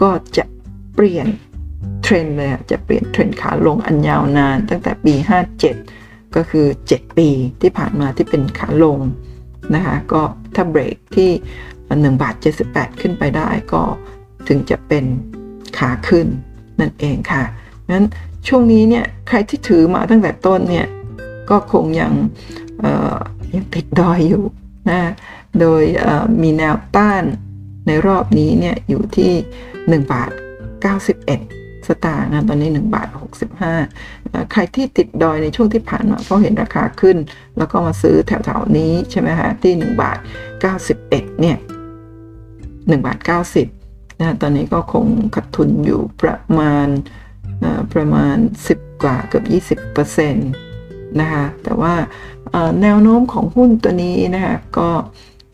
[0.00, 0.44] ก็จะ
[0.94, 1.26] เปลี่ยน
[2.02, 5.14] เทรนเลยจะเปลี่ยนเทรนขาลงอันยาวนานตั้งแต่ปี
[5.60, 6.01] 57
[6.36, 7.28] ก็คือ 7 ปี
[7.62, 8.98] ที่ผ่านมาที่เป็นขาลง
[9.74, 10.22] นะคะก็
[10.54, 11.30] ถ้าเบรกที่
[11.78, 12.34] 1บาท
[12.68, 13.82] 78 ขึ้นไปได้ก็
[14.48, 15.04] ถึงจะเป็น
[15.78, 16.26] ขาขึ้น
[16.80, 17.42] นั่นเองค่ะ
[17.92, 18.06] นั้น
[18.48, 20.86] ช่วงนี้เนี่ยใครที่ถือมาตั้งแต่ต้นเนี่ย
[21.50, 22.12] ก็คงยัง
[23.54, 24.44] ยังติดดอยอยู่
[24.90, 25.00] นะ
[25.60, 25.82] โดย
[26.42, 27.22] มีแนวต้าน
[27.86, 29.32] ในรอบนี้เนี่ยอยู่ที่
[30.02, 30.30] 1 บาท
[30.82, 31.08] 91ส
[32.06, 33.08] ตางค์นะตอนนี้ 1 บาท
[33.78, 37.16] 65ใครที่ติดดอยในช่วงที่ผ่านมาเพราะเห็นราคาขึ้น
[37.58, 40.18] แล้วก็มาซื้อแถวๆนี้ใช่ไหมฮะที่ 1 บาท
[40.78, 41.56] 91เนี่ย
[42.96, 43.18] 1บาท
[43.68, 46.88] 90นะตอนนี้ก็คงขาดทุนอยู่ประมาณ
[47.92, 48.36] ประมาณ
[48.70, 51.94] 10 กว่าเกือบ20%นะคะแต่ว่า
[52.82, 54.88] แนวโน้มของหุ้นตัวนี้นะคะก็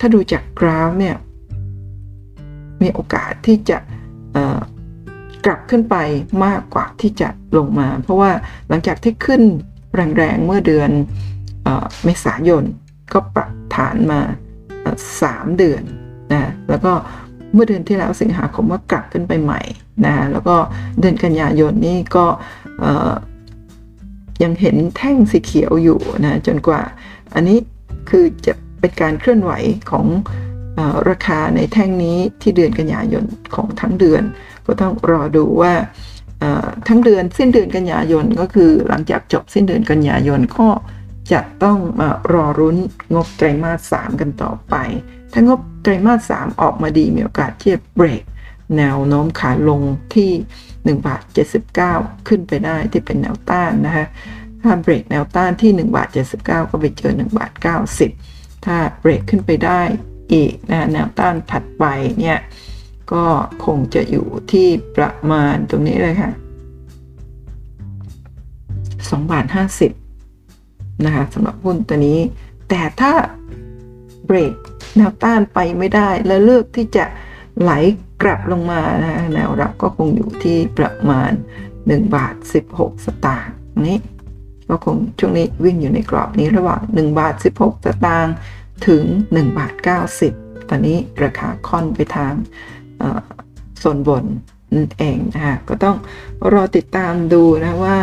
[0.00, 1.16] ถ้าดูจากกราฟเนี่ย
[2.82, 3.78] มีโอกาสที่จะ
[5.44, 5.96] กลับขึ้นไป
[6.44, 8.30] มากกว่าที่จะลงมา เพราะว่า
[8.68, 9.42] หลังจากที่ขึ้น
[9.94, 10.90] แรงๆเมื่อเดือน
[12.04, 12.64] เมษายน
[13.12, 14.20] ก็ปรับฐานมา
[14.90, 15.82] 3 เดือน
[16.32, 16.92] นะแล้วก็
[17.54, 19.60] เมื่อเดือนที่แล้วสิงหาคมก็กลับขึ้นไปใหม่
[20.04, 20.56] นะแล้วก็
[21.00, 22.26] เดือนกันยายนนี่ก็
[24.42, 26.80] ยังเห็นแท่งสีเขียวอยู่นะจนกว่า
[27.34, 27.58] อันนี้
[28.10, 29.52] คือจะเป็นการเคลื่อนไหว
[29.90, 30.06] ของ
[30.78, 33.24] อราคาในแท่งนี้ที่เดือนกันยายน
[33.54, 34.22] ของทั้งเดือน
[34.68, 35.74] ก็ต้องรอดูว่า
[36.88, 40.68] ทั้งเดือนสิ้นเดือนกันยายนก็คือหลังจากจบสิ้นเดือนกันยายนก็
[41.32, 42.76] จะต้องมารอรุ้น
[43.14, 44.74] งบไตรมาส 3 กันต่อไป
[45.32, 48.22] ถ้างบไตรมาส 3 ออกมาดีมีโอกาสที่จะเบรก
[48.78, 49.82] แนวโน้มขาลง
[50.14, 50.30] ที่
[50.96, 51.22] 1บาท
[51.74, 54.06] 79 ขึ้นไปได้ที่เป็นแนวต้านนะคะ
[54.62, 57.52] ถ้าเบรกแนวต้านที่1บาท79 ก็ไปเจอ1บาท
[58.08, 59.80] 90 ถ้าเบรกขึ้นไปได้
[60.32, 61.84] อีกนะแนวต้านถัดไป
[62.20, 62.38] เนี่ย
[63.12, 63.24] ก็
[63.64, 66.32] คงจะอยู่ที่ประมาณตรงนี้เลยค่ะ
[69.18, 69.46] 2บาท
[70.24, 72.18] 50 นะคะสำหรับหุ้นตัวนี้
[72.68, 73.12] แต่ถ้า
[74.26, 74.54] เบรก
[74.96, 77.04] แนวต้านไปไม่ได้ แล้วเลือกที่จะ
[77.60, 77.70] ไหล
[78.22, 81.30] กลับลงมานะแนวรับก็คงอยู่ที่ประมาณ
[81.74, 82.34] 1 บาท
[82.70, 83.54] 16 สตางค์
[83.88, 83.98] นี้
[84.68, 88.34] ก็คงช่วงนี้วิ่งอยู่ในกรอบนี้ระหว่าง 1 บาท 16 สตางค์
[88.86, 89.74] ถึง 1 บาท
[90.20, 92.34] 90 ตอนนี้ราคาค่อนไปทาง
[93.78, 94.24] โซนบน
[94.74, 95.96] นั่นเองนะคะก็ต้อง
[96.52, 97.98] รอติดตามดูนะว่า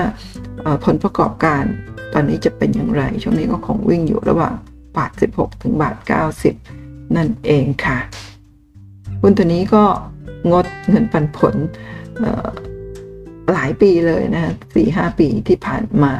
[0.85, 1.63] ผลประกอบการ
[2.13, 4.53] ตอนนี้จะเป็นอย่างไร ช่วงนี้ก็คงวิ่งอยู่ระหว่าง
[4.97, 5.95] บาท 16 ถึงบาท
[6.55, 7.99] 90 นั่นเองค่ะ
[9.21, 9.83] หุ้นตัวนี้ก็
[10.51, 11.55] งดเงินปันผล
[13.53, 16.13] หลายปีเลยนะสี่ห้าปีที่ผ่านมา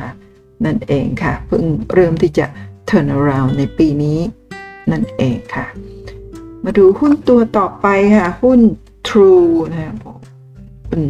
[0.65, 1.63] นั่นเองค่ะ เพิ่ง
[1.93, 2.45] เริ่มที่จะ
[2.89, 4.19] turn around ในปีนี้
[4.91, 5.65] นั่นเองค่ะ
[6.65, 8.59] มาดูหุ้นตัวต่อไปค่ะ หุ้น
[9.07, 9.95] True นะครับ
[10.87, 11.01] หุ้น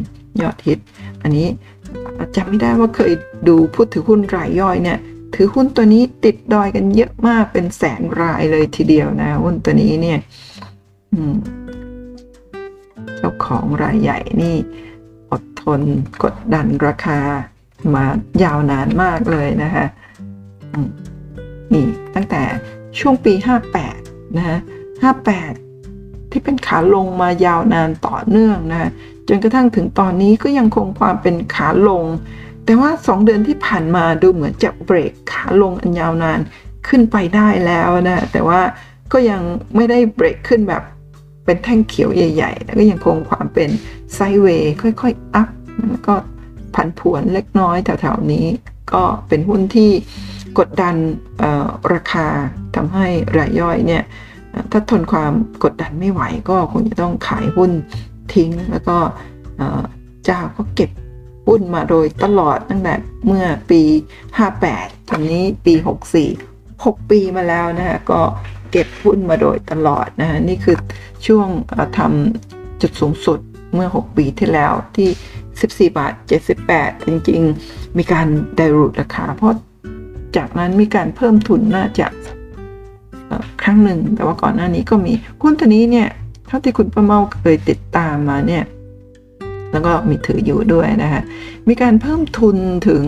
[0.41, 0.79] ยอดฮิต
[1.21, 1.47] อันนี้
[2.35, 3.13] จำไม่ได้ว่าเคย
[3.47, 4.99] ดูพูดถึงหุ้นรายย่อยเนี่ย
[5.33, 10.19] ถือหุ้นตัวนี้ติดดอยกันเยอะมากเป็นแสนรายเลยทีเดียวนะ หุ้นตัวนี้เนี่ย
[13.17, 14.55] เจ้าของรายใหญ่นี่
[15.31, 15.81] อดทน
[16.23, 17.19] กดดันราคา
[17.93, 18.05] มา
[18.43, 19.85] ยาวนานมากเลยนะคะ
[21.73, 21.85] นี่
[22.15, 22.41] ตั้งแต่
[22.99, 23.33] ช่วงปี
[23.85, 24.59] 58 นะฮะ
[25.03, 28.91] 58 ที่เป็นขาลงมายาวนานต่อเนื่องนะ
[29.27, 32.05] จนกระทั่งถึงตอนนี้ก็ยังคงความเป็นขาลง
[32.65, 36.39] แต่ว่า 2 เดือนที่ผ่านมาดูเหมือนจะเบรกขาลงอันยาวนาน
[36.87, 38.61] ขึ้นไปได้แล้วนะแต่ว่า
[39.13, 39.41] ก็ยัง
[39.75, 40.83] ไม่ได้เบรกขึ้นแบบ
[41.45, 43.69] เป็นแท่งเขียวใหญ่ๆแล้วก็ยังคงความเป็น
[44.13, 45.49] ไซเวย์ค่อยๆอัพ
[45.89, 46.13] แล้วก็
[46.75, 48.45] ผันผวนเล็กน้อยแถวๆนี้
[48.93, 49.91] ก็เป็นหุ้นที่
[50.59, 50.95] กดดัน
[51.93, 52.27] ราคา
[52.75, 54.03] ทำให้รายย่อยเนี่ย
[54.71, 55.33] ถ้าทนความ
[55.63, 57.71] กดดันไม่ไหวก็คงจะต้องขายหุ้น
[58.33, 58.97] ทิ้ง แล้วก็
[60.25, 60.91] เจ้าก็เก็บ
[61.47, 62.93] หุ้นมาโดยตลอดตั้งแต่
[63.25, 63.81] เมื่อปี
[64.45, 65.73] 58ตอนนี้ปี
[66.25, 68.21] 64 6 ปีมาแล้วนะฮะก็
[68.71, 70.77] เก็บหุ้นมาโดยตลอดนะฮะนี่คือ
[71.27, 71.47] ช่วง
[71.97, 73.39] ทำจุดสูงสุด
[73.73, 75.09] เมื่อ 6 ปีที่แล้วที่
[75.89, 76.13] 14 บาท
[76.61, 79.55] 78 จริง ๆ มีการไดรูดราคา เพราะ
[80.37, 82.07] จากนั้นมีการเพิ่มทุนน่าจะ
[83.63, 86.07] ครั้งหนึ่ง แต่ว่าก่อนหน้านี้ก็มีหุ้นตัวนี้เนี่ย
[86.47, 88.63] เท่าที่คุณประเมาเคยติดตามมาเนี่ย
[89.71, 91.21] แล้วก็มีถืออยู่ด้วยนะคะ
[91.67, 92.57] มีการเพิ่มทุน
[92.87, 93.03] ถึง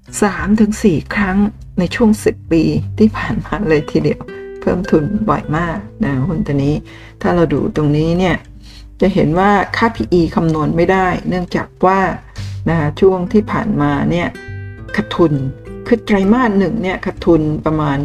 [0.00, 1.36] 3-4 ครั้ง
[1.78, 2.62] ในช่วง 10 ปี
[2.98, 4.20] ที่ผ่านมาเลยทีเดียว
[4.60, 6.74] เพิ่มทุนบ่อยมากนะหุ้นตัวนี้
[7.22, 8.36] ถ้าเราดูตรงนี้เนี่ย
[9.00, 12.00] จะเห็นว่าค่า PE คำนวณไม่ได้ เนื่องจากว่า
[12.68, 14.28] นะช่วงที่ผ่านมาเนี่ย
[14.96, 15.32] ขาดทุน
[15.86, 17.98] คือไตรมาสหนึ่งเนี่ยขาดทุนประมาณ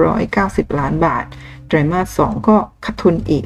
[0.00, 1.24] 590 ล้านบาท
[1.68, 3.44] ไตรมาสสองก็ขาดทุนอีก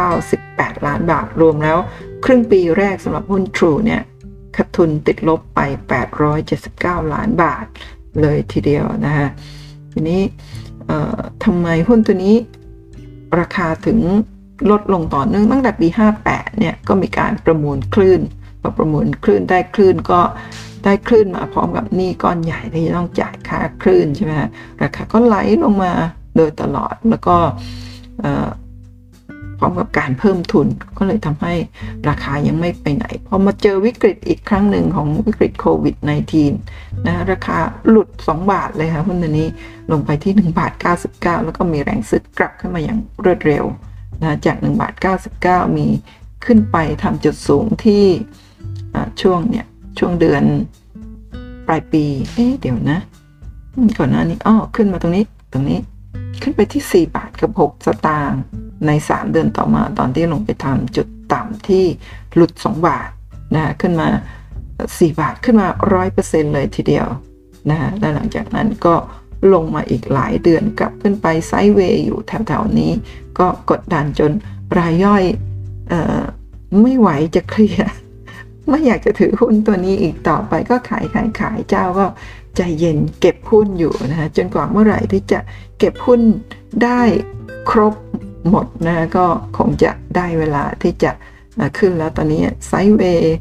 [0.00, 1.78] 298 ล้านบาท รวมแล้ว
[2.24, 4.02] ครึ่งปีแรกสำหรับหุ้น True เนี่ย
[4.56, 5.60] ขาดทุนติดลบไป
[6.36, 7.64] 879 ล้านบาท
[8.20, 9.28] เลยทีเดียวนะฮะ
[9.92, 10.20] ทีนี้
[11.44, 12.36] ทำไมหุ้นตัวนี้
[13.40, 13.98] ราคาถึง
[14.70, 15.88] ลดลงต่อเนื่องตั้งแต่ปี
[16.24, 18.20] 58 เนี่ยก็มีการประมูลคลื่น
[18.60, 20.20] พอประมูลคลื่นได้คลื่นก็
[20.84, 24.32] ได้คลื่นมาพร้อมกับหนี้ก้อนใหญ่ที่จะต้องจ่ายค่าคลื่นใช่ไหม
[24.82, 25.92] ราคาก็ไหลลงมา
[26.36, 27.36] โดยตลอดแล้วก็
[29.58, 30.66] พร้อมกับการเพิ่มทุน
[30.98, 31.54] ก็เลยทำให้
[32.08, 35.96] ราคายังไม่ไปไหนพอมาเจอวิกฤตอีกครั้งหนึ่งของวิกฤตโควิด
[36.50, 37.58] -19 นะราคา
[37.88, 39.48] หลุด 2 บาทเลยค่ะหุ้นตัวนี้
[39.92, 40.72] ลงไปที่ 1 บาท
[41.08, 43.64] 99 แล้วก็มีแรงซื้อกลับขึ้นมาอย่างรวดเร็ว
[44.22, 44.94] นะจาก 1 บาท
[45.36, 45.86] 99 มี
[46.44, 48.04] ขึ้นไปทำจุดสูงที่
[49.22, 49.66] ช่วงเนี่ย
[49.98, 50.42] ช่วงเดือน
[51.66, 52.98] ปลายปี เอ๊ะเดี๋ยวนะ
[53.98, 55.78] ก่อนหน้านี้อ้อขึ้นมาตรงนี้ตรงนี้
[56.42, 58.40] ขึ้นไปที่ 4 บาทกับ 6 สตางค์
[58.86, 61.84] ใน 3 เดือนต่อมาตอนที่ลงไปทำจุดต่ำที่
[62.34, 63.08] หลุด 2 บาท
[63.54, 64.08] นะขึ้นมา
[64.64, 65.68] 4 บาทขึ้นมา
[66.10, 67.06] 100%เลยทีเดียว
[67.70, 68.94] นะฮะและหลังจากนั้นก็
[69.52, 72.92] ลงมาอีกหลายเดือนกลับขึ้นไปไซด์เวย์อยู่แถวๆนี้
[73.38, 74.30] ก็กดดันจน
[74.78, 75.24] รายย่อย
[75.92, 76.22] ออ
[76.82, 77.92] ไม่ไหวจะเคลียร์
[78.68, 82.06] ไม่อยากจะถือหุ้นตัวนี้อีกต่อไปก็ขายขายขายเจ้าก็
[82.56, 85.40] ใจเย็นเก็บหุ้นอยู่นะฮะจนกว่าเมื่อไหร่ที่จะ
[85.78, 86.20] เก็บหุ้น
[86.84, 87.00] ได้
[87.70, 87.94] ครบ
[88.50, 89.26] หมดนะก็
[89.58, 91.12] คงจะได้เวลาที่จะ
[91.78, 93.36] ขึ้นแล้วตอนนี้ไซด์เวย์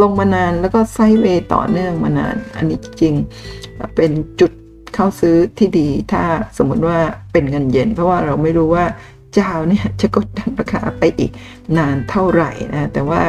[0.00, 3.14] ลงมานานแล้วก็ไซด์เวย์ต่อเนื่องมานาน อันนี้จริง
[3.96, 4.10] เป็น
[4.40, 4.52] จุด
[4.94, 6.22] เข้าซื้อที่ดี ถ้า
[6.58, 6.98] สมมติว่า
[7.32, 8.84] เป็นเงินเย็น เพราะว่าเราไม่รู้ว่า
[9.34, 11.30] เจ้าเนี่ยจะกดดันราคาไปอีก
[11.78, 13.22] นานเท่าไหร่นะแต่ว่า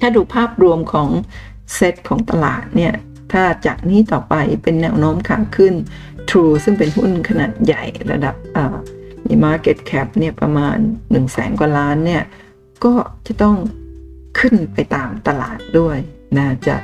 [0.00, 1.08] ถ้าดูภาพรวมของ
[1.74, 2.94] เซตของตลาดเนี่ย
[3.32, 5.74] ถ้าจากนี้ต่อไปเป็นแนวโน้มขาขึ้น
[6.30, 8.34] True ซึ่งเป็นหุ้นขนาดใหญ่ระดับ
[9.26, 12.22] มี Market Cap เนี่ยประมาณ1นึ่งแสนกว่าล้านเนี่ย
[12.84, 12.92] ก็
[13.26, 13.56] จะต้อง
[14.38, 15.98] ขึ้นไปตามตลาดด้วย
[16.36, 16.76] นะจะ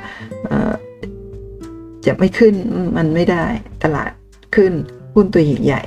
[2.05, 2.53] จะไม่ขึ้น
[2.97, 3.45] มันไม่ได้
[3.83, 4.11] ตลาด
[4.55, 4.73] ขึ้น
[5.15, 5.81] หุ้นตัวใหญ่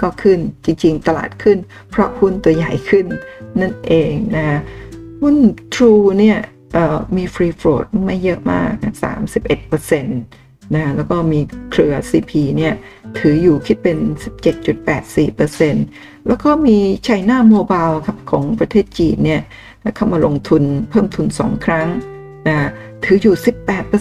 [0.00, 1.58] ก็ขึ้นจริงๆ ตลาดขึ้น
[1.90, 3.06] เพราะหุ้นตัวใหญ่ขึ้น
[3.60, 4.60] นั่นเองนะ
[5.22, 5.36] หุ้น
[5.74, 6.38] True เนี่ย
[7.16, 8.70] มีฟรีโฟลดไม่เยอะมาก
[9.54, 10.02] 31%
[10.74, 11.40] นะแล้วก็มี
[11.72, 12.74] เครือ CP เนี่ย
[13.18, 13.98] ถืออยู่คิดเป็น
[15.52, 19.42] 17.84%แล้วก็มีไชน่าโมบายครับของประเทศจีนเนี่ย
[19.96, 21.88] เข้ามาลงทุนเพิ่มทุน 2 ครั้ง
[22.48, 22.68] นะ
[23.04, 23.36] ถืออยู่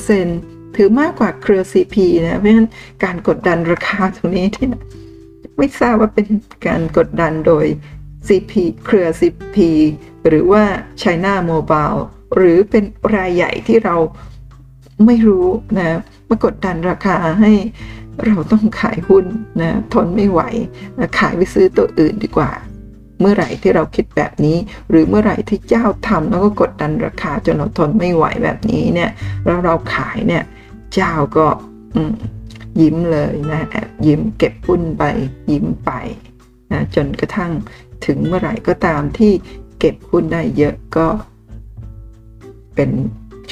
[0.05, 2.69] 18%ถือมากกว่าเครือ CP นะเพราะฉะนั้น
[3.03, 4.67] การกดดันราคาตรงนี้ที่
[5.57, 6.27] ไม่ทราบว่าเป็น
[6.67, 7.65] การกดดันโดย
[8.27, 8.53] CP
[8.85, 9.57] เครือ CP
[10.27, 10.63] หรือว่า
[11.01, 12.01] China Mobile
[12.35, 12.83] หรือเป็น
[13.15, 13.95] รายใหญ่ที่เรา
[15.05, 15.47] ไม่รู้
[15.79, 17.51] นะมากดดันราคาให้
[18.25, 19.25] เราต้องขายหุ้น
[19.61, 20.41] นะทนไม่ไหว
[20.97, 22.51] นะขายไปซื้อตัวอื่นดีกว่า
[23.19, 24.57] เมื่อไหร่ที่เราคิดแบบนี้
[24.89, 29.11] หรือเมื่อไหร่ที่เจ้าทำแล้วก็กดดันราคาจนเราทนไม่ไหวแบบนี้เนี่ย
[29.45, 30.43] แล้วเราขายเนี่ย
[30.93, 31.47] เจ้าก็
[32.81, 35.03] ยิ้มเลยนะแอบยิ้มเก็บหุ้นไป
[35.51, 35.91] ยิ้มไป
[36.71, 37.51] นะจนกระทั่ง
[38.05, 39.31] ถึงเมื่อไหร่ก็ตามที่
[39.79, 41.07] เก็บหุ้นได้เยอะก็
[42.75, 42.89] เป็น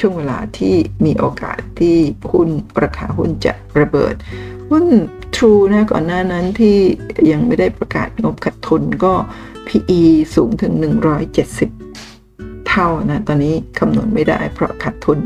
[0.02, 1.96] ่วงเวลาที่มีโอกาสที่
[2.32, 2.48] หุ้น
[2.82, 4.14] ราคาหุ้นจะระเบิด
[4.70, 4.86] หุ้น
[5.36, 6.76] True นะก่อนหน้านั้นที่
[7.32, 9.14] ยังไม่ได้ประกาศงบขาดทุนก็
[9.68, 10.00] PE
[10.34, 10.72] สูงถึง
[11.50, 15.18] 170 เท่านะ ตอนนี้คำนวณไม่ได้เพราะขาดทุน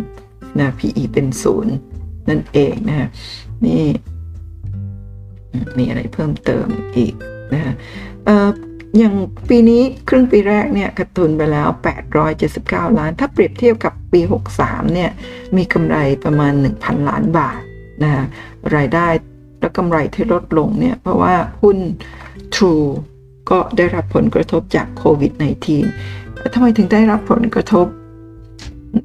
[0.58, 1.74] นะ PE เป็นศูนย์
[2.28, 3.08] นั่นเองนะ
[3.66, 3.84] นี่
[5.78, 6.66] มีอะไรเพิ่มเติม
[6.96, 7.14] อีก
[7.54, 7.74] นะ
[8.98, 9.14] อย่าง
[9.48, 11.68] ปีนี้ครึ่งปีแรกเนี่ยขาดทุนไปแล้ว
[12.32, 14.20] 879 ล้าน ถ้าเปรียบเทียบกับปี
[14.56, 15.10] 63 เนี่ย
[15.56, 17.60] มีกำไรประมาณ 1,000 ล้านบาท
[18.02, 18.24] นะฮะ
[18.76, 19.06] รายได้
[19.60, 21.78] และกำไรที่ลดลงเนี่ยเพราะว่าหุ้น
[22.54, 22.88] True
[23.50, 25.32] ก็ได้รับผลกระทบจากโควิด
[25.92, 27.86] -19 ทำไมถึงได้รับผลกระทบ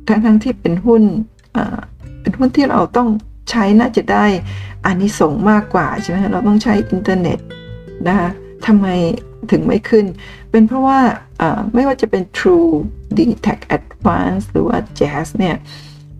[0.08, 1.04] ทั้งทั้งที่เป็นหุ้น
[2.22, 3.10] เป็นหุ้นที่เราต้อง
[3.50, 4.26] ใช้น่าจะได้
[4.86, 7.40] อานิสงส์มากกว่าใช่ไหมเราต้องใช้อินเทอร์เน็ต
[8.08, 8.30] นะคะ
[8.66, 8.88] ทำไม
[9.52, 10.06] ถึงไม่ขึ้น
[10.52, 11.00] เป็นเพราะว่า
[11.74, 12.72] ไม่ว่าจะเป็น True
[13.18, 15.56] d t a c Advance หรือว่า Jazz เนี่ย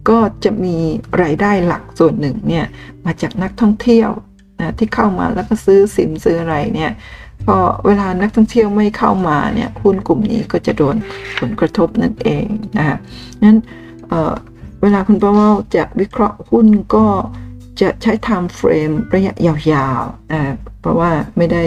[0.10, 0.78] ก็จะมี
[1.22, 2.66] รายได้หลักส่วนหนึ่งเนี่ย
[3.06, 4.10] มาจากนักท่องเที่ยว
[4.60, 6.92] นะที่เข้ามาแล้วก็ซื้อสินซื้ออะไรเนี่ย
[7.46, 10.96] พอเวลานักท่องเที่ยวไม่เข้ามาเนี่ยหุ้นกลุ่มนี้ก็จะโดน
[11.40, 12.46] ผลกระทบนั่นเอง
[12.78, 12.98] นะคะ
[13.44, 13.58] นั้น
[14.10, 17.06] เเวลาคุณป้าว่าจะวิเคราะห์หุ้นก็
[17.82, 20.42] จะใช้ time frame ระยะยาวๆนะ
[20.82, 21.64] เพราะว่าไม่ได้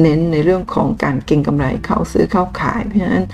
[0.00, 3.26] เน้นในเรื่องของการเก็งกำไรเข้าซื้อเข้าขาย เพราะฉะนั้น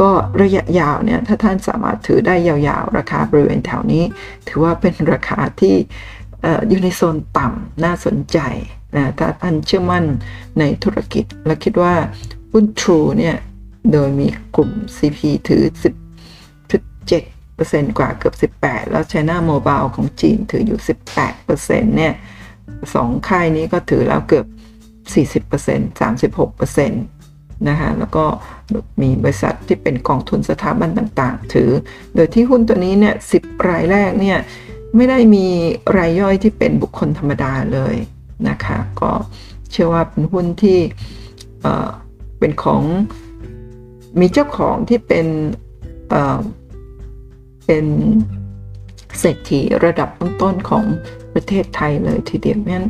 [0.00, 0.10] ก็
[0.42, 4.04] ระยะยาวเนี่ยถ้าท่านสามารถถือได้ยาวๆ ราคาบริเวณแถวนี้
[4.48, 5.74] ถือว่าเป็นราคาที่
[6.68, 8.38] อยู่ในโซนต่ำน่าสนใจ
[8.96, 10.04] นะถ้าท่านเชื่อมั่น
[10.58, 11.94] ในธุรกิจ และคิดว่า
[12.52, 13.36] หุ้น True เนี่ย
[13.92, 15.62] โดยมีกลุ่ม CP ถือ
[16.80, 20.80] 10.7%กว่าเกือบ 18 แล้ว China Mobile ของจีนถืออยู่
[21.18, 22.14] 18%เนี่ย
[22.94, 24.46] สองค่ายนี้ก็ถือแล้วเกือบ
[25.14, 26.90] 40% 36%
[27.68, 28.24] นะคะแล้วก็
[29.02, 31.70] มีบริษัทที่เป็นกองทุนสถาบันต่างๆ ถือ
[32.14, 33.38] โดยที่หุ้นตัวนี้เนี่ยสิ
[33.68, 34.38] รายแรกเนี่ย
[34.96, 35.46] ไม่ได้มี
[35.96, 37.96] รายย่อยที่เป็นบุคคลธรรมดาเลย
[38.48, 39.10] นะคะก็
[39.70, 40.78] เชื่อว่าเป็นหุ้นที่
[42.38, 42.82] เป็นของ
[44.20, 45.26] มีเจ้าของที่เป็น
[46.08, 47.86] เเป็น
[49.18, 50.84] เศรษฐีระดับต้นๆของ
[51.34, 52.84] ประเทศไทยเลยทีเดียวนั้น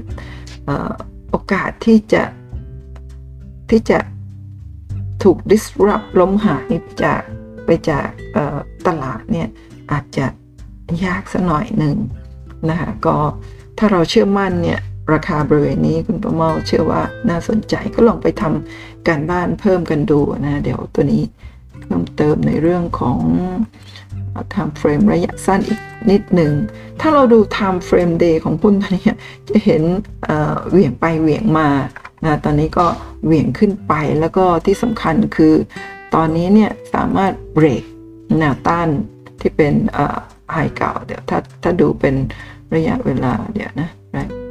[1.31, 2.23] โอกาสที่จะ
[3.70, 3.98] ที่จะ
[5.23, 6.73] ถูก disrupt ล้มหาย
[7.05, 7.23] จาก
[7.65, 8.09] ไปจาก
[8.86, 9.48] ตลาดเนี่ย
[9.93, 10.27] อาจจะ
[11.05, 11.97] ยากสักหน่อยหนึ่ง
[12.70, 13.16] นะคะก็
[13.78, 14.81] ถ้าเราเชื่อมั่นเนี่ย
[15.12, 21.23] ราคาบริเวณนี้คุณประเมาเชื่อว่าน่าสนใจก็ลองไปทำการบ้านเพิ่มกันดูนะ เดี๋ยวตัวนี้
[21.81, 23.19] เพิ่มเติมในเรื่องของ
[24.55, 25.81] time frame ระยะสั้นอีก
[26.11, 26.52] นิดหนึ่ง
[27.01, 29.05] ถ้าเราดู time frame day ของหุ้นตัวนี้
[29.48, 29.82] จะเห็น
[30.70, 31.69] เหวี่ยงไปเหวี่ยงมา
[32.24, 32.86] นะตอนนี้ก็
[33.24, 35.55] เหวี่ยงขึ้นไปแล้วก็ที่สำคัญคือ
[36.15, 37.85] ตอนนี้เนี่ยสามารถเบรก
[38.39, 38.89] แนวต้าน
[39.40, 39.74] ที่เป็น
[40.52, 42.15] ไฮเก่าเดี๋ยวถ้าถ้าดูเป็น
[42.74, 43.89] ระยะเวลาเดี๋ยวนะ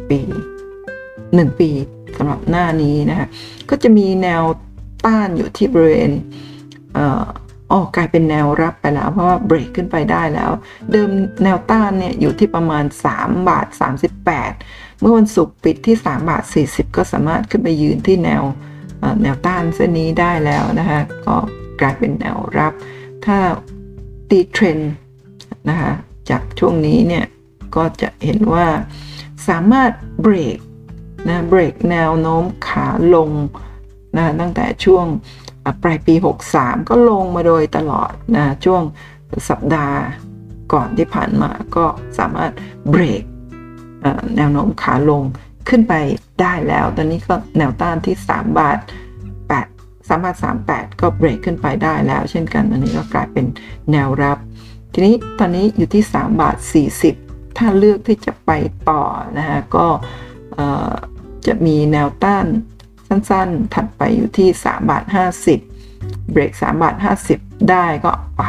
[0.10, 0.20] ปี
[0.90, 1.70] 1ปี
[2.18, 3.28] สำหรับหน้านี้นะคะ
[3.70, 4.44] ก็จะมีแนว
[5.06, 6.12] ต้านอยู่ที่บริเวณ
[7.72, 10.52] อ๋อกลายเป็นแนวรับไปแล้ว เพราะว่าเบรกขึ้นไปได้แล้ว
[10.92, 11.10] เดิม
[11.44, 12.84] แนวต้านเนี่ยอยู่ที่ประมาณ
[13.16, 13.68] 3 บาท
[14.36, 18.44] 38 เมื่อวันศุกร์ปิดที่ 3 บาท 40 ก็สามารถขึ้นไปยืนที่แนว
[19.22, 21.36] แนวต้านเส้นนี้ได้แล้วนะคะก็
[21.82, 22.74] กลายเป็นแนวรับ
[23.26, 23.38] ถ้า
[24.30, 24.80] ตีเทรน
[25.70, 25.92] นะคะ
[26.30, 27.26] จากช่วงนี้เนี่ย
[27.76, 28.68] ก็จะเห็นว่า
[29.48, 29.92] สามารถ
[30.22, 30.58] เบรก
[31.28, 33.30] นะเบรกแนวโน้มขาลง
[34.18, 35.06] นะตั้งแต่ช่วง
[35.84, 36.14] ปลายปี
[36.52, 38.84] 63 ก็ลงมาโดยตลอดนะช่วง
[39.50, 39.98] สัปดาห์
[40.74, 41.86] ก่อนที่ผ่านมาก็
[42.20, 42.52] สามารถ
[42.90, 43.24] เบรก
[44.36, 45.24] แนวโน้มขาลง
[45.70, 45.94] ขึ้นไป
[46.42, 48.78] ได้แล้ว ตอนนี้ก็แนวต้านที่ 3 บาท
[49.44, 50.36] 8 3บาท
[50.68, 53.46] 38 ก็เบรกขึ้นไปได้แล้วเช่นกัน อันนี้ก็กลายเป็น
[53.92, 54.38] แนวรับ
[54.94, 56.56] ทีนี้ตอนนี้อยู่ที่ 3 บาท
[57.08, 58.52] 40 ถ้าเลือกที่จะไป
[58.90, 59.04] ต่อ
[59.38, 59.88] นะฮะก็
[61.48, 62.46] จะมีแนวต้าน
[63.10, 65.04] สั้นๆ ถัดไปอยู่ที่3บาท
[65.68, 66.96] 50 เบรก3บาท
[67.32, 68.44] 50 ได้ก็ไป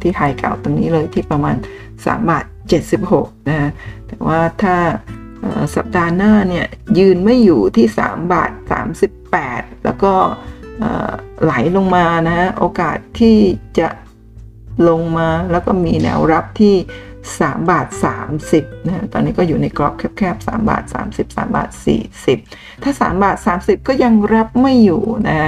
[0.00, 1.56] ที่ไฮเก่าตรงนี้เลยที่ประมาณ
[1.92, 2.44] 3บาท
[2.96, 3.70] 76 นะ
[4.06, 4.76] แต่ว่าถ้า
[5.74, 6.66] สัปดาห์หน้าเนี่ย
[6.98, 8.50] ยืนไม่อยู่ที่3บาท
[9.18, 10.12] 38 แล้วก็
[11.42, 13.36] ไหลลงมานะฮะโอกาสที่
[13.78, 13.88] จะ
[14.88, 16.74] ลงมาแล้วก็มีแนวรับที่
[17.40, 17.86] 3 บาท
[18.36, 21.70] 30นะตอนนี้ก็อยู่ในกรอบแคบๆ3บาท 30 3 บาท
[22.26, 25.40] 40 ถ้า 3 บาท 30 ก็ยังรับไม่อยู่นะ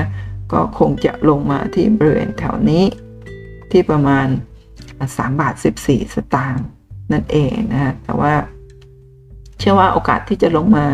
[0.52, 2.84] ก็คงจะลงมาที่บริเวณแถวนี้
[3.70, 4.26] ที่ประมาณ
[4.86, 6.66] 3 บาท 14 สตางค์
[7.12, 8.34] นั่นเองนะแต่ว่า
[9.58, 10.86] เชื่อว่าโอกาสที่จะลงมา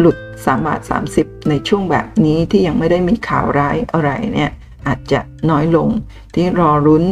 [0.00, 0.80] หลุด3บาท
[1.14, 4.50] 30 ในช่วงแบบนี้ที่ยังไม่ได้มีข่าวร้ายอะไรเนี่ย
[4.86, 5.88] อาจจะน้อยลง
[6.34, 7.04] ที่รอรุ้น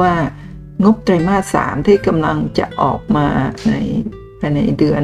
[0.00, 0.12] ว่า
[0.84, 3.26] งบไตรมาสสามที่กำลังจะออกมา
[3.68, 3.72] ใน
[4.40, 5.02] ภายในเดือน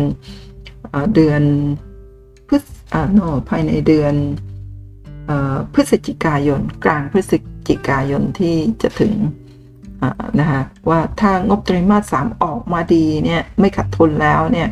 [1.15, 1.43] เดือน
[2.48, 2.65] พฤษ
[3.12, 3.20] โน
[3.51, 4.15] ภายในเดือน
[5.74, 7.32] พฤศจิกายน กลางพฤศ
[7.69, 9.15] จิกายนที่จะถึง
[10.40, 14.69] นะคะว่าถ้างบไตรมาสสามออกมาดีเนี่ยไม่ขาดทุนแล้วเนี่ย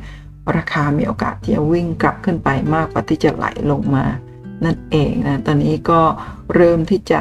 [0.56, 4.04] ราคามีโอกาสที่จะวิ่งกลับขึ้นไปมากกว่าที่จะไหลลงมา
[4.64, 6.00] นั่นเองนะตอนนี้ก็
[6.54, 7.20] เริ่มที่จะ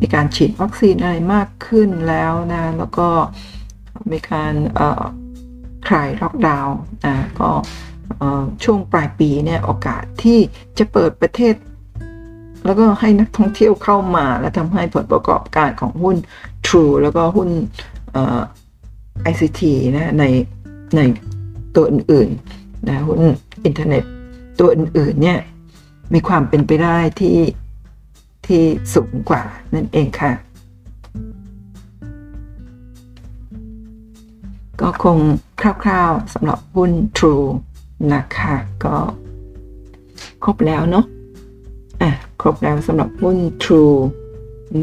[0.00, 3.08] มีการฉีดวัคซีนอะไรมากขึ้นแล้วนะ แล้วก็
[4.12, 4.54] มีการ
[5.88, 7.50] คลายล็อกดาวน์นะก็
[8.64, 10.38] ช่วงปลายปีเนี่ยโอกาสที่
[10.78, 11.54] จะเปิดประเทศ
[12.66, 16.16] แล้วก็ให้นักท่องเที่ยวเข้ามา และทำให้ผลประกอบการของหุ้น
[16.66, 17.48] True แล้วก็หุ้น
[19.30, 19.62] ICT
[19.96, 20.24] นะใน
[20.96, 21.00] ใน
[21.76, 23.20] ตัวอื่นๆนะหุ้น
[23.64, 24.04] อินเทอร์เน็ต
[24.60, 25.38] ตัวอื่นๆเนี่ย
[26.14, 27.36] มีความเป็นไปได้ที่
[28.48, 28.64] ที่
[28.94, 29.42] สูงกว่า
[29.74, 30.32] นั่นเองค่ะ
[34.80, 35.18] ก็คง
[35.60, 37.46] คร่าวๆสำหรับหุ้น True
[38.14, 38.54] นะคะ
[38.84, 38.96] ก็
[40.44, 41.04] ครบแล้วเนาะ
[42.02, 42.10] อะ
[42.40, 43.96] ครบแล้วสำหรับหุ้น True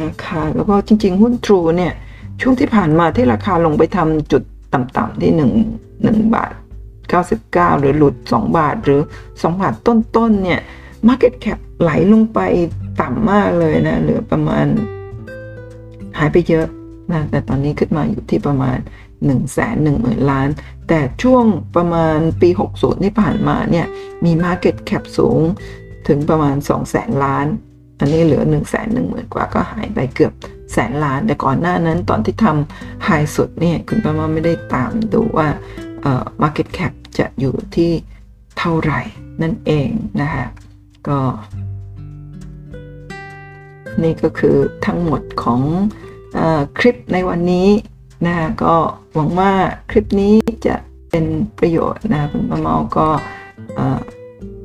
[0.04, 1.94] นะคะ แล้วก็จริง ๆ หุ้น True เนี่ย
[2.42, 4.44] ช่วงที่ผ่านมาที่ราคาลงไปทำจุด
[4.74, 5.42] ต่ำๆที่ 1
[5.88, 6.54] 1 บาท
[7.16, 10.60] 99 หรือหลุด 2 บาทหรือ 2 บาทต้นๆเนี่ย
[11.08, 12.40] Market Cap ไหลลงไป
[13.02, 14.65] ต่ำมากเลยนะ เหลือประมาณ
[16.18, 16.68] หายไปเยอะ
[17.11, 20.49] นะแต่ตอนนี้ขึ้นมาอยู่ที่ประมาณ1นึ่งแสนหนึ่งหมื่นล้าน
[20.88, 21.45] แต่ช่วง
[21.76, 23.86] ประมาณปี 60 ที่ผ่านมาเนี่ย
[24.26, 25.40] มี Market Cap สูง
[26.07, 27.45] ถึงประมาณ2แสนล้าน
[27.99, 30.34] อันนี้เหลือ1นึ่งแสนหนึ่งหมื่นกว่าก็หายไปเกือบ
[30.73, 35.48] แสนล้าน แต่ก่อนหน้านั้นตอนที่ทำไฮสุดเนี่ย คุณป้ามาไม่ได้ตามดูว่า
[36.41, 37.91] Market Cap จะอยู่ที่
[38.57, 39.02] เท่าไหร่
[39.41, 39.90] นั่นเอง
[40.22, 40.45] นะคะ
[41.07, 41.19] ก็
[44.04, 45.62] นี่ก็คือทั้งหมดของ
[46.38, 46.40] อ
[46.80, 47.70] คลิปในวันนี้
[48.26, 48.76] นะก็
[49.14, 49.52] หวังว่า
[49.92, 50.36] คลิปนี้
[50.68, 50.76] จะ
[51.12, 51.26] เป็น
[51.60, 53.08] ประโยชน์นะคุณมะเมาก็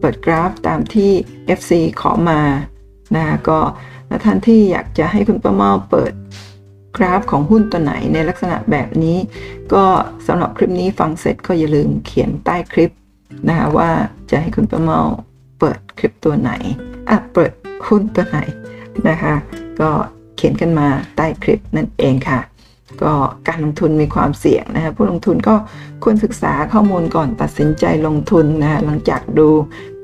[0.00, 1.10] เปิดกราฟตามที่
[1.58, 2.40] FC ขอมา
[3.16, 3.58] นะก็
[4.08, 6.12] และท่านที่อยากจะให้คุณป้าเมาเปิด
[6.96, 9.18] กราฟของหุ้นตัวไหนในลักษณะแบบนี้
[9.72, 9.84] ก็
[10.26, 12.90] สำหรับคลิปนี้ฟังเสร็จก็อย่าลืมเขียนใต้คลิป
[13.48, 13.90] นะคะว่า
[14.30, 15.00] จะให้คุณป้าเมา
[15.60, 16.52] เปิดคลิปตัวไหน
[17.08, 17.52] อะเปิด
[17.86, 18.38] หุ้นตัวไหน
[19.08, 19.34] นะคะ
[19.80, 19.90] ก็
[20.36, 22.40] เขียนกันมาใต้คลิปนั่นเองค่ะ
[23.02, 23.12] ก็
[23.48, 25.54] การลงทุนมีความเสี่ยงนะคะผู้ลงทุนก็
[26.04, 29.48] ควรศึกษาข้อมูลก่อนตัดสินใจลงทุนนะคะหลังจากดู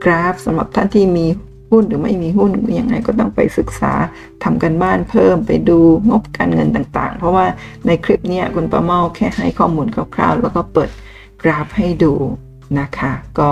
[0.05, 1.27] กราฟสำหรับท่านที่มี
[1.71, 3.93] หุ้นหรือไม่มีหุ้นยังไงก็ต้องไปศึกษา
[4.43, 5.79] ทำกันบ้านเพิ่มไปดู
[6.11, 7.47] งบการเงินต่างๆ เพราะว่า
[7.87, 10.91] ในคลิปนี้คุณประเมาแค่ให้ข้อมูลคร่าวๆ แล้วก็เปิด
[11.43, 12.13] กราฟให้ดู
[12.79, 13.51] นะคะ ก็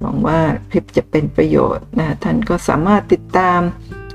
[0.00, 0.38] หวังว่า
[0.70, 3.60] คลิปจะเป็นประโยชน์นะท่านก็สามารถติดตาม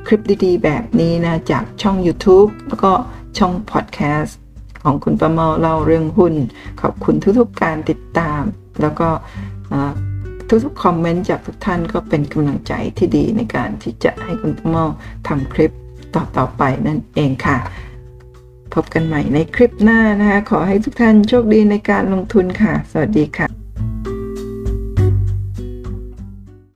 [0.07, 2.91] คลิปดีๆ แบบนี้นะจากช่อง YouTube แล้วก็
[3.37, 4.37] ช่องพอดแคสต์
[4.83, 6.33] ของคุณประเมาเล่าเรื่องหุ้น
[6.81, 8.41] ขอบคุณทุกๆการติดตาม
[8.81, 9.07] แล้วก็
[10.49, 14.85] ทุกๆคอมเมนต์จากทุกท่านก็เป็นกำลังใจที่ดีในการที่จะให้คุณประเมา
[15.27, 15.71] ทำคลิป
[16.15, 17.57] ต่อๆไปนั่นเองค่ะ
[18.73, 23.64] พบกันใหม่ในคลิปหน้านะคะ ขอให้ทุกท่านโชคดีในการลงทุนค่ะ สวัสดีค่ะ